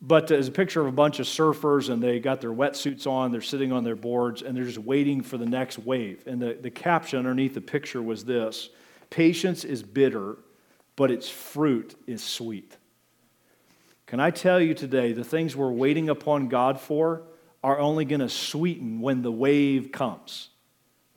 but 0.00 0.28
there's 0.28 0.48
a 0.48 0.52
picture 0.52 0.80
of 0.80 0.86
a 0.86 0.92
bunch 0.92 1.18
of 1.18 1.26
surfers, 1.26 1.90
and 1.90 2.02
they 2.02 2.20
got 2.20 2.40
their 2.40 2.52
wetsuits 2.52 3.06
on. 3.06 3.32
They're 3.32 3.40
sitting 3.40 3.72
on 3.72 3.82
their 3.82 3.96
boards, 3.96 4.42
and 4.42 4.56
they're 4.56 4.64
just 4.64 4.78
waiting 4.78 5.22
for 5.22 5.38
the 5.38 5.46
next 5.46 5.78
wave. 5.78 6.22
And 6.26 6.40
the, 6.40 6.56
the 6.60 6.70
caption 6.70 7.18
underneath 7.18 7.54
the 7.54 7.60
picture 7.60 8.02
was 8.02 8.24
this 8.24 8.70
Patience 9.10 9.64
is 9.64 9.82
bitter, 9.82 10.36
but 10.94 11.10
its 11.10 11.28
fruit 11.28 11.96
is 12.06 12.22
sweet. 12.22 12.76
Can 14.06 14.20
I 14.20 14.30
tell 14.30 14.60
you 14.60 14.72
today, 14.72 15.12
the 15.12 15.24
things 15.24 15.56
we're 15.56 15.70
waiting 15.70 16.08
upon 16.08 16.48
God 16.48 16.80
for 16.80 17.22
are 17.62 17.78
only 17.78 18.04
going 18.04 18.20
to 18.20 18.28
sweeten 18.28 19.00
when 19.00 19.22
the 19.22 19.32
wave 19.32 19.90
comes. 19.92 20.50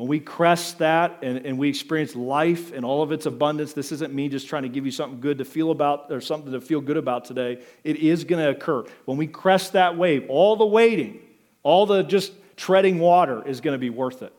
When 0.01 0.07
we 0.07 0.19
crest 0.19 0.79
that 0.79 1.19
and, 1.21 1.45
and 1.45 1.59
we 1.59 1.69
experience 1.69 2.15
life 2.15 2.73
and 2.73 2.83
all 2.83 3.03
of 3.03 3.11
its 3.11 3.27
abundance, 3.27 3.73
this 3.73 3.91
isn't 3.91 4.11
me 4.11 4.29
just 4.29 4.47
trying 4.47 4.63
to 4.63 4.69
give 4.69 4.83
you 4.83 4.91
something 4.91 5.19
good 5.19 5.37
to 5.37 5.45
feel 5.45 5.69
about 5.69 6.11
or 6.11 6.19
something 6.21 6.51
to 6.53 6.59
feel 6.59 6.81
good 6.81 6.97
about 6.97 7.25
today. 7.25 7.61
It 7.83 7.97
is 7.97 8.23
going 8.23 8.43
to 8.43 8.49
occur. 8.49 8.83
When 9.05 9.17
we 9.17 9.27
crest 9.27 9.73
that 9.73 9.99
wave, 9.99 10.25
all 10.27 10.55
the 10.55 10.65
waiting, 10.65 11.19
all 11.61 11.85
the 11.85 12.01
just 12.01 12.33
treading 12.57 12.97
water 12.97 13.47
is 13.47 13.61
going 13.61 13.75
to 13.75 13.77
be 13.77 13.91
worth 13.91 14.23
it. 14.23 14.33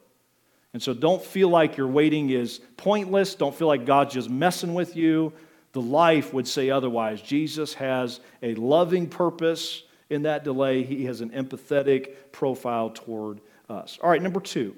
And 0.72 0.82
so 0.82 0.94
don't 0.94 1.22
feel 1.22 1.48
like 1.48 1.76
your 1.76 1.86
waiting 1.86 2.30
is 2.30 2.58
pointless. 2.76 3.36
Don't 3.36 3.54
feel 3.54 3.68
like 3.68 3.86
God's 3.86 4.14
just 4.14 4.28
messing 4.28 4.74
with 4.74 4.96
you. 4.96 5.32
The 5.74 5.80
life 5.80 6.34
would 6.34 6.48
say 6.48 6.70
otherwise. 6.70 7.22
Jesus 7.22 7.72
has 7.74 8.18
a 8.42 8.56
loving 8.56 9.08
purpose 9.08 9.84
in 10.10 10.22
that 10.22 10.42
delay, 10.42 10.82
he 10.82 11.04
has 11.04 11.20
an 11.20 11.30
empathetic 11.30 12.14
profile 12.32 12.90
toward 12.90 13.40
us. 13.70 13.96
All 14.02 14.10
right, 14.10 14.20
number 14.20 14.40
two. 14.40 14.76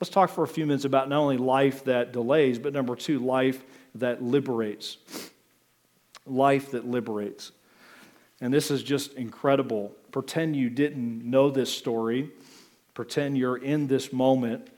Let's 0.00 0.10
talk 0.10 0.30
for 0.30 0.44
a 0.44 0.48
few 0.48 0.64
minutes 0.64 0.86
about 0.86 1.10
not 1.10 1.18
only 1.18 1.36
life 1.36 1.84
that 1.84 2.12
delays, 2.12 2.58
but 2.58 2.72
number 2.72 2.96
two, 2.96 3.18
life 3.18 3.62
that 3.96 4.22
liberates. 4.22 4.96
Life 6.26 6.70
that 6.70 6.86
liberates. 6.86 7.52
And 8.40 8.52
this 8.52 8.70
is 8.70 8.82
just 8.82 9.12
incredible. 9.14 9.92
Pretend 10.10 10.56
you 10.56 10.70
didn't 10.70 11.22
know 11.22 11.50
this 11.50 11.70
story. 11.70 12.30
Pretend 12.94 13.36
you're 13.36 13.58
in 13.58 13.88
this 13.88 14.10
moment 14.10 14.68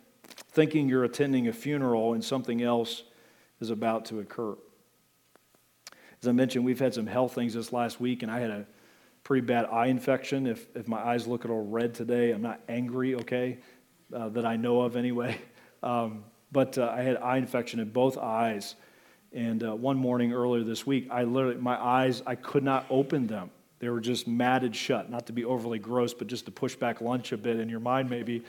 thinking 0.51 0.89
you're 0.89 1.05
attending 1.05 1.47
a 1.47 1.53
funeral 1.53 2.15
and 2.15 2.25
something 2.25 2.61
else 2.61 3.05
is 3.61 3.71
about 3.71 4.07
to 4.07 4.19
occur. 4.19 4.57
As 6.21 6.29
I 6.29 6.33
mentioned, 6.33 6.65
we've 6.65 6.81
had 6.81 6.95
some 6.95 7.07
health 7.07 7.35
things 7.35 7.55
this 7.55 7.73
last 7.73 8.01
week, 8.01 8.23
and 8.23 8.31
I 8.31 8.41
had 8.41 8.51
a 8.51 8.67
pretty 9.25 9.47
bad 9.47 9.67
eye 9.67 9.87
infection. 9.87 10.47
If, 10.47 10.67
if 10.77 10.89
my 10.89 10.99
eyes 10.99 11.27
look 11.27 11.45
a 11.45 11.49
little 11.49 11.67
red 11.67 11.95
today, 11.95 12.33
I'm 12.33 12.43
not 12.43 12.61
angry, 12.69 13.15
okay, 13.15 13.59
uh, 14.15 14.29
that 14.31 14.47
I 14.47 14.57
know 14.57 14.83
of 14.83 14.97
anyway. 14.97 15.39
Um, 15.85 16.23
but 16.53 16.79
uh, 16.79 16.95
I 16.97 17.03
had 17.03 17.17
eye 17.17 17.39
infection 17.39 17.81
in 17.81 17.91
both 17.91 18.17
eyes. 18.17 18.77
And 19.33 19.65
uh, 19.65 19.75
one 19.75 19.97
morning 19.97 20.33
earlier 20.33 20.63
this 20.63 20.87
week, 20.87 21.09
I 21.11 21.25
literally, 21.25 21.57
my 21.57 21.77
eyes, 21.77 22.23
I 22.25 22.37
could 22.37 22.63
not 22.63 22.87
open 22.89 23.27
them. 23.27 23.51
They 23.79 23.89
were 23.89 24.01
just 24.01 24.29
matted 24.29 24.77
shut, 24.77 25.11
not 25.11 25.27
to 25.27 25.33
be 25.33 25.45
overly 25.45 25.81
gross, 25.81 26.15
but 26.15 26.29
just 26.29 26.45
to 26.45 26.53
push 26.53 26.77
back 26.77 27.01
lunch 27.01 27.33
a 27.33 27.37
bit 27.37 27.59
in 27.59 27.69
your 27.69 27.81
mind, 27.81 28.09
maybe. 28.09 28.45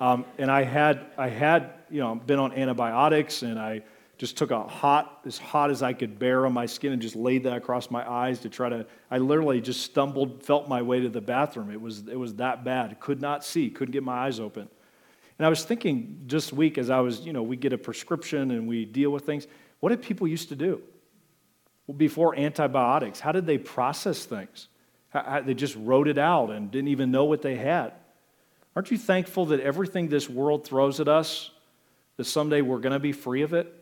Um, 0.00 0.26
and 0.38 0.50
I 0.50 0.62
had, 0.62 1.06
I 1.16 1.28
had, 1.28 1.70
you 1.90 2.00
know, 2.00 2.14
been 2.14 2.38
on 2.38 2.52
antibiotics 2.52 3.42
and 3.42 3.58
I 3.58 3.82
just 4.18 4.36
took 4.36 4.50
a 4.50 4.62
hot, 4.62 5.22
as 5.26 5.38
hot 5.38 5.70
as 5.70 5.82
I 5.82 5.92
could 5.92 6.18
bear 6.18 6.46
on 6.46 6.52
my 6.52 6.66
skin 6.66 6.92
and 6.92 7.02
just 7.02 7.16
laid 7.16 7.44
that 7.44 7.54
across 7.54 7.90
my 7.90 8.08
eyes 8.08 8.38
to 8.40 8.48
try 8.48 8.68
to, 8.68 8.86
I 9.10 9.18
literally 9.18 9.60
just 9.60 9.82
stumbled, 9.82 10.42
felt 10.42 10.68
my 10.68 10.82
way 10.82 11.00
to 11.00 11.08
the 11.08 11.20
bathroom. 11.20 11.70
It 11.70 11.80
was, 11.80 12.06
it 12.08 12.18
was 12.18 12.34
that 12.34 12.64
bad. 12.64 13.00
Could 13.00 13.20
not 13.20 13.44
see, 13.44 13.70
couldn't 13.70 13.92
get 13.92 14.02
my 14.02 14.26
eyes 14.26 14.38
open. 14.38 14.68
And 15.38 15.46
I 15.46 15.48
was 15.48 15.64
thinking 15.64 16.22
this 16.26 16.52
week 16.52 16.78
as 16.78 16.88
I 16.88 17.00
was, 17.00 17.20
you 17.20 17.32
know, 17.32 17.42
we 17.42 17.56
get 17.56 17.72
a 17.72 17.78
prescription 17.78 18.50
and 18.50 18.66
we 18.66 18.84
deal 18.84 19.10
with 19.10 19.24
things. 19.24 19.46
What 19.80 19.90
did 19.90 20.02
people 20.02 20.26
used 20.26 20.48
to 20.48 20.56
do? 20.56 20.82
Before 21.96 22.36
antibiotics, 22.36 23.20
how 23.20 23.32
did 23.32 23.46
they 23.46 23.58
process 23.58 24.24
things? 24.24 24.68
How, 25.10 25.42
they 25.42 25.54
just 25.54 25.76
wrote 25.76 26.08
it 26.08 26.18
out 26.18 26.50
and 26.50 26.70
didn't 26.70 26.88
even 26.88 27.10
know 27.10 27.26
what 27.26 27.42
they 27.42 27.56
had. 27.56 27.92
Aren't 28.74 28.90
you 28.90 28.98
thankful 28.98 29.46
that 29.46 29.60
everything 29.60 30.08
this 30.08 30.28
world 30.28 30.66
throws 30.66 31.00
at 31.00 31.08
us, 31.08 31.50
that 32.16 32.24
someday 32.24 32.60
we're 32.60 32.80
going 32.80 32.92
to 32.92 32.98
be 32.98 33.12
free 33.12 33.42
of 33.42 33.54
it? 33.54 33.72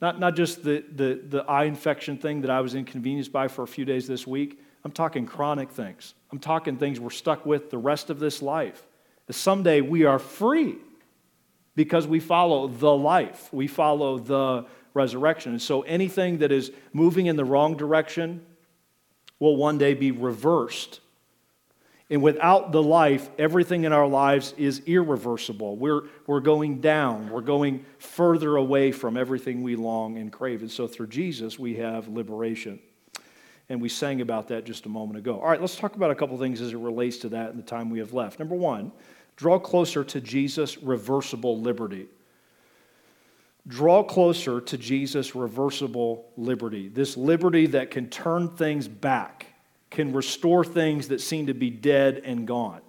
Not, 0.00 0.18
not 0.18 0.36
just 0.36 0.62
the, 0.62 0.84
the, 0.94 1.20
the 1.26 1.44
eye 1.44 1.64
infection 1.64 2.18
thing 2.18 2.42
that 2.42 2.50
I 2.50 2.60
was 2.60 2.74
inconvenienced 2.74 3.32
by 3.32 3.48
for 3.48 3.62
a 3.62 3.68
few 3.68 3.84
days 3.84 4.06
this 4.06 4.26
week. 4.26 4.60
I'm 4.84 4.92
talking 4.92 5.26
chronic 5.26 5.70
things. 5.70 6.14
I'm 6.30 6.38
talking 6.38 6.76
things 6.76 7.00
we're 7.00 7.10
stuck 7.10 7.46
with 7.46 7.70
the 7.70 7.78
rest 7.78 8.10
of 8.10 8.18
this 8.18 8.42
life. 8.42 8.86
Someday 9.30 9.80
we 9.80 10.04
are 10.04 10.18
free 10.18 10.76
because 11.74 12.06
we 12.06 12.20
follow 12.20 12.68
the 12.68 12.92
life, 12.92 13.48
we 13.52 13.66
follow 13.66 14.18
the 14.18 14.66
resurrection. 14.94 15.52
And 15.52 15.62
so 15.62 15.82
anything 15.82 16.38
that 16.38 16.52
is 16.52 16.70
moving 16.92 17.26
in 17.26 17.36
the 17.36 17.44
wrong 17.44 17.76
direction 17.76 18.44
will 19.38 19.56
one 19.56 19.78
day 19.78 19.94
be 19.94 20.10
reversed 20.12 21.00
and 22.08 22.22
without 22.22 22.70
the 22.70 22.82
life, 22.82 23.28
everything 23.36 23.84
in 23.84 23.92
our 23.92 24.06
lives 24.06 24.54
is 24.56 24.80
irreversible. 24.86 25.76
We're, 25.76 26.02
we're 26.26 26.40
going 26.40 26.80
down. 26.80 27.30
We're 27.30 27.40
going 27.40 27.84
further 27.98 28.56
away 28.56 28.92
from 28.92 29.16
everything 29.16 29.62
we 29.62 29.74
long 29.74 30.16
and 30.18 30.32
crave. 30.32 30.60
And 30.60 30.70
so 30.70 30.86
through 30.86 31.08
Jesus, 31.08 31.58
we 31.58 31.74
have 31.76 32.06
liberation. 32.06 32.78
And 33.68 33.82
we 33.82 33.88
sang 33.88 34.20
about 34.20 34.46
that 34.48 34.64
just 34.64 34.86
a 34.86 34.88
moment 34.88 35.18
ago. 35.18 35.40
All 35.40 35.48
right, 35.48 35.60
let's 35.60 35.74
talk 35.74 35.96
about 35.96 36.12
a 36.12 36.14
couple 36.14 36.38
things 36.38 36.60
as 36.60 36.72
it 36.72 36.78
relates 36.78 37.16
to 37.18 37.28
that 37.30 37.50
in 37.50 37.56
the 37.56 37.64
time 37.64 37.90
we 37.90 37.98
have 37.98 38.12
left. 38.12 38.38
Number 38.38 38.54
one, 38.54 38.92
draw 39.36 39.58
closer 39.58 40.02
to 40.04 40.20
Jesus' 40.20 40.78
reversible 40.78 41.60
liberty. 41.60 42.06
Draw 43.68 44.04
closer 44.04 44.60
to 44.60 44.78
Jesus' 44.78 45.34
reversible 45.34 46.30
liberty. 46.36 46.88
This 46.88 47.16
liberty 47.16 47.66
that 47.68 47.90
can 47.90 48.08
turn 48.08 48.48
things 48.48 48.86
back 48.86 49.46
can 49.90 50.12
restore 50.12 50.64
things 50.64 51.08
that 51.08 51.20
seem 51.20 51.46
to 51.46 51.54
be 51.54 51.70
dead 51.70 52.22
and 52.24 52.46
gone. 52.46 52.80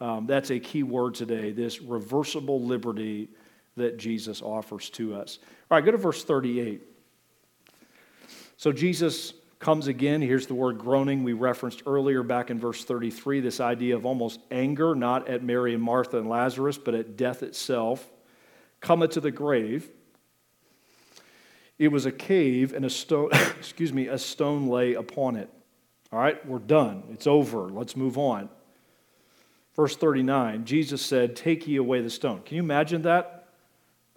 Um, 0.00 0.26
that's 0.26 0.50
a 0.50 0.60
key 0.60 0.82
word 0.82 1.14
today 1.14 1.50
this 1.50 1.80
reversible 1.80 2.62
liberty 2.62 3.28
that 3.76 3.96
Jesus 3.96 4.42
offers 4.42 4.90
to 4.90 5.14
us. 5.14 5.38
All 5.70 5.76
right, 5.76 5.84
go 5.84 5.90
to 5.90 5.96
verse 5.96 6.24
38. 6.24 6.82
So 8.56 8.72
Jesus 8.72 9.34
comes 9.58 9.86
again. 9.86 10.22
Here's 10.22 10.46
the 10.46 10.54
word 10.54 10.78
groaning 10.78 11.24
we 11.24 11.32
referenced 11.32 11.82
earlier 11.86 12.22
back 12.22 12.50
in 12.50 12.58
verse 12.58 12.84
33 12.84 13.40
this 13.40 13.60
idea 13.60 13.96
of 13.96 14.06
almost 14.06 14.40
anger, 14.50 14.94
not 14.94 15.28
at 15.28 15.42
Mary 15.42 15.74
and 15.74 15.82
Martha 15.82 16.18
and 16.18 16.28
Lazarus, 16.28 16.78
but 16.78 16.94
at 16.94 17.16
death 17.16 17.42
itself. 17.42 18.08
Cometh 18.80 19.12
to 19.12 19.20
the 19.20 19.30
grave. 19.30 19.90
It 21.78 21.88
was 21.88 22.06
a 22.06 22.12
cave, 22.12 22.72
and 22.72 22.84
a 22.84 22.90
stone, 22.90 23.30
excuse 23.58 23.92
me, 23.92 24.08
a 24.08 24.18
stone 24.18 24.68
lay 24.68 24.94
upon 24.94 25.36
it. 25.36 25.48
All 26.12 26.18
right, 26.18 26.44
we're 26.46 26.58
done. 26.58 27.04
It's 27.12 27.26
over. 27.26 27.68
Let's 27.68 27.96
move 27.96 28.18
on. 28.18 28.48
Verse 29.76 29.96
39 29.96 30.64
Jesus 30.64 31.00
said, 31.00 31.36
Take 31.36 31.66
ye 31.68 31.76
away 31.76 32.00
the 32.00 32.10
stone. 32.10 32.42
Can 32.42 32.56
you 32.56 32.62
imagine 32.62 33.02
that? 33.02 33.37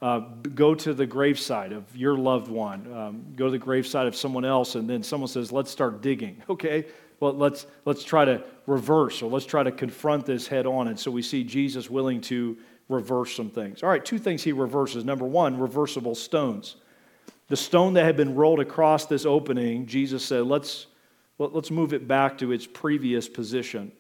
Uh, 0.02 0.20
go 0.56 0.74
to 0.74 0.94
the 0.94 1.06
graveside 1.06 1.72
of 1.72 1.96
your 1.96 2.18
loved 2.18 2.50
one. 2.50 2.92
Um, 2.92 3.26
go 3.36 3.46
to 3.46 3.52
the 3.52 3.60
graveside 3.60 4.08
of 4.08 4.16
someone 4.16 4.44
else, 4.44 4.76
and 4.76 4.90
then 4.90 5.04
someone 5.04 5.28
says, 5.28 5.52
Let's 5.52 5.70
start 5.72 6.02
digging. 6.02 6.42
Okay, 6.50 6.86
well, 7.20 7.34
let's, 7.34 7.68
let's 7.86 8.04
try 8.04 8.26
to 8.26 8.44
reverse 8.66 9.22
or 9.22 9.30
let's 9.30 9.46
try 9.46 9.62
to 9.62 9.72
confront 9.72 10.26
this 10.26 10.48
head 10.48 10.66
on. 10.66 10.88
And 10.88 11.00
so 11.00 11.12
we 11.12 11.22
see 11.22 11.44
Jesus 11.44 11.88
willing 11.88 12.20
to 12.22 12.58
reverse 12.90 13.36
some 13.36 13.52
things. 13.52 13.84
All 13.84 13.90
right, 13.90 14.04
two 14.04 14.18
things 14.18 14.42
he 14.42 14.52
reverses. 14.52 15.06
Number 15.06 15.26
one, 15.26 15.60
reversible 15.60 16.16
stones. 16.16 16.78
The 17.48 17.56
stone 17.56 17.94
that 17.94 18.06
had 18.06 18.18
been 18.18 18.34
rolled 18.34 18.60
across 18.60 19.06
this 19.06 19.26
opening, 19.26 19.86
Jesus 19.86 20.26
said, 20.26 20.46
Let's 20.46 20.88
well, 21.38 21.50
let's 21.54 21.72
move 21.72 21.92
it 21.92 22.08
back 22.08 22.38
to 22.38 22.52
its 22.52 22.68
previous 22.68 23.28
position. 23.28 23.92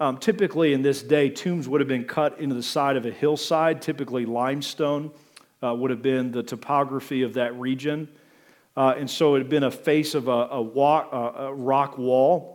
Um, 0.00 0.18
typically, 0.18 0.72
in 0.72 0.82
this 0.82 1.02
day, 1.02 1.30
tombs 1.30 1.68
would 1.68 1.80
have 1.80 1.88
been 1.88 2.04
cut 2.04 2.40
into 2.40 2.54
the 2.54 2.62
side 2.62 2.96
of 2.96 3.06
a 3.06 3.10
hillside. 3.10 3.80
Typically, 3.80 4.26
limestone 4.26 5.12
uh, 5.62 5.74
would 5.74 5.90
have 5.90 6.02
been 6.02 6.32
the 6.32 6.42
topography 6.42 7.22
of 7.22 7.34
that 7.34 7.58
region. 7.58 8.08
Uh, 8.76 8.94
and 8.98 9.08
so 9.08 9.36
it 9.36 9.38
had 9.38 9.48
been 9.48 9.62
a 9.62 9.70
face 9.70 10.14
of 10.14 10.26
a, 10.26 10.48
a, 10.50 10.60
walk, 10.60 11.08
a 11.12 11.54
rock 11.54 11.96
wall 11.96 12.54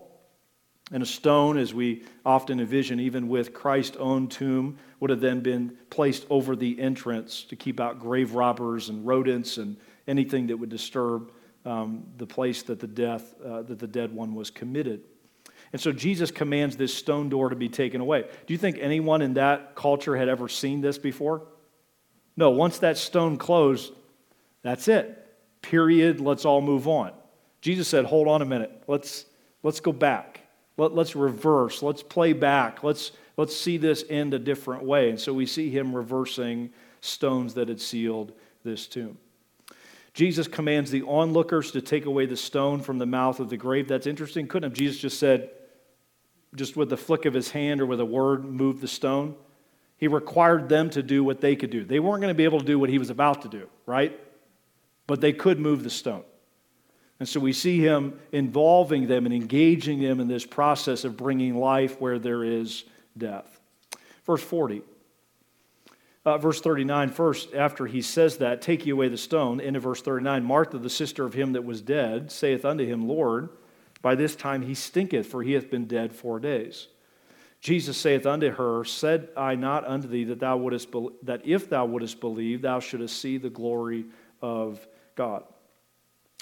and 0.92 1.04
a 1.04 1.06
stone, 1.06 1.58
as 1.58 1.74
we 1.74 2.04
often 2.26 2.60
envision, 2.60 3.00
even 3.00 3.28
with 3.28 3.54
Christ's 3.54 3.98
own 3.98 4.28
tomb, 4.28 4.78
would 5.00 5.10
have 5.10 5.22
then 5.22 5.40
been 5.40 5.78
placed 5.90 6.26
over 6.30 6.56
the 6.56 6.80
entrance 6.80 7.44
to 7.44 7.56
keep 7.56 7.80
out 7.80 8.00
grave 8.00 8.34
robbers 8.34 8.90
and 8.90 9.06
rodents 9.06 9.58
and 9.58 9.78
anything 10.08 10.48
that 10.48 10.58
would 10.58 10.70
disturb 10.70 11.32
um, 11.66 12.04
the 12.18 12.26
place 12.26 12.64
that 12.64 12.80
the 12.80 12.88
death 12.88 13.36
uh, 13.46 13.62
that 13.64 13.78
the 13.78 13.88
dead 13.88 14.14
one 14.14 14.34
was 14.34 14.50
committed. 14.50 15.04
And 15.72 15.82
so 15.82 15.92
Jesus 15.92 16.32
commands 16.32 16.78
this 16.78 16.94
stone 16.94 17.30
door 17.30 17.50
to 17.50 17.56
be 17.56 17.70
taken 17.70 18.02
away. 18.02 18.22
Do 18.22 18.54
you 18.54 18.58
think 18.58 18.78
anyone 18.80 19.22
in 19.22 19.36
that 19.36 19.76
culture 19.76 20.16
had 20.16 20.28
ever 20.28 20.48
seen 20.48 20.82
this 20.82 20.98
before? 20.98 21.44
No, 22.36 22.50
once 22.50 22.80
that 22.80 22.98
stone 22.98 23.38
closed, 23.38 23.94
that's 24.62 24.88
it. 24.88 25.16
Period. 25.62 26.20
Let's 26.20 26.46
all 26.46 26.62
move 26.62 26.88
on. 26.88 27.12
Jesus 27.62 27.88
said, 27.88 28.06
Hold 28.06 28.28
on 28.28 28.42
a 28.42 28.46
minute. 28.46 28.84
Let's, 28.88 29.26
let's 29.62 29.80
go 29.80 29.92
back. 29.92 30.42
Let, 30.78 30.94
let's 30.96 31.16
reverse. 31.16 31.84
Let's 31.84 32.02
play 32.02 32.34
back. 32.34 32.84
Let's, 32.84 33.12
let's 33.38 33.56
see 33.56 33.78
this 33.78 34.06
end 34.10 34.34
a 34.34 34.40
different 34.40 34.84
way. 34.84 35.10
And 35.10 35.20
so 35.20 35.34
we 35.34 35.46
see 35.46 35.70
him 35.70 35.94
reversing 35.94 36.72
stones 37.02 37.54
that 37.56 37.68
had 37.68 37.82
sealed 37.82 38.32
this 38.64 38.88
tomb. 38.88 39.18
Jesus 40.14 40.48
commands 40.48 40.92
the 40.92 41.04
onlookers 41.04 41.72
to 41.72 41.82
take 41.82 42.06
away 42.06 42.26
the 42.26 42.38
stone 42.38 42.82
from 42.82 42.98
the 42.98 43.06
mouth 43.06 43.40
of 43.40 43.50
the 43.50 43.58
grave. 43.58 43.88
That's 43.88 44.08
interesting. 44.08 44.48
Couldn't 44.48 44.72
have 44.72 44.78
Jesus 44.78 45.00
just 45.00 45.20
said, 45.20 45.50
just 46.56 46.76
with 46.76 46.90
the 46.90 46.98
flick 46.98 47.26
of 47.26 47.34
his 47.34 47.52
hand 47.52 47.82
or 47.82 47.86
with 47.86 48.00
a 48.00 48.06
word, 48.06 48.46
move 48.46 48.82
the 48.82 48.88
stone? 48.88 49.36
He 49.98 50.08
required 50.08 50.70
them 50.70 50.90
to 50.92 51.04
do 51.04 51.24
what 51.24 51.42
they 51.42 51.56
could 51.56 51.70
do. 51.70 51.84
They 51.84 52.00
weren't 52.00 52.22
going 52.22 52.34
to 52.34 52.38
be 52.38 52.46
able 52.46 52.60
to 52.60 52.66
do 52.66 52.80
what 52.80 52.90
he 52.90 52.98
was 52.98 53.10
about 53.10 53.42
to 53.42 53.50
do, 53.50 53.68
right? 53.86 54.18
But 55.08 55.20
they 55.20 55.34
could 55.34 55.60
move 55.60 55.84
the 55.84 55.90
stone. 55.90 56.24
And 57.20 57.28
so 57.28 57.40
we 57.40 57.52
see 57.52 57.80
him 57.80 58.18
involving 58.32 59.08
them 59.08 59.26
and 59.26 59.36
engaging 59.36 60.02
them 60.02 60.22
in 60.22 60.28
this 60.28 60.46
process 60.46 61.04
of 61.04 61.18
bringing 61.18 61.56
life 61.58 62.00
where 62.00 62.18
there 62.18 62.46
is 62.46 62.86
death. 63.18 63.60
Verse 64.26 64.42
40. 64.42 64.84
Uh, 66.26 66.38
verse 66.38 66.62
39, 66.62 67.10
first, 67.10 67.54
after 67.54 67.86
he 67.86 68.02
says 68.02 68.38
that, 68.38 68.62
take 68.62 68.86
ye 68.86 68.92
away 68.92 69.08
the 69.08 69.18
stone. 69.18 69.60
Into 69.60 69.80
verse 69.80 70.02
39, 70.02 70.44
Martha, 70.44 70.78
the 70.78 70.90
sister 70.90 71.26
of 71.26 71.34
him 71.34 71.54
that 71.54 71.64
was 71.64 71.82
dead, 71.82 72.32
saith 72.32 72.66
unto 72.66 72.86
him, 72.86 73.08
Lord, 73.08 73.50
by 74.02 74.16
this 74.16 74.36
time 74.36 74.62
he 74.62 74.74
stinketh, 74.74 75.28
for 75.28 75.44
he 75.44 75.54
hath 75.54 75.70
been 75.70 75.86
dead 75.86 76.14
four 76.14 76.40
days. 76.40 76.88
Jesus 77.62 77.98
saith 77.98 78.26
unto 78.26 78.52
her, 78.52 78.86
Said 78.86 79.30
I 79.36 79.56
not 79.56 79.86
unto 79.86 80.08
thee 80.08 80.24
that 80.26 80.40
thou 80.40 80.58
wouldest 80.58 80.92
be- 80.92 81.10
that 81.24 81.46
if 81.46 81.70
thou 81.70 81.86
wouldest 81.86 82.20
believe, 82.20 82.62
thou 82.62 82.80
shouldest 82.80 83.20
see 83.20 83.38
the 83.38 83.50
glory 83.50 84.06
of 84.42 84.88
God? 85.16 85.44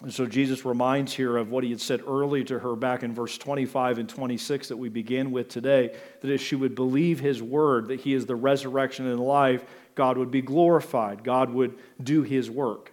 And 0.04 0.14
so 0.14 0.28
Jesus 0.28 0.64
reminds 0.64 1.14
here 1.14 1.38
of 1.38 1.50
what 1.50 1.64
he 1.64 1.72
had 1.72 1.82
said 1.82 2.04
earlier 2.06 2.44
to 2.44 2.60
her 2.60 2.76
back 2.76 3.02
in 3.02 3.16
verse 3.16 3.36
25 3.36 3.98
and 3.98 4.08
26 4.08 4.68
that 4.68 4.78
we 4.78 4.90
begin 4.90 5.32
with 5.32 5.50
today 5.50 5.96
that 6.22 6.32
if 6.32 6.40
she 6.40 6.56
would 6.56 6.76
believe 6.76 7.20
his 7.20 7.42
word, 7.42 7.88
that 7.88 8.02
he 8.02 8.14
is 8.14 8.28
the 8.28 8.36
resurrection 8.36 9.08
and 9.08 9.20
life, 9.20 9.66
God 9.96 10.20
would 10.20 10.30
be 10.30 10.44
glorified. 10.44 11.24
God 11.24 11.50
would 11.50 11.80
do 12.04 12.22
his 12.22 12.52
work. 12.52 12.92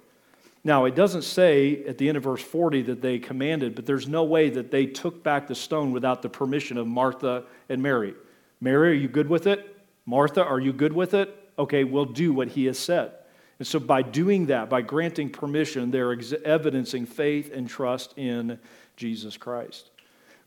Now, 0.66 0.86
it 0.86 0.94
doesn't 0.94 1.22
say 1.22 1.84
at 1.84 1.98
the 1.98 2.08
end 2.08 2.16
of 2.16 2.24
verse 2.24 2.42
40 2.42 2.82
that 2.82 3.02
they 3.02 3.18
commanded, 3.18 3.74
but 3.74 3.84
there's 3.84 4.08
no 4.08 4.24
way 4.24 4.48
that 4.48 4.70
they 4.70 4.86
took 4.86 5.22
back 5.22 5.46
the 5.46 5.54
stone 5.54 5.92
without 5.92 6.22
the 6.22 6.30
permission 6.30 6.78
of 6.78 6.86
Martha 6.86 7.44
and 7.68 7.82
Mary. 7.82 8.14
Mary, 8.62 8.92
are 8.92 8.94
you 8.94 9.08
good 9.08 9.28
with 9.28 9.46
it? 9.46 9.76
Martha, 10.06 10.42
are 10.42 10.58
you 10.58 10.72
good 10.72 10.92
with 10.92 11.12
it? 11.12 11.52
Okay, 11.58 11.84
we'll 11.84 12.06
do 12.06 12.32
what 12.32 12.48
he 12.48 12.64
has 12.64 12.78
said. 12.78 13.12
And 13.58 13.68
so, 13.68 13.78
by 13.78 14.00
doing 14.02 14.46
that, 14.46 14.70
by 14.70 14.80
granting 14.80 15.28
permission, 15.28 15.90
they're 15.90 16.12
ex- 16.12 16.32
evidencing 16.44 17.06
faith 17.06 17.52
and 17.52 17.68
trust 17.68 18.16
in 18.16 18.58
Jesus 18.96 19.36
Christ. 19.36 19.90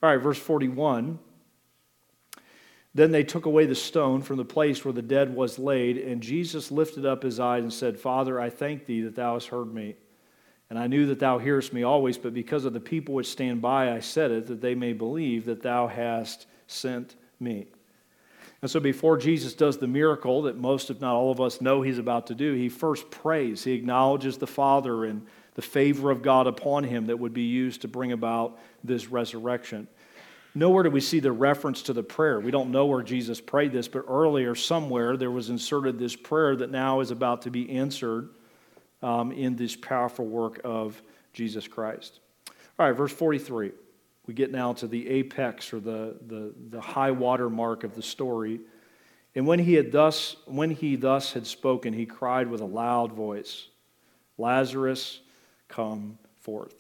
All 0.02 0.10
right, 0.10 0.22
verse 0.22 0.40
41. 0.40 1.20
Then 2.94 3.12
they 3.12 3.24
took 3.24 3.46
away 3.46 3.68
the 3.68 3.76
stone 3.76 4.24
from 4.24 4.38
the 4.38 4.46
place 4.46 4.84
where 4.84 4.94
the 4.94 5.04
dead 5.04 5.34
was 5.36 5.60
laid, 5.60 6.00
and 6.00 6.22
Jesus 6.22 6.72
lifted 6.72 7.06
up 7.06 7.22
his 7.22 7.40
eyes 7.40 7.62
and 7.62 7.72
said, 7.72 8.00
Father, 8.00 8.42
I 8.42 8.50
thank 8.50 8.88
thee 8.88 9.02
that 9.02 9.16
thou 9.16 9.36
hast 9.36 9.48
heard 9.48 9.74
me. 9.74 9.96
And 10.70 10.78
I 10.78 10.88
knew 10.88 11.06
that 11.08 11.20
thou 11.20 11.38
hearest 11.38 11.72
me 11.72 11.84
always, 11.84 12.18
but 12.18 12.34
because 12.34 12.66
of 12.66 12.74
the 12.74 12.80
people 12.80 13.16
which 13.16 13.28
stand 13.28 13.62
by, 13.62 13.94
I 13.94 14.00
said 14.00 14.32
it, 14.32 14.48
that 14.48 14.62
they 14.62 14.76
may 14.76 14.94
believe 14.94 15.46
that 15.46 15.62
thou 15.62 15.88
hast 15.88 16.46
sent 16.68 17.16
me. 17.40 17.68
And 18.62 18.70
so, 18.70 18.80
before 18.80 19.18
Jesus 19.18 19.54
does 19.54 19.78
the 19.78 19.88
miracle 19.88 20.42
that 20.44 20.58
most, 20.58 20.90
if 20.90 21.00
not 21.00 21.14
all 21.14 21.32
of 21.32 21.40
us, 21.40 21.62
know 21.62 21.84
he's 21.84 22.00
about 22.00 22.28
to 22.28 22.36
do, 22.36 22.54
he 22.54 22.70
first 22.70 23.10
prays. 23.12 23.64
He 23.64 23.74
acknowledges 23.74 24.38
the 24.38 24.48
Father 24.48 25.06
and 25.06 25.26
the 25.54 25.62
favor 25.62 26.12
of 26.12 26.22
God 26.22 26.48
upon 26.48 26.84
him 26.84 27.06
that 27.08 27.18
would 27.18 27.34
be 27.34 27.44
used 27.44 27.82
to 27.82 27.88
bring 27.88 28.12
about 28.12 28.60
this 28.84 29.10
resurrection. 29.10 29.88
Nowhere 30.56 30.84
do 30.84 30.90
we 30.90 31.02
see 31.02 31.20
the 31.20 31.32
reference 31.32 31.84
to 31.84 31.94
the 31.94 32.02
prayer. 32.02 32.40
We 32.40 32.50
don't 32.50 32.72
know 32.72 32.88
where 32.88 33.04
Jesus 33.04 33.40
prayed 33.40 33.72
this, 33.72 33.88
but 33.88 34.06
earlier, 34.08 34.56
somewhere, 34.56 35.16
there 35.16 35.30
was 35.30 35.50
inserted 35.50 36.00
this 36.00 36.16
prayer 36.16 36.56
that 36.56 36.72
now 36.72 37.00
is 37.00 37.12
about 37.12 37.44
to 37.44 37.52
be 37.52 37.70
answered 37.70 38.30
um, 39.02 39.32
in 39.32 39.56
this 39.56 39.76
powerful 39.76 40.26
work 40.26 40.62
of 40.64 41.02
Jesus 41.34 41.68
Christ. 41.68 42.20
All 42.80 42.88
right, 42.88 42.96
verse 42.96 43.12
43 43.12 43.72
we 44.28 44.34
get 44.34 44.52
now 44.52 44.74
to 44.74 44.88
the 44.88 45.08
apex 45.08 45.72
or 45.74 45.80
the, 45.80 46.18
the, 46.28 46.54
the 46.70 46.82
high 46.82 47.12
water 47.12 47.50
mark 47.50 47.86
of 47.86 47.96
the 47.96 48.02
story. 48.02 48.60
And 49.34 49.48
when 49.48 49.58
he 49.58 49.74
had 49.74 49.92
thus, 49.92 50.36
when 50.46 50.70
he 50.70 50.98
thus 50.98 51.32
had 51.32 51.48
spoken, 51.48 51.94
he 51.94 52.06
cried 52.06 52.50
with 52.50 52.60
a 52.60 52.66
loud 52.66 53.14
voice, 53.14 53.68
Lazarus, 54.38 55.22
come 55.70 56.20
forth. 56.42 56.76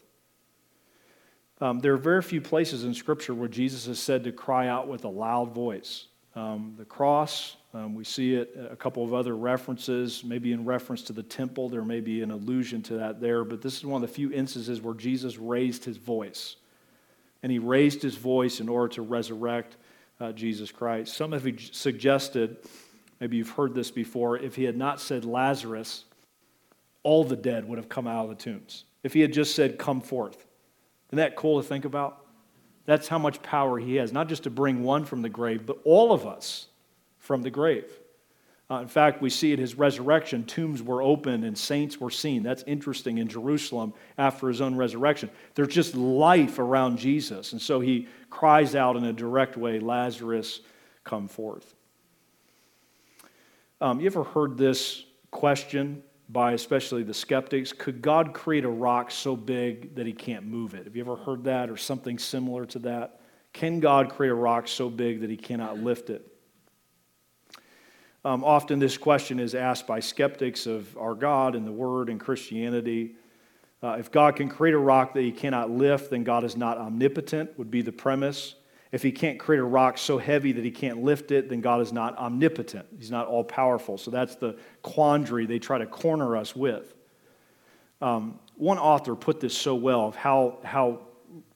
Um, 1.59 1.79
there 1.79 1.93
are 1.93 1.97
very 1.97 2.21
few 2.21 2.41
places 2.41 2.83
in 2.83 2.93
Scripture 2.93 3.33
where 3.33 3.47
Jesus 3.47 3.87
is 3.87 3.99
said 3.99 4.25
to 4.25 4.31
cry 4.31 4.67
out 4.67 4.87
with 4.87 5.05
a 5.05 5.09
loud 5.09 5.53
voice. 5.53 6.07
Um, 6.35 6.75
the 6.77 6.85
cross, 6.85 7.55
um, 7.77 7.93
we 7.93 8.03
see 8.03 8.33
it, 8.33 8.57
a 8.71 8.75
couple 8.75 9.03
of 9.03 9.13
other 9.13 9.35
references, 9.35 10.23
maybe 10.23 10.51
in 10.51 10.65
reference 10.65 11.03
to 11.03 11.13
the 11.13 11.21
temple, 11.21 11.69
there 11.69 11.83
may 11.83 11.99
be 11.99 12.23
an 12.23 12.31
allusion 12.31 12.81
to 12.83 12.95
that 12.95 13.21
there, 13.21 13.43
but 13.43 13.61
this 13.61 13.77
is 13.77 13.85
one 13.85 14.01
of 14.03 14.09
the 14.09 14.13
few 14.13 14.31
instances 14.31 14.81
where 14.81 14.95
Jesus 14.95 15.37
raised 15.37 15.85
his 15.85 15.97
voice 15.97 16.55
and 17.43 17.51
he 17.51 17.59
raised 17.59 18.01
his 18.01 18.15
voice 18.15 18.59
in 18.59 18.67
order 18.67 18.87
to 18.95 19.03
resurrect 19.03 19.77
uh, 20.19 20.31
Jesus 20.31 20.71
Christ. 20.71 21.15
Some 21.15 21.33
have 21.33 21.47
suggested, 21.71 22.57
maybe 23.19 23.37
you've 23.37 23.51
heard 23.51 23.75
this 23.75 23.91
before, 23.91 24.37
if 24.37 24.55
he 24.55 24.63
had 24.63 24.75
not 24.75 24.99
said 24.99 25.23
Lazarus, 25.23 26.05
all 27.03 27.23
the 27.23 27.35
dead 27.35 27.67
would 27.67 27.77
have 27.77 27.89
come 27.89 28.07
out 28.07 28.23
of 28.23 28.29
the 28.29 28.43
tombs. 28.43 28.85
If 29.03 29.13
he 29.13 29.21
had 29.21 29.31
just 29.31 29.53
said, 29.53 29.77
Come 29.77 30.01
forth. 30.01 30.47
Isn't 31.09 31.17
that 31.17 31.35
cool 31.35 31.61
to 31.61 31.67
think 31.67 31.85
about? 31.85 32.25
That's 32.85 33.07
how 33.07 33.19
much 33.19 33.41
power 33.43 33.77
he 33.77 33.95
has, 33.97 34.11
not 34.11 34.27
just 34.29 34.43
to 34.43 34.49
bring 34.49 34.81
one 34.81 35.05
from 35.05 35.21
the 35.21 35.29
grave, 35.29 35.65
but 35.65 35.77
all 35.83 36.11
of 36.11 36.25
us 36.25 36.67
from 37.27 37.41
the 37.41 37.51
grave. 37.51 37.91
Uh, 38.71 38.79
in 38.79 38.87
fact, 38.87 39.21
we 39.21 39.29
see 39.29 39.51
at 39.51 39.59
his 39.59 39.75
resurrection, 39.75 40.45
tombs 40.45 40.81
were 40.81 41.01
opened 41.01 41.43
and 41.43 41.57
saints 41.57 41.99
were 41.99 42.09
seen. 42.09 42.41
That's 42.41 42.63
interesting 42.63 43.17
in 43.17 43.27
Jerusalem 43.27 43.93
after 44.17 44.47
his 44.47 44.61
own 44.61 44.75
resurrection. 44.75 45.29
There's 45.53 45.73
just 45.73 45.93
life 45.93 46.57
around 46.57 46.97
Jesus. 46.97 47.51
And 47.51 47.61
so 47.61 47.81
he 47.81 48.07
cries 48.29 48.75
out 48.75 48.95
in 48.95 49.03
a 49.03 49.13
direct 49.13 49.57
way 49.57 49.79
Lazarus, 49.79 50.61
come 51.03 51.27
forth. 51.27 51.75
Um, 53.79 53.99
you 53.99 54.07
ever 54.07 54.23
heard 54.23 54.57
this 54.57 55.03
question 55.31 56.03
by 56.29 56.53
especially 56.53 57.03
the 57.03 57.13
skeptics? 57.13 57.73
Could 57.73 58.01
God 58.01 58.33
create 58.33 58.63
a 58.63 58.69
rock 58.69 59.11
so 59.11 59.35
big 59.35 59.95
that 59.95 60.05
he 60.05 60.13
can't 60.13 60.45
move 60.45 60.73
it? 60.73 60.85
Have 60.85 60.95
you 60.95 61.03
ever 61.03 61.17
heard 61.17 61.43
that 61.43 61.69
or 61.69 61.77
something 61.77 62.17
similar 62.17 62.65
to 62.67 62.79
that? 62.79 63.19
Can 63.53 63.79
God 63.79 64.09
create 64.09 64.31
a 64.31 64.35
rock 64.35 64.67
so 64.67 64.89
big 64.89 65.21
that 65.21 65.29
he 65.29 65.37
cannot 65.37 65.79
lift 65.79 66.09
it? 66.09 66.36
Um, 68.27 68.43
often 68.43 68.77
this 68.77 68.97
question 68.97 69.39
is 69.39 69.55
asked 69.55 69.87
by 69.87 70.01
skeptics 70.01 70.65
of 70.65 70.97
our 70.97 71.15
God 71.15 71.55
and 71.55 71.65
the 71.65 71.71
Word 71.71 72.09
and 72.09 72.19
Christianity. 72.19 73.15
Uh, 73.81 73.95
if 73.99 74.11
God 74.11 74.35
can 74.35 74.49
create 74.49 74.75
a 74.75 74.77
rock 74.77 75.13
that 75.13 75.21
he 75.21 75.31
cannot 75.31 75.71
lift, 75.71 76.09
then 76.09 76.25
God 76.25 76.43
is 76.43 76.57
not 76.57 76.77
omnipotent, 76.77 77.57
would 77.57 77.71
be 77.71 77.81
the 77.81 77.93
premise. 77.93 78.55
If 78.91 79.01
he 79.01 79.13
can't 79.13 79.39
create 79.39 79.59
a 79.59 79.63
rock 79.63 79.97
so 79.97 80.17
heavy 80.17 80.51
that 80.51 80.65
he 80.65 80.71
can't 80.71 81.03
lift 81.03 81.31
it, 81.31 81.47
then 81.47 81.61
God 81.61 81.79
is 81.79 81.93
not 81.93 82.17
omnipotent. 82.17 82.85
He's 82.97 83.11
not 83.11 83.27
all 83.27 83.45
powerful. 83.45 83.97
So 83.97 84.11
that's 84.11 84.35
the 84.35 84.57
quandary 84.81 85.45
they 85.45 85.59
try 85.59 85.77
to 85.77 85.85
corner 85.85 86.35
us 86.35 86.53
with. 86.53 86.95
Um, 88.01 88.41
one 88.57 88.77
author 88.77 89.15
put 89.15 89.39
this 89.39 89.57
so 89.57 89.73
well 89.73 90.05
of 90.05 90.17
how, 90.17 90.57
how 90.65 90.99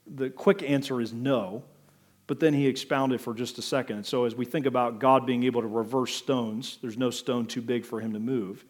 the 0.08 0.30
quick 0.30 0.64
answer 0.64 1.02
is 1.02 1.12
no, 1.12 1.66
but 2.32 2.40
then 2.40 2.54
he 2.54 2.66
expounded 2.66 3.20
for 3.20 3.34
just 3.34 3.58
a 3.58 3.62
second. 3.62 3.98
And 3.98 4.06
so, 4.06 4.24
as 4.24 4.36
we 4.36 4.46
think 4.46 4.66
about 4.66 5.00
God 5.00 5.26
being 5.26 5.44
able 5.44 5.60
to 5.60 5.68
reverse 5.68 6.16
stones, 6.16 6.78
there's 6.82 6.98
no 6.98 7.10
stone 7.10 7.46
too 7.46 7.62
big 7.62 7.84
for 7.84 8.00
him 8.00 8.14
to 8.14 8.20
move. 8.20 8.64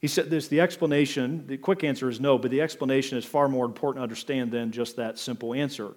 He 0.00 0.08
said 0.08 0.30
this 0.30 0.48
the 0.48 0.60
explanation, 0.60 1.46
the 1.46 1.56
quick 1.58 1.84
answer 1.84 2.08
is 2.08 2.18
no, 2.18 2.38
but 2.38 2.50
the 2.50 2.60
explanation 2.60 3.16
is 3.16 3.24
far 3.24 3.48
more 3.48 3.66
important 3.66 4.00
to 4.00 4.02
understand 4.02 4.50
than 4.50 4.72
just 4.72 4.96
that 4.96 5.16
simple 5.16 5.54
answer. 5.54 5.94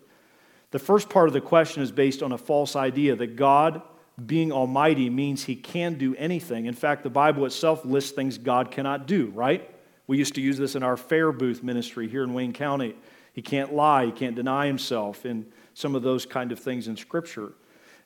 The 0.70 0.78
first 0.78 1.10
part 1.10 1.28
of 1.28 1.34
the 1.34 1.42
question 1.42 1.82
is 1.82 1.92
based 1.92 2.22
on 2.22 2.34
a 2.34 2.38
false 2.38 2.76
idea 2.76 3.16
that 3.16 3.36
God 3.36 3.82
being 4.24 4.52
almighty 4.52 5.10
means 5.10 5.44
he 5.44 5.56
can 5.56 5.96
do 5.96 6.16
anything. 6.18 6.68
In 6.68 6.76
fact, 6.76 7.02
the 7.02 7.10
Bible 7.10 7.48
itself 7.48 7.84
lists 7.84 8.12
things 8.12 8.38
God 8.38 8.70
cannot 8.70 9.08
do, 9.08 9.32
right? 9.34 9.68
We 10.06 10.20
used 10.20 10.36
to 10.36 10.42
use 10.42 10.60
this 10.60 10.76
in 10.76 10.84
our 10.84 10.98
fair 10.98 11.32
booth 11.32 11.64
ministry 11.64 12.08
here 12.08 12.24
in 12.24 12.36
Wayne 12.36 12.54
County. 12.54 12.96
He 13.34 13.42
can't 13.42 13.74
lie, 13.74 14.06
he 14.06 14.12
can't 14.12 14.36
deny 14.36 14.68
himself, 14.68 15.26
and 15.26 15.52
some 15.76 15.94
of 15.94 16.02
those 16.02 16.26
kind 16.26 16.52
of 16.52 16.58
things 16.58 16.88
in 16.88 16.98
Scripture. 16.98 17.54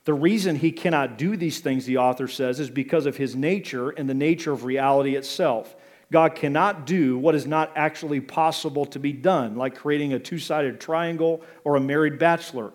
The 0.04 0.12
reason 0.12 0.56
he 0.56 0.72
cannot 0.72 1.16
do 1.16 1.36
these 1.36 1.60
things, 1.60 1.86
the 1.86 1.98
author 1.98 2.28
says, 2.28 2.58
is 2.58 2.68
because 2.68 3.06
of 3.06 3.16
his 3.16 3.36
nature 3.36 3.90
and 3.90 4.08
the 4.08 4.14
nature 4.14 4.52
of 4.52 4.64
reality 4.64 5.14
itself. 5.14 5.76
God 6.10 6.34
cannot 6.34 6.84
do 6.84 7.16
what 7.16 7.36
is 7.36 7.46
not 7.46 7.70
actually 7.76 8.20
possible 8.20 8.84
to 8.86 8.98
be 8.98 9.12
done, 9.12 9.56
like 9.56 9.76
creating 9.76 10.12
a 10.12 10.18
two 10.18 10.38
sided 10.38 10.80
triangle 10.80 11.42
or 11.62 11.76
a 11.76 11.80
married 11.80 12.18
bachelor. 12.18 12.72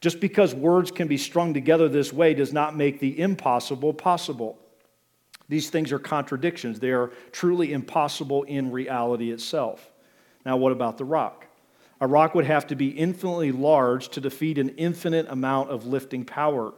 Just 0.00 0.20
because 0.20 0.54
words 0.54 0.92
can 0.92 1.08
be 1.08 1.16
strung 1.16 1.52
together 1.52 1.88
this 1.88 2.12
way 2.12 2.34
does 2.34 2.52
not 2.52 2.76
make 2.76 3.00
the 3.00 3.18
impossible 3.18 3.92
possible. 3.92 4.58
These 5.48 5.70
things 5.70 5.90
are 5.90 5.98
contradictions. 5.98 6.78
They 6.78 6.92
are 6.92 7.10
truly 7.32 7.72
impossible 7.72 8.44
in 8.44 8.70
reality 8.70 9.32
itself. 9.32 9.90
Now, 10.46 10.56
what 10.56 10.72
about 10.72 10.98
the 10.98 11.04
rock? 11.04 11.46
A 12.00 12.06
rock 12.06 12.34
would 12.34 12.44
have 12.44 12.66
to 12.68 12.76
be 12.76 12.88
infinitely 12.88 13.52
large 13.52 14.08
to 14.10 14.20
defeat 14.20 14.58
an 14.58 14.70
infinite 14.70 15.26
amount 15.28 15.70
of 15.70 15.86
lifting 15.86 16.24
power. 16.24 16.74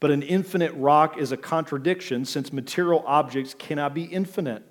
But 0.00 0.10
an 0.10 0.22
infinite 0.22 0.72
rock 0.74 1.16
is 1.18 1.32
a 1.32 1.36
contradiction 1.36 2.24
since 2.24 2.52
material 2.52 3.02
objects 3.06 3.54
cannot 3.54 3.94
be 3.94 4.04
infinite. 4.04 4.62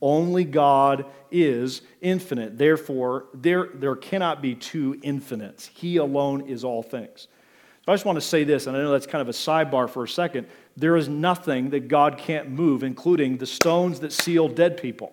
Only 0.00 0.44
God 0.44 1.06
is 1.30 1.82
infinite. 2.00 2.58
Therefore, 2.58 3.26
there, 3.34 3.68
there 3.74 3.94
cannot 3.94 4.42
be 4.42 4.56
two 4.56 4.98
infinites. 5.02 5.66
He 5.66 5.98
alone 5.98 6.48
is 6.48 6.64
all 6.64 6.82
things. 6.82 7.28
So 7.84 7.92
I 7.92 7.94
just 7.94 8.04
want 8.04 8.16
to 8.16 8.20
say 8.20 8.42
this, 8.42 8.66
and 8.66 8.76
I 8.76 8.80
know 8.80 8.90
that's 8.90 9.06
kind 9.06 9.22
of 9.22 9.28
a 9.28 9.32
sidebar 9.32 9.88
for 9.88 10.04
a 10.04 10.08
second. 10.08 10.48
There 10.76 10.96
is 10.96 11.08
nothing 11.08 11.70
that 11.70 11.86
God 11.86 12.18
can't 12.18 12.50
move, 12.50 12.82
including 12.82 13.38
the 13.38 13.46
stones 13.46 14.00
that 14.00 14.12
seal 14.12 14.48
dead 14.48 14.76
people. 14.76 15.12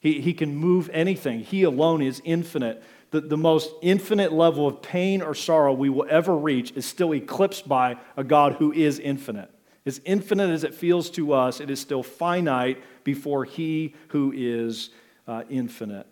He, 0.00 0.20
he 0.20 0.32
can 0.32 0.56
move 0.56 0.90
anything. 0.92 1.40
He 1.40 1.62
alone 1.62 2.02
is 2.02 2.20
infinite. 2.24 2.82
The, 3.12 3.20
the 3.20 3.36
most 3.36 3.70
infinite 3.82 4.32
level 4.32 4.66
of 4.66 4.82
pain 4.82 5.22
or 5.22 5.34
sorrow 5.34 5.72
we 5.72 5.90
will 5.90 6.06
ever 6.08 6.36
reach 6.36 6.72
is 6.72 6.84
still 6.84 7.14
eclipsed 7.14 7.68
by 7.68 7.98
a 8.16 8.24
God 8.24 8.54
who 8.54 8.72
is 8.72 8.98
infinite. 8.98 9.50
As 9.84 10.00
infinite 10.04 10.50
as 10.50 10.64
it 10.64 10.74
feels 10.74 11.10
to 11.10 11.32
us, 11.32 11.60
it 11.60 11.70
is 11.70 11.78
still 11.78 12.02
finite 12.02 12.82
before 13.04 13.44
He 13.44 13.94
who 14.08 14.32
is 14.34 14.90
uh, 15.28 15.44
infinite. 15.50 16.06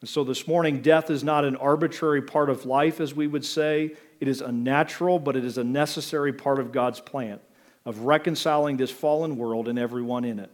And 0.00 0.08
so 0.08 0.22
this 0.22 0.46
morning, 0.46 0.82
death 0.82 1.10
is 1.10 1.24
not 1.24 1.44
an 1.44 1.56
arbitrary 1.56 2.22
part 2.22 2.48
of 2.48 2.64
life, 2.64 3.00
as 3.00 3.14
we 3.14 3.26
would 3.26 3.44
say. 3.44 3.96
It 4.20 4.28
is 4.28 4.40
unnatural, 4.40 5.18
but 5.18 5.34
it 5.34 5.44
is 5.44 5.58
a 5.58 5.64
necessary 5.64 6.32
part 6.32 6.58
of 6.58 6.72
God's 6.72 7.00
plan 7.00 7.40
of 7.84 8.00
reconciling 8.00 8.76
this 8.76 8.90
fallen 8.90 9.36
world 9.36 9.68
and 9.68 9.78
everyone 9.78 10.24
in 10.24 10.38
it. 10.38 10.50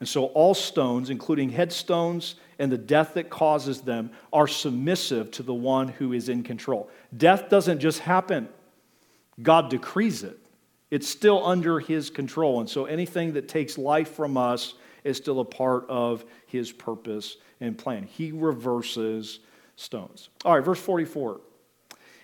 And 0.00 0.08
so 0.08 0.26
all 0.26 0.54
stones, 0.54 1.10
including 1.10 1.50
headstones 1.50 2.34
and 2.58 2.70
the 2.70 2.78
death 2.78 3.14
that 3.14 3.30
causes 3.30 3.82
them, 3.82 4.10
are 4.32 4.46
submissive 4.46 5.30
to 5.32 5.42
the 5.42 5.54
one 5.54 5.88
who 5.88 6.12
is 6.12 6.28
in 6.28 6.42
control. 6.42 6.88
Death 7.16 7.48
doesn't 7.48 7.80
just 7.80 8.00
happen, 8.00 8.48
God 9.42 9.70
decrees 9.70 10.22
it. 10.22 10.38
It's 10.90 11.08
still 11.08 11.44
under 11.44 11.80
his 11.80 12.10
control. 12.10 12.60
And 12.60 12.70
so 12.70 12.84
anything 12.86 13.32
that 13.34 13.48
takes 13.48 13.76
life 13.76 14.14
from 14.14 14.36
us 14.36 14.74
is 15.04 15.16
still 15.16 15.40
a 15.40 15.44
part 15.44 15.84
of 15.88 16.24
his 16.46 16.72
purpose 16.72 17.36
and 17.60 17.76
plan. 17.76 18.04
He 18.04 18.32
reverses 18.32 19.40
stones. 19.76 20.28
All 20.44 20.54
right, 20.54 20.64
verse 20.64 20.80
44. 20.80 21.40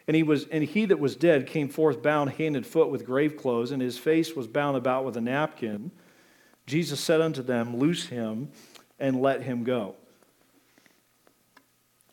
And 0.09 0.17
he, 0.17 0.23
was, 0.23 0.47
and 0.49 0.65
he 0.65 0.87
that 0.87 0.99
was 0.99 1.15
dead 1.17 1.47
came 1.47 1.69
forth 1.69 2.03
bound 2.03 2.31
hand 2.31 2.57
and 2.57 2.67
foot 2.67 2.91
with 2.91 3.07
grave 3.07 3.37
clothes, 3.37 3.71
and 3.71 3.81
his 3.81 3.99
face 3.99 4.35
was 4.35 4.49
bound 4.49 4.77
about 4.77 5.05
with 5.05 5.17
a 5.17 5.21
napkin. 5.21 5.93
Jesus 6.67 6.99
said 6.99 7.21
unto 7.21 7.43
them, 7.43 7.77
Loose 7.77 8.07
him 8.07 8.51
and 8.99 9.21
let 9.21 9.43
him 9.43 9.65
go. 9.65 9.95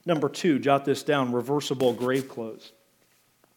Number 0.10 0.28
two, 0.28 0.58
jot 0.58 0.86
this 0.86 1.04
down 1.04 1.32
reversible 1.32 1.94
grave 1.94 2.28
clothes. 2.28 2.72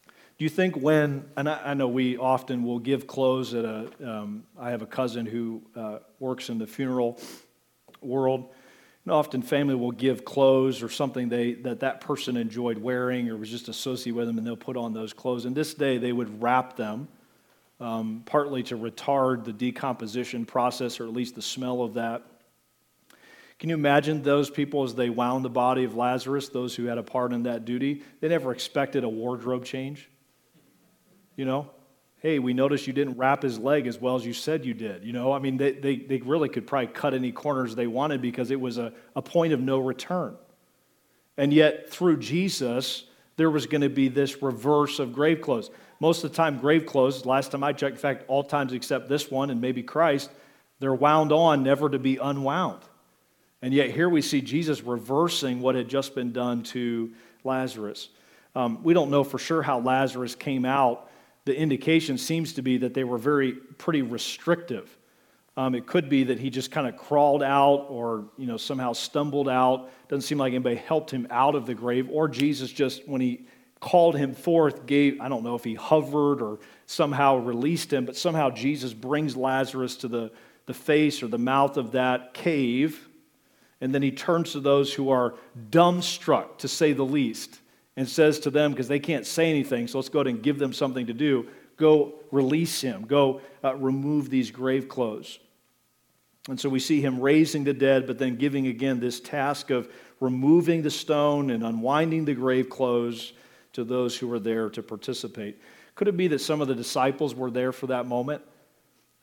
Do 0.05 0.45
you 0.45 0.51
think 0.51 0.77
when, 0.77 1.25
and 1.35 1.49
I, 1.49 1.71
I 1.71 1.73
know 1.73 1.89
we 1.89 2.19
often 2.19 2.63
will 2.63 2.79
give 2.79 3.07
clothes 3.07 3.55
at 3.55 3.65
a. 3.65 3.91
Um, 4.07 4.45
I 4.61 4.69
have 4.69 4.83
a 4.83 4.87
cousin 4.87 5.25
who 5.25 5.63
uh, 5.75 6.01
works 6.19 6.51
in 6.51 6.59
the 6.59 6.67
funeral 6.67 7.19
world. 8.03 8.51
And 9.07 9.15
often 9.15 9.41
family 9.41 9.75
will 9.75 9.93
give 9.93 10.27
clothes 10.27 10.83
or 10.83 10.91
something 10.91 11.31
they, 11.31 11.55
that 11.55 11.81
that 11.81 12.03
person 12.03 12.37
enjoyed 12.37 12.77
wearing 12.77 13.31
or 13.31 13.39
was 13.39 13.49
just 13.49 13.71
associated 13.71 14.15
with 14.15 14.27
them, 14.27 14.37
and 14.37 14.47
they'll 14.47 14.55
put 14.55 14.77
on 14.77 14.93
those 14.93 15.15
clothes. 15.15 15.47
And 15.47 15.57
this 15.57 15.73
day 15.73 15.97
they 15.97 16.13
would 16.13 16.43
wrap 16.43 16.77
them, 16.77 17.09
um, 17.81 18.25
partly 18.27 18.63
to 18.65 18.77
retard 18.77 19.45
the 19.45 19.55
decomposition 19.55 20.45
process 20.45 21.01
or 21.01 21.05
at 21.05 21.15
least 21.15 21.35
the 21.35 21.41
smell 21.41 21.81
of 21.81 21.95
that. 21.95 22.27
Can 23.63 23.69
you 23.69 23.77
imagine 23.77 24.23
those 24.25 24.51
people 24.51 24.83
as 24.83 24.97
they 24.97 25.09
wound 25.09 25.45
the 25.45 25.49
body 25.49 25.85
of 25.85 25.95
Lazarus, 25.95 26.49
those 26.49 26.75
who 26.75 26.87
had 26.87 26.99
a 26.99 27.03
part 27.05 27.33
in 27.33 27.45
that 27.45 27.65
duty? 27.65 28.03
They 28.19 28.27
never 28.27 28.51
expected 28.51 29.05
a 29.05 29.09
wardrobe 29.09 29.65
change. 29.65 30.11
You 31.37 31.45
know, 31.45 31.71
hey, 32.17 32.41
we 32.41 32.55
noticed 32.55 32.89
you 32.89 32.93
didn't 32.93 33.19
wrap 33.19 33.45
his 33.45 33.61
leg 33.61 33.87
as 33.87 34.01
well 34.01 34.17
as 34.17 34.27
you 34.27 34.33
said 34.33 34.65
you 34.65 34.75
did. 34.75 35.05
You 35.05 35.13
know, 35.13 35.33
I 35.33 35.39
mean, 35.39 35.59
they, 35.59 35.71
they, 35.71 35.95
they 35.95 36.17
really 36.17 36.49
could 36.49 36.67
probably 36.67 36.89
cut 36.89 37.15
any 37.15 37.31
corners 37.31 37.77
they 37.77 37.87
wanted 37.87 38.21
because 38.21 38.51
it 38.51 38.61
was 38.61 38.79
a, 38.79 38.93
a 39.15 39.23
point 39.23 39.53
of 39.53 39.61
no 39.61 39.79
return. 39.79 40.37
And 41.37 41.55
yet, 41.55 41.89
through 41.89 42.17
Jesus, 42.17 43.05
there 43.37 43.49
was 43.49 43.67
going 43.67 43.83
to 43.83 43.89
be 43.89 44.09
this 44.09 44.43
reverse 44.43 44.99
of 44.99 45.13
grave 45.13 45.41
clothes. 45.41 45.71
Most 46.01 46.25
of 46.25 46.33
the 46.33 46.37
time, 46.37 46.59
grave 46.59 46.85
clothes, 46.85 47.25
last 47.25 47.53
time 47.53 47.63
I 47.63 47.75
checked, 47.75 47.95
in 47.95 48.01
fact, 48.01 48.25
all 48.27 48.43
times 48.43 48.73
except 48.73 49.09
this 49.09 49.31
one 49.31 49.51
and 49.51 49.61
maybe 49.61 49.85
Christ, 49.85 50.33
they're 50.81 50.93
wound 50.93 51.31
on, 51.31 51.63
never 51.63 51.89
to 51.89 52.01
be 52.01 52.17
unwound. 52.17 52.81
And 53.63 53.73
yet, 53.73 53.91
here 53.91 54.09
we 54.09 54.23
see 54.23 54.41
Jesus 54.41 54.83
reversing 54.83 55.61
what 55.61 55.77
had 55.77 55.89
just 55.89 56.15
been 56.15 56.33
done 56.33 56.63
to 56.65 57.13
Lazarus. 57.45 58.09
Um, 58.55 58.83
we 58.83 58.93
don't 58.93 59.11
know 59.11 59.25
for 59.25 59.39
sure 59.39 59.63
how 59.63 59.79
Lazarus 59.81 60.35
came 60.35 60.65
out 60.65 61.09
the 61.45 61.57
indication 61.57 62.19
seems 62.19 62.53
to 62.55 62.63
be 62.63 62.79
that 62.79 62.95
they 62.95 63.05
were 63.05 63.19
very 63.19 63.53
pretty 63.53 64.03
restrictive. 64.03 64.97
Um, 65.57 65.75
it 65.75 65.87
could 65.87 66.09
be 66.09 66.25
that 66.25 66.39
he 66.39 66.51
just 66.51 66.71
kind 66.71 66.87
of 66.87 66.97
crawled 66.97 67.43
out 67.43 67.87
or 67.91 68.27
you 68.39 68.47
know 68.47 68.57
somehow 68.57 68.93
stumbled 68.93 69.49
out. 69.49 69.91
Doesn't 70.09 70.23
seem 70.23 70.39
like 70.39 70.53
anybody 70.53 70.77
helped 70.77 71.11
him 71.11 71.27
out 71.31 71.55
of 71.55 71.67
the 71.67 71.75
grave, 71.75 72.09
or 72.11 72.29
Jesus 72.29 72.71
just 72.71 73.07
when 73.09 73.21
he 73.21 73.47
called 73.81 74.17
him 74.17 74.35
forth 74.35 74.87
gave 74.87 75.21
I 75.21 75.29
don't 75.29 75.43
know 75.43 75.57
if 75.57 75.65
he 75.65 75.75
hovered 75.75 76.41
or 76.41 76.61
somehow 76.87 77.37
released 77.37 77.93
him, 77.93 78.07
but 78.07 78.17
somehow 78.17 78.51
Jesus 78.51 78.95
brings 78.95 79.37
Lazarus 79.37 79.97
to 79.97 80.09
the, 80.09 80.31
the 80.67 80.75
face 80.75 81.23
or 81.23 81.27
the 81.27 81.39
mouth 81.39 81.77
of 81.77 81.93
that 81.93 82.33
cave, 82.33 83.09
and 83.83 83.93
then 83.93 84.01
he 84.01 84.13
turns 84.13 84.53
to 84.53 84.61
those 84.61 84.95
who 84.95 85.11
are 85.11 85.35
dumbstruck, 85.71 86.57
to 86.59 86.69
say 86.69 86.93
the 86.93 87.05
least 87.05 87.59
and 87.97 88.09
says 88.09 88.39
to 88.39 88.51
them, 88.51 88.71
because 88.71 88.89
they 88.89 89.01
can't 89.01 89.27
say 89.27 89.51
anything, 89.51 89.87
so 89.87 89.99
let's 89.99 90.09
go 90.09 90.21
ahead 90.21 90.29
and 90.29 90.43
give 90.43 90.59
them 90.59 90.73
something 90.73 91.07
to 91.07 91.13
do 91.13 91.47
go 91.77 92.15
release 92.31 92.81
him, 92.81 93.03
go 93.03 93.41
uh, 93.65 93.75
remove 93.75 94.31
these 94.31 94.53
grave 94.53 94.89
clothes. 94.89 95.41
And 96.49 96.61
so 96.61 96.69
we 96.69 96.79
see 96.79 97.01
him 97.01 97.21
raising 97.21 97.65
the 97.65 97.73
dead, 97.73 98.07
but 98.07 98.19
then 98.19 98.37
giving 98.37 98.69
again 98.69 99.01
this 99.01 99.19
task 99.19 99.71
of 99.71 99.89
removing 100.21 100.83
the 100.83 100.91
stone 100.91 101.51
and 101.51 101.65
unwinding 101.65 102.25
the 102.25 102.35
grave 102.35 102.71
clothes 102.71 103.33
to 103.73 103.83
those 103.83 104.17
who 104.17 104.29
were 104.29 104.39
there 104.39 104.71
to 104.71 104.83
participate. 104.83 105.61
Could 105.97 106.07
it 106.07 106.17
be 106.17 106.29
that 106.29 106.41
some 106.41 106.61
of 106.61 106.69
the 106.69 106.75
disciples 106.75 107.35
were 107.35 107.51
there 107.51 107.73
for 107.73 107.89
that 107.89 108.07
moment? 108.07 108.43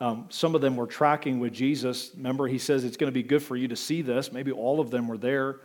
Um, 0.02 0.28
some 0.30 0.56
of 0.56 0.62
them 0.62 0.78
were 0.78 0.88
tracking 0.88 1.40
with 1.40 1.54
Jesus. 1.54 2.12
Remember, 2.16 2.48
he 2.48 2.58
says 2.58 2.86
it's 2.86 2.96
going 2.96 3.12
to 3.12 3.14
be 3.14 3.24
good 3.24 3.44
for 3.44 3.56
you 3.56 3.68
to 3.68 3.76
see 3.76 4.02
this. 4.02 4.32
Maybe 4.32 4.52
all 4.52 4.80
of 4.80 4.92
them 4.92 5.08
were 5.08 5.18
there. 5.18 5.60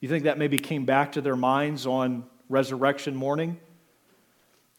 You 0.00 0.08
think 0.08 0.24
that 0.24 0.36
maybe 0.36 0.58
came 0.58 0.84
back 0.84 1.12
to 1.12 1.20
their 1.20 1.36
minds 1.36 1.86
on 1.86 2.24
resurrection 2.48 3.16
morning, 3.16 3.58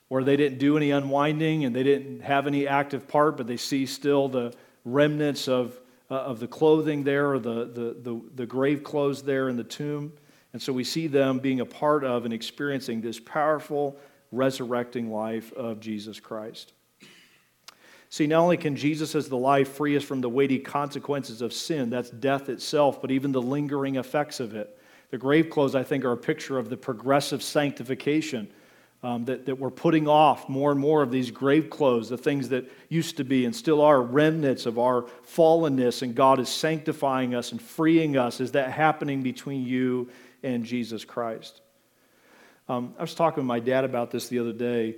where 0.10 0.24
they 0.24 0.36
didn't 0.36 0.60
do 0.60 0.78
any 0.78 0.92
unwinding 0.92 1.66
and 1.66 1.76
they 1.76 1.82
didn't 1.82 2.22
have 2.22 2.46
any 2.46 2.68
active 2.68 3.08
part, 3.08 3.38
but 3.38 3.48
they 3.48 3.58
see 3.58 3.86
still 3.86 4.28
the 4.28 4.54
remnants 4.86 5.48
of, 5.48 5.80
uh, 6.12 6.16
of 6.16 6.40
the 6.40 6.48
clothing 6.48 7.04
there 7.04 7.32
or 7.32 7.40
the, 7.40 7.66
the, 7.66 7.98
the, 8.02 8.22
the 8.36 8.46
grave 8.46 8.84
clothes 8.84 9.24
there 9.24 9.50
in 9.50 9.56
the 9.56 9.64
tomb. 9.64 10.14
And 10.52 10.62
so 10.62 10.72
we 10.72 10.84
see 10.84 11.08
them 11.08 11.40
being 11.40 11.62
a 11.62 11.66
part 11.66 12.04
of 12.04 12.26
and 12.26 12.34
experiencing 12.34 13.02
this 13.02 13.20
powerful 13.20 13.98
resurrecting 14.32 15.12
life 15.12 15.52
of 15.54 15.80
Jesus 15.80 16.20
Christ. 16.20 16.74
See, 18.14 18.28
not 18.28 18.42
only 18.42 18.58
can 18.58 18.76
Jesus 18.76 19.16
as 19.16 19.28
the 19.28 19.38
life 19.38 19.70
free 19.70 19.98
us 19.98 20.04
from 20.04 20.22
the 20.22 20.30
weighty 20.30 20.60
consequences 20.60 21.42
of 21.42 21.52
sin, 21.52 21.90
that's 21.90 22.12
death 22.12 22.48
itself, 22.48 23.02
but 23.02 23.10
even 23.10 23.32
the 23.32 23.42
lingering 23.42 23.96
effects 23.96 24.40
of 24.40 24.54
it. 24.54 24.78
The 25.10 25.18
grave 25.18 25.50
clothes, 25.50 25.74
I 25.74 25.82
think, 25.82 26.06
are 26.06 26.12
a 26.12 26.18
picture 26.18 26.60
of 26.60 26.70
the 26.70 26.78
progressive 26.78 27.42
sanctification 27.42 28.50
um, 29.02 29.26
that, 29.26 29.48
that 29.48 29.56
we're 29.56 29.72
putting 29.72 30.08
off 30.08 30.48
more 30.48 30.70
and 30.70 30.80
more 30.80 31.02
of 31.02 31.10
these 31.10 31.32
grave 31.32 31.72
clothes, 31.72 32.08
the 32.08 32.16
things 32.20 32.50
that 32.50 32.72
used 32.88 33.18
to 33.18 33.24
be 33.24 33.46
and 33.46 33.56
still 33.56 33.82
are 33.82 34.00
remnants 34.00 34.68
of 34.68 34.78
our 34.78 35.08
fallenness, 35.28 36.04
and 36.04 36.14
God 36.14 36.40
is 36.40 36.50
sanctifying 36.50 37.34
us 37.34 37.52
and 37.52 37.60
freeing 37.60 38.16
us. 38.16 38.40
Is 38.40 38.52
that 38.52 38.70
happening 38.70 39.24
between 39.24 39.66
you 39.66 40.08
and 40.44 40.64
Jesus 40.64 41.04
Christ? 41.04 41.62
Um, 42.70 42.94
I 43.00 43.02
was 43.02 43.16
talking 43.16 43.42
to 43.42 43.48
my 43.48 43.60
dad 43.60 43.86
about 43.86 44.12
this 44.12 44.28
the 44.28 44.38
other 44.38 44.54
day, 44.54 44.98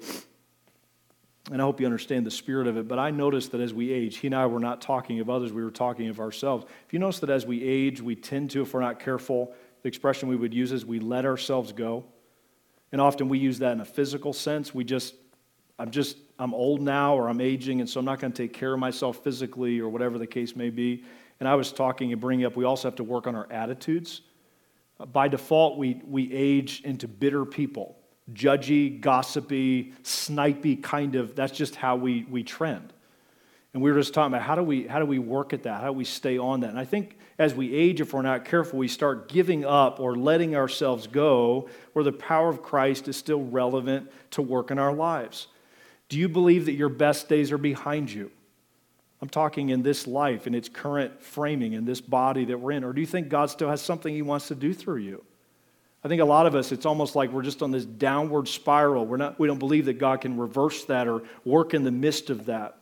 and 1.52 1.62
I 1.62 1.66
hope 1.66 1.80
you 1.80 1.86
understand 1.86 2.26
the 2.26 2.32
spirit 2.32 2.68
of 2.68 2.76
it, 2.78 2.88
but 2.88 2.98
I 2.98 3.12
noticed 3.12 3.52
that 3.52 3.62
as 3.62 3.74
we 3.74 3.92
age, 3.92 4.18
he 4.18 4.28
and 4.28 4.36
I 4.36 4.48
were 4.48 4.60
not 4.60 4.82
talking 4.82 5.20
of 5.20 5.30
others, 5.30 5.54
we 5.54 5.64
were 5.64 5.72
talking 5.72 6.10
of 6.10 6.20
ourselves. 6.20 6.66
If 6.88 6.94
you 6.94 7.00
notice 7.00 7.20
that 7.20 7.30
as 7.30 7.46
we 7.46 7.64
age, 7.64 8.02
we 8.02 8.16
tend 8.16 8.50
to, 8.52 8.64
if 8.64 8.74
we're 8.74 8.82
not 8.82 9.00
careful, 9.00 9.54
the 9.84 9.88
expression 9.88 10.28
we 10.28 10.36
would 10.36 10.54
use 10.54 10.72
is 10.72 10.86
we 10.86 11.00
let 11.00 11.26
ourselves 11.26 11.72
go. 11.72 12.06
And 12.92 13.00
often 13.00 13.30
we 13.30 13.38
use 13.38 13.60
that 13.60 13.74
in 13.74 13.82
a 13.82 13.86
physical 13.86 14.34
sense. 14.34 14.74
We 14.74 14.84
just, 14.84 15.14
I'm 15.78 15.92
just, 15.92 16.18
I'm 16.40 16.54
old 16.54 16.82
now 16.82 17.16
or 17.16 17.30
I'm 17.30 17.42
aging, 17.42 17.80
and 17.80 17.88
so 17.88 18.00
I'm 18.00 18.06
not 18.06 18.20
going 18.20 18.34
to 18.34 18.44
take 18.44 18.54
care 18.54 18.74
of 18.74 18.80
myself 18.80 19.24
physically 19.24 19.80
or 19.80 19.90
whatever 19.90 20.18
the 20.18 20.28
case 20.28 20.56
may 20.56 20.72
be. 20.72 21.04
And 21.40 21.48
I 21.48 21.54
was 21.54 21.72
talking 21.72 22.12
and 22.12 22.20
bringing 22.20 22.46
up, 22.46 22.56
we 22.56 22.66
also 22.66 22.88
have 22.88 22.96
to 22.96 23.04
work 23.04 23.28
on 23.28 23.36
our 23.36 23.52
attitudes. 23.52 24.22
By 25.12 25.28
default, 25.28 25.78
we, 25.78 26.02
we 26.08 26.32
age 26.34 26.82
into 26.86 27.08
bitter 27.08 27.46
people 27.46 27.98
judgy, 28.34 29.00
gossipy, 29.00 29.94
snipey 30.04 30.82
kind 30.82 31.16
of, 31.16 31.36
that's 31.36 31.56
just 31.56 31.76
how 31.76 31.96
we, 31.96 32.26
we 32.30 32.44
trend. 32.44 32.94
And 33.76 33.84
we 33.84 33.92
were 33.92 34.00
just 34.00 34.14
talking 34.14 34.34
about 34.34 34.46
how 34.46 34.56
do 34.56 34.64
we 34.64 34.88
how 34.88 35.00
do 35.00 35.06
we 35.06 35.20
work 35.20 35.52
at 35.52 35.64
that? 35.64 35.82
How 35.82 35.88
do 35.88 35.92
we 35.94 36.06
stay 36.06 36.38
on 36.38 36.62
that? 36.62 36.70
And 36.70 36.80
I 36.80 36.86
think 36.86 37.18
as 37.38 37.54
we 37.54 37.76
age, 37.76 38.00
if 38.00 38.14
we're 38.14 38.22
not 38.22 38.46
careful, 38.46 38.80
we 38.80 38.88
start 38.88 39.28
giving 39.28 39.66
up 39.66 40.00
or 40.00 40.16
letting 40.16 40.56
ourselves 40.56 41.08
go 41.08 41.68
where 41.92 42.06
the 42.06 42.14
power 42.14 42.48
of 42.48 42.64
Christ 42.64 43.10
is 43.10 43.18
still 43.18 43.44
relevant 43.44 44.10
to 44.32 44.42
work 44.42 44.72
in 44.72 44.80
our 44.80 44.94
lives. 44.94 45.48
Do 46.08 46.18
you 46.18 46.30
believe 46.30 46.68
that 46.68 46.76
your 46.76 46.88
best 46.88 47.28
days 47.28 47.52
are 47.52 47.58
behind 47.58 48.10
you? 48.10 48.32
I'm 49.22 49.28
talking 49.28 49.68
in 49.68 49.82
this 49.82 50.08
life, 50.08 50.48
in 50.48 50.56
its 50.56 50.70
current 50.70 51.22
framing, 51.22 51.74
in 51.74 51.84
this 51.84 52.00
body 52.00 52.46
that 52.46 52.58
we're 52.58 52.72
in. 52.72 52.86
Or 52.86 52.94
do 52.94 53.02
you 53.02 53.08
think 53.08 53.28
God 53.28 53.50
still 53.50 53.70
has 53.70 53.82
something 53.82 54.14
He 54.14 54.22
wants 54.22 54.48
to 54.48 54.56
do 54.56 54.74
through 54.74 55.00
you? 55.00 55.22
I 56.06 56.08
think 56.08 56.22
a 56.22 56.26
lot 56.26 56.46
of 56.46 56.54
us, 56.54 56.72
it's 56.72 56.86
almost 56.86 57.16
like 57.16 57.32
we're 57.32 57.42
just 57.42 57.64
on 57.64 57.72
this 57.72 57.84
downward 57.84 58.48
spiral. 58.48 59.08
We're 59.08 59.18
not, 59.18 59.40
we 59.40 59.48
don't 59.48 59.58
believe 59.58 59.86
that 59.86 59.94
God 59.94 60.22
can 60.22 60.38
reverse 60.38 60.86
that 60.86 61.08
or 61.08 61.24
work 61.44 61.74
in 61.74 61.84
the 61.84 61.90
midst 61.90 62.30
of 62.30 62.46
that. 62.46 62.78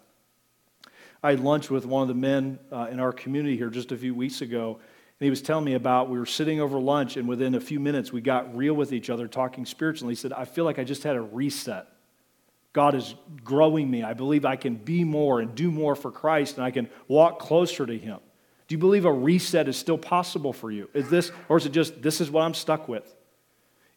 I 1.23 1.29
had 1.29 1.39
lunch 1.39 1.69
with 1.69 1.85
one 1.85 2.01
of 2.01 2.09
the 2.09 2.15
men 2.15 2.59
uh, 2.69 2.89
in 2.91 2.99
our 2.99 3.13
community 3.13 3.55
here 3.55 3.69
just 3.69 3.93
a 3.93 3.97
few 3.97 4.13
weeks 4.13 4.41
ago, 4.41 4.73
and 4.77 5.25
he 5.25 5.29
was 5.29 5.41
telling 5.41 5.63
me 5.63 5.75
about 5.75 6.09
we 6.09 6.19
were 6.19 6.25
sitting 6.25 6.59
over 6.59 6.77
lunch, 6.77 7.15
and 7.15 7.25
within 7.25 7.55
a 7.55 7.61
few 7.61 7.79
minutes, 7.79 8.11
we 8.11 8.19
got 8.19 8.57
real 8.57 8.73
with 8.73 8.91
each 8.91 9.09
other, 9.09 9.29
talking 9.29 9.65
spiritually. 9.65 10.11
He 10.11 10.19
said, 10.19 10.33
I 10.33 10.43
feel 10.43 10.65
like 10.65 10.77
I 10.77 10.83
just 10.83 11.03
had 11.03 11.15
a 11.15 11.21
reset. 11.21 11.87
God 12.73 12.93
is 12.93 13.15
growing 13.41 13.89
me. 13.89 14.03
I 14.03 14.15
believe 14.15 14.43
I 14.43 14.57
can 14.57 14.75
be 14.75 15.05
more 15.05 15.39
and 15.39 15.55
do 15.55 15.71
more 15.71 15.95
for 15.95 16.11
Christ, 16.11 16.57
and 16.57 16.65
I 16.65 16.71
can 16.71 16.89
walk 17.07 17.39
closer 17.39 17.85
to 17.85 17.97
Him. 17.97 18.19
Do 18.73 18.75
you 18.75 18.79
believe 18.79 19.05
a 19.05 19.13
reset 19.13 19.67
is 19.67 19.77
still 19.77 19.99
possible 19.99 20.51
for 20.51 20.71
you? 20.71 20.89
Is 20.95 21.07
this, 21.07 21.31
or 21.47 21.57
is 21.57 21.67
it 21.67 21.73
just, 21.73 22.01
this 22.01 22.19
is 22.19 22.31
what 22.31 22.41
I'm 22.41 22.55
stuck 22.55 22.87
with? 22.87 23.15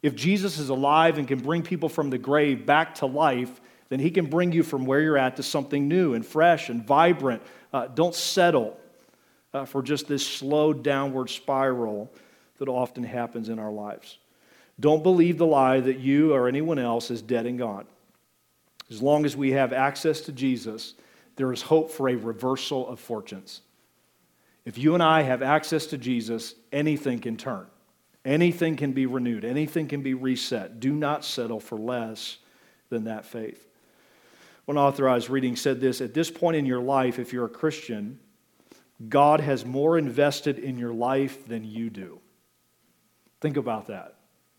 If 0.02 0.14
Jesus 0.14 0.58
is 0.58 0.68
alive 0.68 1.16
and 1.16 1.26
can 1.26 1.38
bring 1.38 1.62
people 1.62 1.88
from 1.88 2.10
the 2.10 2.18
grave 2.18 2.66
back 2.66 2.96
to 2.96 3.06
life, 3.06 3.58
then 3.88 4.00
he 4.00 4.10
can 4.10 4.26
bring 4.26 4.52
you 4.52 4.62
from 4.62 4.84
where 4.84 5.00
you're 5.00 5.16
at 5.16 5.36
to 5.36 5.42
something 5.42 5.88
new 5.88 6.12
and 6.12 6.26
fresh 6.26 6.68
and 6.68 6.86
vibrant. 6.86 7.40
Uh, 7.72 7.86
don't 7.86 8.14
settle 8.14 8.78
uh, 9.54 9.64
for 9.64 9.80
just 9.82 10.08
this 10.08 10.26
slow 10.26 10.74
downward 10.74 11.30
spiral 11.30 12.12
that 12.58 12.68
often 12.68 13.02
happens 13.02 13.48
in 13.48 13.58
our 13.58 13.72
lives. 13.72 14.18
Don't 14.78 15.02
believe 15.02 15.38
the 15.38 15.46
lie 15.46 15.80
that 15.80 16.00
you 16.00 16.34
or 16.34 16.48
anyone 16.48 16.78
else 16.78 17.10
is 17.10 17.22
dead 17.22 17.46
and 17.46 17.56
gone. 17.58 17.86
As 18.90 19.00
long 19.00 19.24
as 19.24 19.38
we 19.38 19.52
have 19.52 19.72
access 19.72 20.20
to 20.20 20.32
Jesus, 20.32 20.92
there 21.36 21.50
is 21.50 21.62
hope 21.62 21.90
for 21.90 22.10
a 22.10 22.14
reversal 22.14 22.86
of 22.86 23.00
fortunes. 23.00 23.62
If 24.66 24.76
you 24.76 24.94
and 24.94 25.02
I 25.02 25.22
have 25.22 25.42
access 25.42 25.86
to 25.86 25.98
Jesus, 25.98 26.54
anything 26.72 27.20
can 27.20 27.36
turn. 27.36 27.66
Anything 28.24 28.74
can 28.74 28.92
be 28.92 29.06
renewed. 29.06 29.44
Anything 29.44 29.86
can 29.86 30.02
be 30.02 30.12
reset. 30.12 30.80
Do 30.80 30.92
not 30.92 31.24
settle 31.24 31.60
for 31.60 31.78
less 31.78 32.38
than 32.90 33.04
that 33.04 33.24
faith. 33.24 33.64
One 34.64 34.76
authorized 34.76 35.30
reading 35.30 35.54
said 35.54 35.80
this 35.80 36.00
At 36.00 36.12
this 36.12 36.32
point 36.32 36.56
in 36.56 36.66
your 36.66 36.80
life, 36.80 37.20
if 37.20 37.32
you're 37.32 37.46
a 37.46 37.48
Christian, 37.48 38.18
God 39.08 39.40
has 39.40 39.64
more 39.64 39.96
invested 39.96 40.58
in 40.58 40.76
your 40.78 40.92
life 40.92 41.46
than 41.46 41.62
you 41.62 41.88
do. 41.88 42.18
Think 43.40 43.56
about 43.56 43.86
that. 43.86 44.16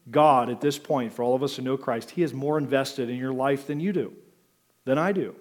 God, 0.10 0.50
at 0.50 0.62
this 0.62 0.80
point, 0.80 1.12
for 1.12 1.24
all 1.24 1.36
of 1.36 1.44
us 1.44 1.58
who 1.58 1.64
know 1.64 1.76
Christ, 1.76 2.12
He 2.12 2.24
is 2.24 2.34
more 2.34 2.58
invested 2.58 3.10
in 3.10 3.18
your 3.18 3.34
life 3.34 3.68
than 3.68 3.82
you 3.82 3.92
do, 3.92 4.14
than 4.86 4.98
I 4.98 5.12
do. 5.12 5.36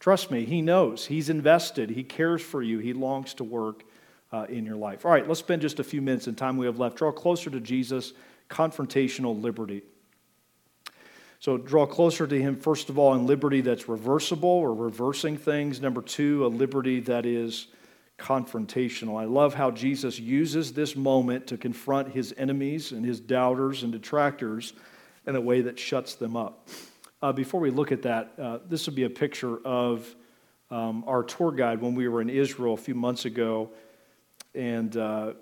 Trust 0.00 0.32
me, 0.32 0.44
He 0.44 0.62
knows. 0.62 1.06
He's 1.06 1.30
invested. 1.30 1.90
He 1.90 2.02
cares 2.02 2.42
for 2.42 2.60
you. 2.60 2.80
He 2.80 2.92
longs 2.92 3.34
to 3.34 3.44
work 3.44 3.84
uh, 4.32 4.46
in 4.48 4.64
your 4.64 4.76
life. 4.76 5.04
All 5.04 5.12
right, 5.12 5.26
let's 5.26 5.40
spend 5.40 5.62
just 5.62 5.80
a 5.80 5.84
few 5.84 6.00
minutes 6.00 6.28
in 6.28 6.34
time 6.34 6.56
we 6.56 6.66
have 6.66 6.78
left. 6.78 6.96
Draw 6.96 7.12
closer 7.12 7.50
to 7.50 7.60
Jesus, 7.60 8.12
confrontational 8.48 9.40
liberty. 9.40 9.82
So 11.40 11.56
draw 11.56 11.86
closer 11.86 12.26
to 12.26 12.38
Him, 12.40 12.56
first 12.56 12.90
of 12.90 12.98
all, 12.98 13.14
in 13.14 13.26
liberty 13.26 13.62
that's 13.62 13.88
reversible 13.88 14.48
or 14.48 14.74
reversing 14.74 15.36
things. 15.36 15.80
Number 15.80 16.02
two, 16.02 16.44
a 16.44 16.48
liberty 16.48 17.00
that 17.00 17.24
is 17.24 17.68
confrontational. 18.18 19.18
I 19.18 19.24
love 19.24 19.54
how 19.54 19.70
Jesus 19.70 20.20
uses 20.20 20.74
this 20.74 20.94
moment 20.94 21.46
to 21.46 21.56
confront 21.56 22.12
his 22.12 22.34
enemies 22.36 22.92
and 22.92 23.04
his 23.04 23.18
doubters 23.18 23.82
and 23.82 23.90
detractors 23.90 24.74
in 25.26 25.36
a 25.36 25.40
way 25.40 25.62
that 25.62 25.78
shuts 25.78 26.14
them 26.14 26.36
up. 26.36 26.68
Uh, 27.22 27.32
before 27.32 27.60
we 27.60 27.70
look 27.70 27.92
at 27.92 28.02
that, 28.02 28.32
uh, 28.38 28.58
this 28.68 28.86
would 28.86 28.94
be 28.94 29.04
a 29.04 29.10
picture 29.10 29.58
of 29.64 30.14
um, 30.70 31.02
our 31.06 31.22
tour 31.22 31.50
guide 31.50 31.80
when 31.80 31.94
we 31.94 32.08
were 32.08 32.20
in 32.20 32.28
Israel 32.28 32.74
a 32.74 32.76
few 32.76 32.94
months 32.94 33.24
ago 33.24 33.70
and 34.54 34.96
uh, 34.96 35.32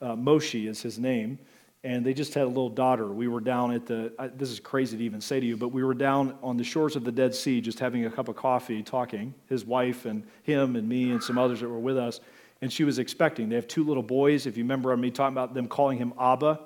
uh, 0.00 0.16
Moshe 0.16 0.68
is 0.68 0.82
his 0.82 0.98
name. 0.98 1.38
And 1.82 2.04
they 2.04 2.14
just 2.14 2.32
had 2.32 2.44
a 2.44 2.48
little 2.48 2.70
daughter. 2.70 3.08
We 3.08 3.28
were 3.28 3.40
down 3.40 3.72
at 3.72 3.84
the, 3.84 4.10
I, 4.18 4.28
this 4.28 4.50
is 4.50 4.58
crazy 4.58 4.96
to 4.96 5.04
even 5.04 5.20
say 5.20 5.38
to 5.38 5.44
you, 5.44 5.54
but 5.54 5.68
we 5.68 5.84
were 5.84 5.92
down 5.92 6.38
on 6.42 6.56
the 6.56 6.64
shores 6.64 6.96
of 6.96 7.04
the 7.04 7.12
Dead 7.12 7.34
Sea 7.34 7.60
just 7.60 7.78
having 7.78 8.06
a 8.06 8.10
cup 8.10 8.28
of 8.28 8.36
coffee, 8.36 8.82
talking, 8.82 9.34
his 9.50 9.66
wife 9.66 10.06
and 10.06 10.24
him 10.44 10.76
and 10.76 10.88
me 10.88 11.10
and 11.10 11.22
some 11.22 11.36
others 11.36 11.60
that 11.60 11.68
were 11.68 11.78
with 11.78 11.98
us. 11.98 12.20
And 12.62 12.72
she 12.72 12.84
was 12.84 12.98
expecting. 12.98 13.50
They 13.50 13.56
have 13.56 13.68
two 13.68 13.84
little 13.84 14.02
boys. 14.02 14.46
If 14.46 14.56
you 14.56 14.64
remember 14.64 14.96
me 14.96 15.10
talking 15.10 15.34
about 15.34 15.52
them 15.52 15.68
calling 15.68 15.98
him 15.98 16.14
Abba, 16.18 16.58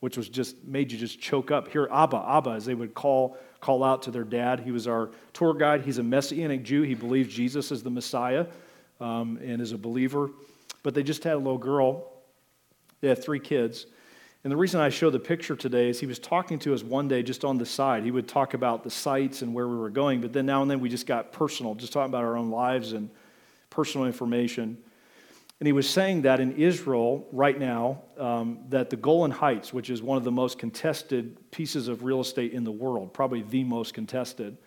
which 0.00 0.16
was 0.16 0.28
just 0.28 0.62
made 0.64 0.90
you 0.90 0.98
just 0.98 1.20
choke 1.20 1.52
up. 1.52 1.68
Here, 1.68 1.88
Abba, 1.92 2.24
Abba, 2.26 2.50
as 2.50 2.64
they 2.64 2.74
would 2.74 2.94
call, 2.94 3.38
call 3.60 3.84
out 3.84 4.02
to 4.02 4.10
their 4.10 4.24
dad. 4.24 4.58
He 4.58 4.72
was 4.72 4.88
our 4.88 5.10
tour 5.32 5.54
guide. 5.54 5.82
He's 5.82 5.98
a 5.98 6.02
Messianic 6.02 6.64
Jew. 6.64 6.82
He 6.82 6.94
believes 6.94 7.32
Jesus 7.32 7.70
is 7.70 7.84
the 7.84 7.90
Messiah 7.90 8.46
um, 9.00 9.38
and 9.40 9.62
is 9.62 9.70
a 9.70 9.78
believer 9.78 10.30
but 10.84 10.94
they 10.94 11.02
just 11.02 11.24
had 11.24 11.32
a 11.32 11.38
little 11.38 11.58
girl. 11.58 12.12
They 13.00 13.08
had 13.08 13.20
three 13.20 13.40
kids. 13.40 13.86
And 14.44 14.52
the 14.52 14.56
reason 14.56 14.78
I 14.78 14.90
show 14.90 15.08
the 15.08 15.18
picture 15.18 15.56
today 15.56 15.88
is 15.88 15.98
he 15.98 16.06
was 16.06 16.18
talking 16.18 16.58
to 16.60 16.74
us 16.74 16.84
one 16.84 17.08
day 17.08 17.22
just 17.22 17.44
on 17.46 17.56
the 17.56 17.64
side. 17.64 18.04
He 18.04 18.10
would 18.10 18.28
talk 18.28 18.52
about 18.52 18.84
the 18.84 18.90
sites 18.90 19.40
and 19.40 19.54
where 19.54 19.66
we 19.66 19.76
were 19.76 19.90
going, 19.90 20.20
but 20.20 20.34
then 20.34 20.44
now 20.44 20.60
and 20.60 20.70
then 20.70 20.80
we 20.80 20.90
just 20.90 21.06
got 21.06 21.32
personal, 21.32 21.74
just 21.74 21.94
talking 21.94 22.10
about 22.10 22.22
our 22.22 22.36
own 22.36 22.50
lives 22.50 22.92
and 22.92 23.08
personal 23.70 24.06
information. 24.06 24.76
And 25.60 25.66
he 25.66 25.72
was 25.72 25.88
saying 25.88 26.22
that 26.22 26.40
in 26.40 26.52
Israel 26.56 27.26
right 27.32 27.58
now, 27.58 28.02
um, 28.18 28.58
that 28.68 28.90
the 28.90 28.96
Golan 28.96 29.30
Heights, 29.30 29.72
which 29.72 29.88
is 29.88 30.02
one 30.02 30.18
of 30.18 30.24
the 30.24 30.32
most 30.32 30.58
contested 30.58 31.50
pieces 31.50 31.88
of 31.88 32.04
real 32.04 32.20
estate 32.20 32.52
in 32.52 32.64
the 32.64 32.72
world, 32.72 33.14
probably 33.14 33.40
the 33.40 33.64
most 33.64 33.94
contested, 33.94 34.58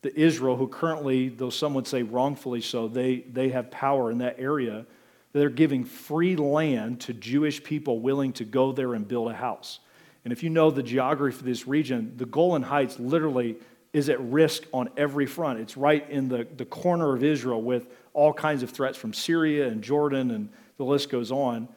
the 0.00 0.18
Israel, 0.18 0.56
who 0.56 0.68
currently, 0.68 1.28
though 1.28 1.50
some 1.50 1.74
would 1.74 1.86
say 1.86 2.02
wrongfully 2.02 2.62
so, 2.62 2.88
they, 2.88 3.18
they 3.30 3.50
have 3.50 3.70
power 3.70 4.10
in 4.10 4.18
that 4.18 4.36
area 4.38 4.86
they're 5.32 5.50
giving 5.50 5.84
free 5.84 6.36
land 6.36 7.00
to 7.02 7.14
Jewish 7.14 7.62
people 7.62 8.00
willing 8.00 8.32
to 8.34 8.44
go 8.44 8.72
there 8.72 8.94
and 8.94 9.06
build 9.06 9.30
a 9.30 9.34
house. 9.34 9.80
And 10.24 10.32
if 10.32 10.42
you 10.42 10.50
know 10.50 10.70
the 10.70 10.82
geography 10.82 11.38
of 11.38 11.44
this 11.44 11.66
region, 11.66 12.14
the 12.16 12.26
Golan 12.26 12.62
Heights 12.62 12.98
literally 12.98 13.56
is 13.92 14.08
at 14.08 14.20
risk 14.20 14.64
on 14.72 14.88
every 14.96 15.26
front. 15.26 15.58
It's 15.60 15.76
right 15.76 16.08
in 16.08 16.28
the, 16.28 16.46
the 16.56 16.64
corner 16.64 17.14
of 17.14 17.22
Israel 17.22 17.60
with 17.60 17.88
all 18.14 18.32
kinds 18.32 18.62
of 18.62 18.70
threats 18.70 18.96
from 18.96 19.12
Syria 19.12 19.68
and 19.68 19.82
Jordan, 19.82 20.30
and 20.30 20.48
the 20.76 20.84
list 20.84 21.10
goes 21.10 21.32
on. 21.32 21.68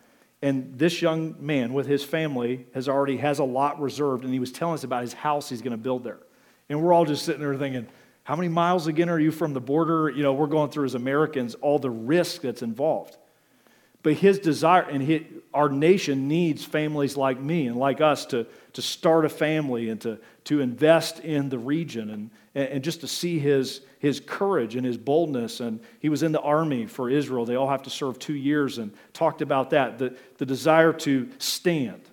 And 0.41 0.77
this 0.77 1.01
young 1.01 1.35
man 1.39 1.73
with 1.73 1.87
his 1.87 2.03
family 2.03 2.67
has 2.73 2.87
already 2.87 3.17
has 3.17 3.39
a 3.39 3.43
lot 3.43 3.81
reserved, 3.81 4.23
and 4.23 4.33
he 4.33 4.39
was 4.39 4.51
telling 4.51 4.75
us 4.75 4.83
about 4.83 5.01
his 5.01 5.13
house 5.13 5.49
he's 5.49 5.61
going 5.61 5.71
to 5.71 5.77
build 5.77 6.03
there. 6.03 6.19
And 6.69 6.81
we're 6.81 6.93
all 6.93 7.05
just 7.05 7.25
sitting 7.25 7.41
there 7.41 7.55
thinking, 7.55 7.87
how 8.23 8.35
many 8.35 8.49
miles 8.49 8.87
again 8.87 9.09
are 9.09 9.19
you 9.19 9.31
from 9.31 9.53
the 9.53 9.61
border? 9.61 10.09
You 10.09 10.23
know, 10.23 10.33
we're 10.33 10.47
going 10.47 10.71
through 10.71 10.85
as 10.85 10.95
Americans 10.95 11.55
all 11.55 11.79
the 11.79 11.89
risk 11.89 12.41
that's 12.41 12.61
involved. 12.61 13.17
But 14.05 14.13
his 14.13 14.37
desire, 14.37 14.83
and 14.83 15.01
his, 15.01 15.23
our 15.51 15.67
nation 15.67 16.27
needs 16.27 16.63
families 16.63 17.17
like 17.17 17.39
me 17.39 17.65
and 17.65 17.75
like 17.75 18.01
us 18.01 18.27
to, 18.27 18.45
to 18.73 18.81
start 18.83 19.25
a 19.25 19.29
family 19.29 19.89
and 19.89 19.99
to, 20.01 20.19
to 20.43 20.61
invest 20.61 21.21
in 21.21 21.49
the 21.49 21.57
region 21.57 22.11
and, 22.11 22.29
and 22.53 22.83
just 22.83 23.01
to 23.01 23.07
see 23.07 23.39
his, 23.39 23.81
his 23.97 24.19
courage 24.19 24.75
and 24.75 24.85
his 24.85 24.95
boldness. 24.95 25.59
And 25.59 25.79
he 26.01 26.09
was 26.09 26.21
in 26.21 26.33
the 26.33 26.39
army 26.41 26.85
for 26.85 27.09
Israel. 27.09 27.47
They 27.47 27.55
all 27.55 27.67
have 27.67 27.81
to 27.81 27.89
serve 27.89 28.19
two 28.19 28.35
years 28.35 28.77
and 28.77 28.93
talked 29.11 29.41
about 29.41 29.71
that 29.71 29.97
the, 29.97 30.15
the 30.37 30.45
desire 30.45 30.93
to 30.93 31.27
stand. 31.39 32.03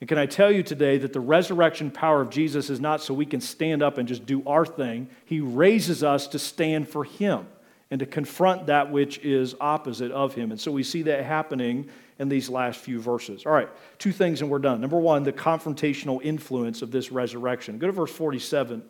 And 0.00 0.08
can 0.08 0.16
I 0.16 0.24
tell 0.24 0.50
you 0.50 0.62
today 0.62 0.96
that 0.96 1.12
the 1.12 1.20
resurrection 1.20 1.90
power 1.90 2.22
of 2.22 2.30
Jesus 2.30 2.70
is 2.70 2.80
not 2.80 3.02
so 3.02 3.12
we 3.12 3.26
can 3.26 3.42
stand 3.42 3.82
up 3.82 3.98
and 3.98 4.08
just 4.08 4.24
do 4.24 4.42
our 4.46 4.64
thing, 4.64 5.10
He 5.26 5.40
raises 5.40 6.02
us 6.02 6.26
to 6.28 6.38
stand 6.38 6.88
for 6.88 7.04
Him 7.04 7.46
and 7.90 8.00
to 8.00 8.06
confront 8.06 8.66
that 8.66 8.90
which 8.90 9.18
is 9.18 9.54
opposite 9.60 10.10
of 10.10 10.34
him. 10.34 10.50
And 10.50 10.60
so 10.60 10.72
we 10.72 10.82
see 10.82 11.02
that 11.02 11.24
happening 11.24 11.88
in 12.18 12.28
these 12.28 12.48
last 12.48 12.80
few 12.80 13.00
verses. 13.00 13.46
All 13.46 13.52
right, 13.52 13.68
two 13.98 14.12
things 14.12 14.40
and 14.40 14.50
we're 14.50 14.58
done. 14.58 14.80
Number 14.80 14.98
one, 14.98 15.22
the 15.22 15.32
confrontational 15.32 16.20
influence 16.22 16.82
of 16.82 16.90
this 16.90 17.12
resurrection. 17.12 17.78
Go 17.78 17.86
to 17.86 17.92
verse 17.92 18.10
47. 18.10 18.82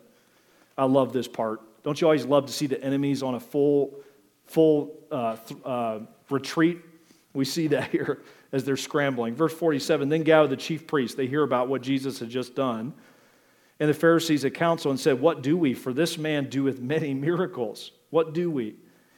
I 0.77 0.85
love 0.85 1.13
this 1.13 1.27
part. 1.27 1.61
Don't 1.83 1.99
you 1.99 2.07
always 2.07 2.25
love 2.25 2.45
to 2.47 2.53
see 2.53 2.67
the 2.67 2.81
enemies 2.83 3.23
on 3.23 3.35
a 3.35 3.39
full, 3.39 3.99
full 4.45 4.93
uh, 5.11 5.35
th- 5.35 5.59
uh, 5.63 5.99
retreat? 6.29 6.79
We 7.33 7.45
see 7.45 7.67
that 7.67 7.89
here 7.91 8.23
as 8.51 8.63
they're 8.63 8.77
scrambling. 8.77 9.35
Verse 9.35 9.53
47 9.53 10.09
Then 10.09 10.23
gathered 10.23 10.49
the 10.49 10.57
chief 10.57 10.87
priests. 10.87 11.15
They 11.15 11.27
hear 11.27 11.43
about 11.43 11.67
what 11.67 11.81
Jesus 11.81 12.19
had 12.19 12.29
just 12.29 12.55
done. 12.55 12.93
And 13.79 13.89
the 13.89 13.93
Pharisees 13.93 14.43
at 14.43 14.55
council 14.55 14.89
and 14.89 14.99
said, 14.99 15.21
What 15.21 15.43
do 15.43 15.55
we? 15.57 15.73
For 15.73 15.93
this 15.93 16.17
man 16.17 16.49
doeth 16.49 16.79
many 16.79 17.13
miracles. 17.13 17.91
What 18.09 18.33
do 18.33 18.49
we? 18.49 18.75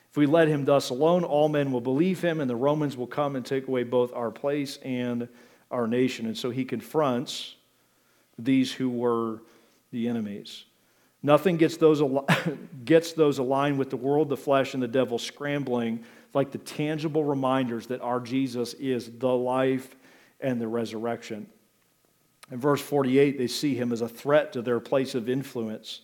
If 0.10 0.18
we 0.18 0.26
let 0.26 0.48
him 0.48 0.66
thus 0.66 0.90
alone, 0.90 1.24
all 1.24 1.50
men 1.50 1.72
will 1.72 1.82
believe 1.82 2.22
him, 2.22 2.42
and 2.42 2.50
the 2.50 2.56
Romans 2.56 2.98
will 2.98 3.08
come 3.08 3.36
and 3.36 3.46
take 3.46 3.68
away 3.68 3.84
both 3.84 4.14
our 4.14 4.32
place 4.32 4.78
and 4.84 5.28
our 5.70 5.88
nation. 5.88 6.26
And 6.26 6.38
so 6.38 6.50
he 6.50 6.66
confronts 6.66 7.56
these 8.38 8.72
who 8.72 8.90
were 8.90 9.42
the 9.92 10.08
enemies. 10.08 10.66
Nothing 11.22 11.58
gets 11.58 11.78
those, 11.78 12.02
gets 12.86 13.14
those 13.14 13.38
aligned 13.38 13.78
with 13.78 13.90
the 13.90 13.98
world, 13.98 14.30
the 14.30 14.38
flesh, 14.38 14.74
and 14.74 14.82
the 14.82 14.88
devil 14.88 15.20
scrambling 15.20 16.04
like 16.34 16.52
the 16.52 16.58
tangible 16.60 17.24
reminders 17.24 17.88
that 17.88 18.02
our 18.02 18.20
Jesus 18.20 18.74
is 18.76 19.12
the 19.18 19.28
life 19.28 19.96
and 20.40 20.62
the 20.62 20.68
resurrection. 20.68 21.48
In 22.52 22.60
verse 22.60 22.82
48, 22.82 23.38
they 23.38 23.48
see 23.48 23.76
him 23.76 23.92
as 23.92 24.02
a 24.02 24.10
threat 24.10 24.54
to 24.54 24.62
their 24.62 24.80
place 24.80 25.16
of 25.16 25.30
influence. 25.30 26.02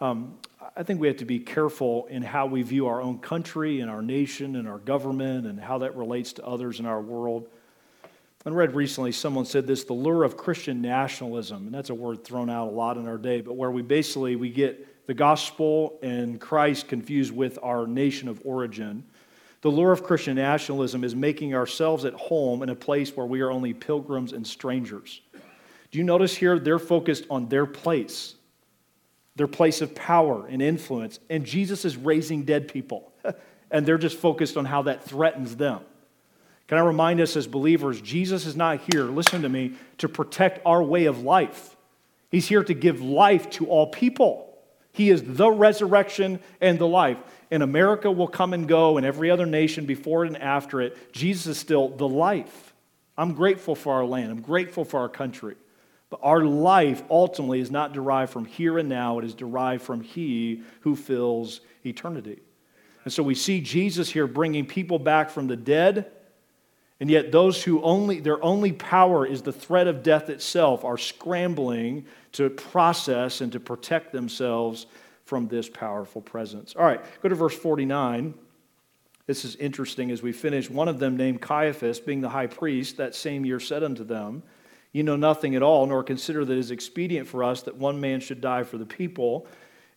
Um, 0.00 0.38
I 0.76 0.84
think 0.84 1.00
we 1.00 1.08
have 1.08 1.16
to 1.16 1.24
be 1.24 1.40
careful 1.40 2.06
in 2.06 2.22
how 2.22 2.46
we 2.46 2.62
view 2.62 2.86
our 2.86 3.00
own 3.00 3.18
country 3.18 3.80
and 3.80 3.90
our 3.90 4.02
nation 4.02 4.54
and 4.54 4.68
our 4.68 4.78
government 4.78 5.46
and 5.46 5.58
how 5.58 5.78
that 5.78 5.96
relates 5.96 6.32
to 6.34 6.46
others 6.46 6.78
in 6.78 6.86
our 6.86 7.00
world. 7.00 7.48
I 8.46 8.50
read 8.50 8.74
recently 8.74 9.12
someone 9.12 9.44
said 9.44 9.66
this 9.66 9.84
the 9.84 9.92
lure 9.92 10.24
of 10.24 10.36
Christian 10.36 10.80
nationalism, 10.80 11.66
and 11.66 11.74
that's 11.74 11.90
a 11.90 11.94
word 11.94 12.24
thrown 12.24 12.48
out 12.48 12.68
a 12.68 12.70
lot 12.70 12.96
in 12.96 13.06
our 13.08 13.18
day, 13.18 13.40
but 13.40 13.54
where 13.56 13.70
we 13.70 13.82
basically 13.82 14.36
we 14.36 14.48
get 14.48 15.06
the 15.06 15.14
gospel 15.14 15.98
and 16.02 16.40
Christ 16.40 16.86
confused 16.86 17.34
with 17.34 17.58
our 17.62 17.86
nation 17.86 18.28
of 18.28 18.40
origin. 18.44 19.04
The 19.60 19.68
lure 19.68 19.90
of 19.90 20.04
Christian 20.04 20.36
nationalism 20.36 21.02
is 21.02 21.16
making 21.16 21.54
ourselves 21.54 22.04
at 22.04 22.14
home 22.14 22.62
in 22.62 22.68
a 22.68 22.74
place 22.74 23.16
where 23.16 23.26
we 23.26 23.40
are 23.40 23.50
only 23.50 23.74
pilgrims 23.74 24.32
and 24.32 24.46
strangers. 24.46 25.20
Do 25.90 25.98
you 25.98 26.04
notice 26.04 26.36
here 26.36 26.58
they're 26.58 26.78
focused 26.78 27.24
on 27.28 27.48
their 27.48 27.66
place? 27.66 28.36
Their 29.38 29.46
place 29.46 29.80
of 29.80 29.94
power 29.94 30.46
and 30.48 30.60
influence. 30.60 31.20
And 31.30 31.46
Jesus 31.46 31.84
is 31.84 31.96
raising 31.96 32.42
dead 32.42 32.68
people, 32.68 33.10
and 33.70 33.86
they're 33.86 33.96
just 33.96 34.18
focused 34.18 34.56
on 34.56 34.66
how 34.66 34.82
that 34.82 35.04
threatens 35.04 35.56
them. 35.56 35.80
Can 36.66 36.76
I 36.76 36.82
remind 36.82 37.20
us 37.20 37.34
as 37.36 37.46
believers, 37.46 38.00
Jesus 38.02 38.44
is 38.44 38.56
not 38.56 38.80
here, 38.92 39.04
listen 39.04 39.42
to 39.42 39.48
me, 39.48 39.72
to 39.98 40.08
protect 40.08 40.60
our 40.66 40.82
way 40.82 41.06
of 41.06 41.22
life. 41.22 41.76
He's 42.30 42.46
here 42.46 42.62
to 42.64 42.74
give 42.74 43.00
life 43.00 43.48
to 43.50 43.66
all 43.66 43.86
people. 43.86 44.44
He 44.92 45.08
is 45.08 45.22
the 45.22 45.50
resurrection 45.50 46.40
and 46.60 46.78
the 46.78 46.86
life. 46.86 47.16
And 47.50 47.62
America 47.62 48.10
will 48.10 48.28
come 48.28 48.52
and 48.52 48.68
go, 48.68 48.98
and 48.98 49.06
every 49.06 49.30
other 49.30 49.46
nation 49.46 49.86
before 49.86 50.24
and 50.24 50.36
after 50.36 50.82
it. 50.82 51.12
Jesus 51.12 51.46
is 51.46 51.58
still 51.58 51.88
the 51.88 52.08
life. 52.08 52.74
I'm 53.16 53.34
grateful 53.34 53.74
for 53.74 53.94
our 53.94 54.04
land, 54.04 54.32
I'm 54.32 54.42
grateful 54.42 54.84
for 54.84 55.00
our 55.00 55.08
country. 55.08 55.54
But 56.10 56.20
our 56.22 56.42
life 56.42 57.02
ultimately 57.10 57.60
is 57.60 57.70
not 57.70 57.92
derived 57.92 58.32
from 58.32 58.46
here 58.46 58.78
and 58.78 58.88
now, 58.88 59.18
it 59.18 59.24
is 59.24 59.34
derived 59.34 59.82
from 59.82 60.00
He 60.00 60.62
who 60.80 60.96
fills 60.96 61.60
eternity. 61.84 62.40
And 63.04 63.12
so 63.12 63.22
we 63.22 63.34
see 63.34 63.60
Jesus 63.60 64.10
here 64.10 64.26
bringing 64.26 64.66
people 64.66 64.98
back 64.98 65.30
from 65.30 65.46
the 65.46 65.56
dead, 65.56 66.10
and 67.00 67.10
yet 67.10 67.30
those 67.30 67.62
who 67.62 67.82
only, 67.82 68.20
their 68.20 68.42
only 68.42 68.72
power 68.72 69.24
is 69.24 69.42
the 69.42 69.52
threat 69.52 69.86
of 69.86 70.02
death 70.02 70.28
itself, 70.30 70.84
are 70.84 70.98
scrambling 70.98 72.06
to 72.32 72.50
process 72.50 73.40
and 73.40 73.52
to 73.52 73.60
protect 73.60 74.12
themselves 74.12 74.86
from 75.24 75.46
this 75.46 75.68
powerful 75.68 76.22
presence. 76.22 76.74
All 76.76 76.84
right, 76.84 77.00
go 77.22 77.28
to 77.28 77.34
verse 77.34 77.56
49. 77.56 78.34
This 79.26 79.44
is 79.44 79.56
interesting 79.56 80.10
as 80.10 80.22
we 80.22 80.32
finish. 80.32 80.70
One 80.70 80.88
of 80.88 80.98
them, 80.98 81.16
named 81.16 81.42
Caiaphas, 81.42 82.00
being 82.00 82.22
the 82.22 82.30
high 82.30 82.46
priest, 82.46 82.96
that 82.96 83.14
same 83.14 83.44
year 83.44 83.60
said 83.60 83.84
unto 83.84 84.04
them, 84.04 84.42
you 84.92 85.02
know 85.02 85.16
nothing 85.16 85.54
at 85.54 85.62
all, 85.62 85.86
nor 85.86 86.02
consider 86.02 86.44
that 86.44 86.52
it 86.52 86.58
is 86.58 86.70
expedient 86.70 87.28
for 87.28 87.44
us 87.44 87.62
that 87.62 87.76
one 87.76 88.00
man 88.00 88.20
should 88.20 88.40
die 88.40 88.62
for 88.62 88.78
the 88.78 88.86
people, 88.86 89.46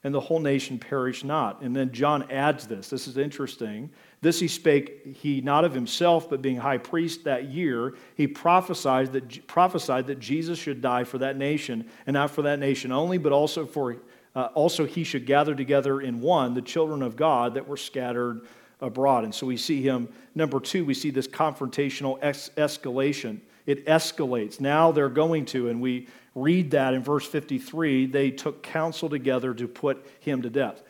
and 0.04 0.14
the 0.14 0.20
whole 0.20 0.40
nation 0.40 0.80
perish 0.80 1.24
not. 1.24 1.62
And 1.62 1.76
then 1.76 1.92
John 1.92 2.30
adds 2.32 2.66
this. 2.66 2.90
This 2.90 3.08
is 3.08 3.18
interesting. 3.18 3.92
This 4.22 4.40
he 4.40 4.48
spake 4.48 5.16
he 5.16 5.42
not 5.42 5.64
of 5.64 5.74
himself, 5.74 6.30
but 6.30 6.42
being 6.42 6.58
high 6.58 6.80
priest 6.80 7.24
that 7.24 7.46
year, 7.46 7.94
he 8.16 8.28
prophesied 8.28 9.14
that, 9.14 9.48
prophesied 9.48 10.08
that 10.08 10.20
Jesus 10.20 10.58
should 10.58 10.82
die 10.82 11.04
for 11.04 11.20
that 11.20 11.38
nation, 11.38 11.88
and 12.06 12.16
not 12.16 12.32
for 12.32 12.42
that 12.44 12.60
nation 12.60 12.92
only, 12.92 13.18
but 13.18 13.32
also 13.32 13.66
for 13.66 13.98
uh, 14.36 14.50
also 14.54 14.86
he 14.86 15.04
should 15.04 15.26
gather 15.26 15.54
together 15.54 16.02
in 16.02 16.22
one 16.22 16.54
the 16.54 16.62
children 16.62 17.02
of 17.02 17.16
God 17.16 17.54
that 17.54 17.68
were 17.68 17.78
scattered 17.78 18.42
abroad. 18.80 19.24
And 19.24 19.34
so 19.36 19.46
we 19.46 19.58
see 19.58 19.82
him. 19.82 20.10
Number 20.34 20.60
two, 20.60 20.84
we 20.86 20.94
see 20.94 21.12
this 21.12 21.28
confrontational 21.28 22.18
ex- 22.22 22.50
escalation 22.58 23.42
it 23.66 23.86
escalates. 23.86 24.60
Now 24.60 24.92
they're 24.92 25.10
going 25.10 25.46
to, 25.48 25.70
and 25.70 25.82
we 25.82 26.08
read 26.36 26.72
that 26.72 26.94
in 26.94 27.04
verse 27.04 27.26
53 27.26 28.08
they 28.08 28.32
took 28.32 28.64
counsel 28.64 29.10
together 29.10 29.54
to 29.54 29.68
put 29.68 30.06
him 30.20 30.42
to 30.42 30.50
death. 30.50 30.82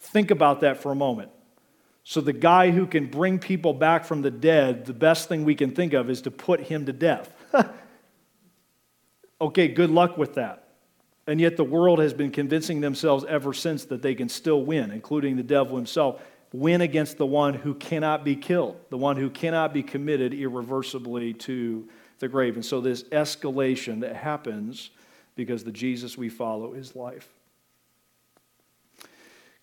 Think 0.00 0.30
about 0.30 0.60
that 0.60 0.82
for 0.82 0.92
a 0.92 0.94
moment. 0.94 1.30
So, 2.02 2.20
the 2.20 2.32
guy 2.32 2.70
who 2.70 2.86
can 2.86 3.06
bring 3.06 3.38
people 3.38 3.74
back 3.74 4.04
from 4.04 4.22
the 4.22 4.30
dead, 4.30 4.86
the 4.86 4.94
best 4.94 5.28
thing 5.28 5.44
we 5.44 5.54
can 5.54 5.72
think 5.72 5.92
of 5.92 6.08
is 6.08 6.22
to 6.22 6.30
put 6.30 6.60
him 6.60 6.86
to 6.86 6.92
death. 6.92 7.32
okay, 9.40 9.68
good 9.68 9.90
luck 9.90 10.16
with 10.16 10.34
that. 10.34 10.68
And 11.26 11.40
yet, 11.40 11.56
the 11.58 11.64
world 11.64 11.98
has 11.98 12.14
been 12.14 12.30
convincing 12.30 12.80
themselves 12.80 13.24
ever 13.28 13.52
since 13.52 13.84
that 13.84 14.00
they 14.00 14.14
can 14.14 14.30
still 14.30 14.64
win, 14.64 14.90
including 14.90 15.36
the 15.36 15.42
devil 15.42 15.76
himself 15.76 16.22
win 16.52 16.80
against 16.80 17.16
the 17.16 17.26
one 17.26 17.54
who 17.54 17.74
cannot 17.74 18.24
be 18.24 18.34
killed, 18.34 18.76
the 18.90 18.96
one 18.96 19.16
who 19.16 19.30
cannot 19.30 19.72
be 19.72 19.82
committed 19.82 20.34
irreversibly 20.34 21.32
to 21.34 21.88
the 22.20 22.28
grave. 22.28 22.54
And 22.54 22.64
so, 22.64 22.80
this 22.80 23.02
escalation 23.04 24.00
that 24.00 24.14
happens 24.14 24.90
because 25.34 25.64
the 25.64 25.72
Jesus 25.72 26.16
we 26.16 26.28
follow 26.28 26.74
is 26.74 26.94
life. 26.94 27.28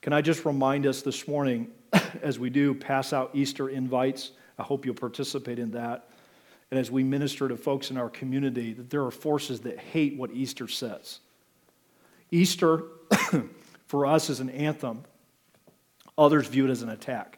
Can 0.01 0.13
I 0.13 0.21
just 0.21 0.45
remind 0.45 0.85
us 0.85 1.01
this 1.01 1.27
morning, 1.27 1.69
as 2.21 2.37
we 2.37 2.49
do 2.49 2.73
pass 2.73 3.13
out 3.13 3.31
Easter 3.33 3.69
invites, 3.69 4.31
I 4.57 4.63
hope 4.63 4.85
you'll 4.85 4.95
participate 4.95 5.59
in 5.59 5.71
that. 5.71 6.09
And 6.71 6.79
as 6.79 6.91
we 6.91 7.03
minister 7.03 7.47
to 7.47 7.55
folks 7.55 7.91
in 7.91 7.97
our 7.97 8.09
community, 8.09 8.73
that 8.73 8.89
there 8.89 9.05
are 9.05 9.11
forces 9.11 9.61
that 9.61 9.79
hate 9.79 10.17
what 10.17 10.31
Easter 10.31 10.67
says. 10.67 11.19
Easter, 12.31 12.83
for 13.87 14.05
us, 14.05 14.29
is 14.29 14.39
an 14.39 14.49
anthem, 14.49 15.03
others 16.17 16.47
view 16.47 16.65
it 16.65 16.71
as 16.71 16.81
an 16.81 16.89
attack. 16.89 17.36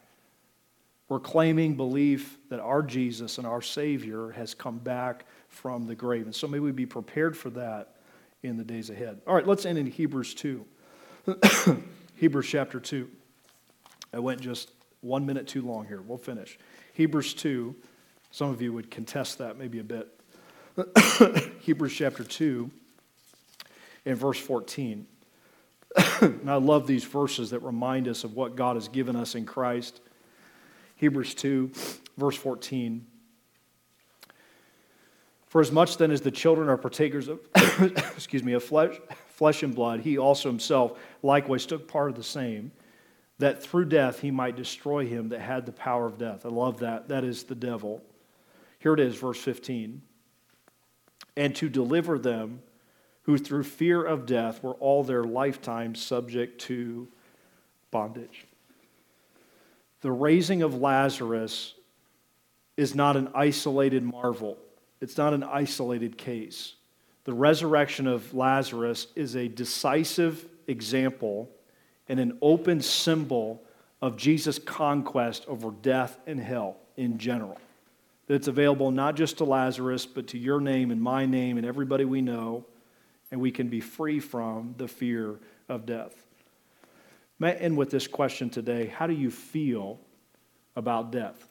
We're 1.10 1.20
claiming 1.20 1.76
belief 1.76 2.38
that 2.50 2.60
our 2.60 2.84
Jesus 2.84 3.40
and 3.40 3.48
our 3.48 3.64
Savior 3.64 4.30
has 4.30 4.54
come 4.54 4.78
back 4.78 5.26
from 5.48 5.88
the 5.88 5.96
grave. 5.96 6.26
And 6.26 6.36
so 6.36 6.48
may 6.48 6.60
we 6.60 6.72
be 6.72 6.86
prepared 6.86 7.36
for 7.36 7.50
that 7.50 7.96
in 8.44 8.58
the 8.58 8.64
days 8.64 8.92
ahead. 8.92 9.20
All 9.26 9.34
right, 9.34 9.46
let's 9.46 9.66
end 9.66 9.80
in 9.80 9.88
Hebrews 9.88 10.36
2. 10.36 10.64
Hebrews 12.16 12.48
chapter 12.48 12.80
2. 12.80 13.10
I 14.14 14.20
went 14.20 14.40
just 14.40 14.70
one 15.02 15.26
minute 15.26 15.48
too 15.48 15.64
long 15.64 15.88
here. 15.88 16.02
We'll 16.02 16.20
finish. 16.20 16.60
Hebrews 16.94 17.34
2. 17.34 17.76
Some 18.30 18.52
of 18.52 18.62
you 18.62 18.72
would 18.74 18.92
contest 18.92 19.40
that 19.40 19.58
maybe 19.58 19.80
a 19.80 19.84
bit. 19.84 20.08
Hebrews 21.62 21.94
chapter 21.94 22.24
2 22.24 22.70
and 24.06 24.16
verse 24.16 24.40
14. 24.40 25.08
and 26.22 26.52
I 26.52 26.56
love 26.56 26.86
these 26.86 27.04
verses 27.04 27.50
that 27.50 27.60
remind 27.62 28.08
us 28.08 28.24
of 28.24 28.36
what 28.36 28.56
God 28.56 28.76
has 28.76 28.88
given 28.88 29.16
us 29.16 29.34
in 29.34 29.48
Christ 29.48 30.02
Hebrews 31.00 31.34
2, 31.36 31.72
verse 32.18 32.36
14. 32.36 33.08
For 35.48 35.62
as 35.62 35.72
much 35.72 35.96
then 35.96 36.12
as 36.12 36.20
the 36.20 36.30
children 36.30 36.68
are 36.68 36.76
partakers 36.76 37.30
of, 37.30 37.40
excuse 37.56 38.44
me, 38.44 38.52
of 38.52 38.66
flesh, 38.66 39.00
flesh 39.30 39.64
and 39.64 39.74
blood, 39.74 40.02
he 40.02 40.18
also 40.18 40.50
himself 40.50 41.00
likewise 41.24 41.66
took 41.66 41.88
part 41.88 42.10
of 42.10 42.18
the 42.18 42.24
same, 42.24 42.74
that 43.38 43.64
through 43.64 43.86
death 43.86 44.20
he 44.20 44.30
might 44.30 44.58
destroy 44.58 45.08
him 45.08 45.30
that 45.30 45.40
had 45.40 45.66
the 45.66 45.72
power 45.72 46.06
of 46.06 46.18
death. 46.18 46.46
I 46.46 46.50
love 46.50 46.80
that. 46.80 47.08
That 47.08 47.24
is 47.24 47.44
the 47.44 47.56
devil. 47.56 48.04
Here 48.80 48.94
it 48.94 49.00
is, 49.00 49.16
verse 49.16 49.40
15. 49.40 50.02
And 51.38 51.56
to 51.56 51.70
deliver 51.70 52.20
them 52.20 52.62
who 53.22 53.38
through 53.38 53.64
fear 53.64 54.04
of 54.04 54.26
death 54.26 54.62
were 54.62 54.74
all 54.74 55.06
their 55.06 55.24
lifetime 55.24 55.96
subject 55.96 56.60
to 56.64 57.08
bondage 57.90 58.49
the 60.02 60.12
raising 60.12 60.62
of 60.62 60.76
Lazarus 60.76 61.74
is 62.78 62.96
not 62.96 63.18
an 63.18 63.30
isolated 63.34 64.04
marvel, 64.04 64.58
it's 65.02 65.18
not 65.18 65.34
an 65.34 65.44
isolated 65.44 66.18
case. 66.18 66.76
The 67.26 67.34
resurrection 67.34 68.08
of 68.08 68.34
Lazarus 68.34 69.08
is 69.16 69.36
a 69.36 69.48
decisive 69.48 70.46
example 70.68 71.50
and 72.08 72.20
an 72.20 72.38
open 72.42 72.82
symbol 72.82 73.62
of 74.02 74.18
Jesus' 74.18 74.58
conquest 74.58 75.46
over 75.48 75.72
death 75.72 76.18
and 76.26 76.40
hell 76.40 76.78
in 76.98 77.18
general. 77.18 77.58
that's 78.30 78.48
available 78.48 78.92
not 78.92 79.16
just 79.16 79.40
to 79.40 79.44
Lazarus, 79.44 80.06
but 80.06 80.28
to 80.28 80.38
your 80.38 80.62
name 80.62 80.92
and 80.92 81.02
my 81.02 81.26
name 81.26 81.58
and 81.58 81.66
everybody 81.66 82.06
we 82.06 82.22
know, 82.22 82.64
and 83.32 83.42
we 83.42 83.52
can 83.52 83.68
be 83.70 83.80
free 83.80 84.20
from 84.20 84.76
the 84.78 84.88
fear 84.88 85.40
of 85.68 85.86
death. 85.86 86.14
May 87.40 87.52
I 87.52 87.54
end 87.54 87.78
with 87.78 87.90
this 87.90 88.08
question 88.08 88.50
today 88.50 88.88
How 88.88 89.08
do 89.08 89.14
you 89.14 89.32
feel 89.32 90.00
about 90.76 91.12
death? 91.12 91.50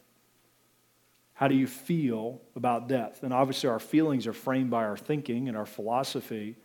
How 1.32 1.48
do 1.48 1.54
you 1.54 1.66
feel 1.66 2.42
about 2.56 2.88
death? 2.88 3.22
And 3.22 3.32
obviously, 3.32 3.70
our 3.70 3.78
feelings 3.78 4.26
are 4.26 4.32
framed 4.32 4.70
by 4.70 4.84
our 4.84 4.96
thinking 4.96 5.48
and 5.48 5.56
our 5.56 5.66
philosophy. 5.66 6.56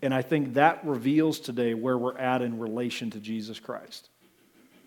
And 0.00 0.12
I 0.12 0.22
think 0.22 0.54
that 0.54 0.84
reveals 0.84 1.38
today 1.38 1.74
where 1.74 1.96
we're 1.96 2.16
at 2.16 2.42
in 2.42 2.58
relation 2.58 3.10
to 3.10 3.20
Jesus 3.20 3.60
Christ. 3.60 4.08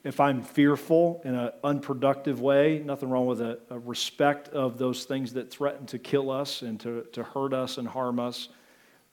If 0.04 0.20
I'm 0.20 0.42
fearful 0.42 1.22
in 1.26 1.36
an 1.36 1.52
unproductive 1.64 2.40
way, 2.40 2.80
nothing 2.86 3.10
wrong 3.10 3.26
with 3.26 3.42
a, 3.42 3.60
a 3.70 3.80
respect 3.80 4.50
of 4.50 4.78
those 4.78 5.06
things 5.06 5.34
that 5.34 5.50
threaten 5.50 5.86
to 5.88 6.00
kill 6.00 6.30
us 6.30 6.62
and 6.62 6.80
to, 6.82 7.06
to 7.14 7.24
hurt 7.24 7.54
us 7.54 7.78
and 7.78 7.88
harm 7.88 8.20
us. 8.20 8.50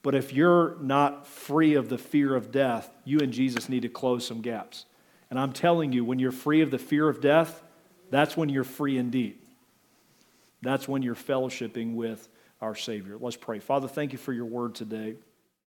But 0.03 0.15
if 0.15 0.33
you're 0.33 0.75
not 0.81 1.25
free 1.25 1.73
of 1.73 1.89
the 1.89 1.97
fear 1.97 2.35
of 2.35 2.51
death, 2.51 2.89
you 3.05 3.19
and 3.19 3.33
Jesus 3.33 3.69
need 3.69 3.81
to 3.81 3.89
close 3.89 4.27
some 4.27 4.41
gaps. 4.41 4.85
And 5.29 5.39
I'm 5.39 5.53
telling 5.53 5.93
you, 5.93 6.05
when 6.05 6.19
you're 6.19 6.31
free 6.31 6.61
of 6.61 6.69
the 6.69 6.77
fear 6.77 7.09
of 7.09 7.21
death, 7.21 7.63
that's 8.11 8.37
when 8.37 8.49
you're 8.49 8.65
free 8.65 8.97
indeed. 8.97 9.39
That's 10.61 10.87
when 10.87 11.01
you're 11.01 11.15
fellowshipping 11.15 11.95
with 11.95 12.27
our 12.61 12.75
Savior. 12.75 13.17
Let's 13.19 13.37
pray. 13.37 13.59
Father, 13.59 13.87
thank 13.87 14.11
you 14.11 14.17
for 14.17 14.33
your 14.33 14.45
word 14.45 14.75
today. 14.75 15.15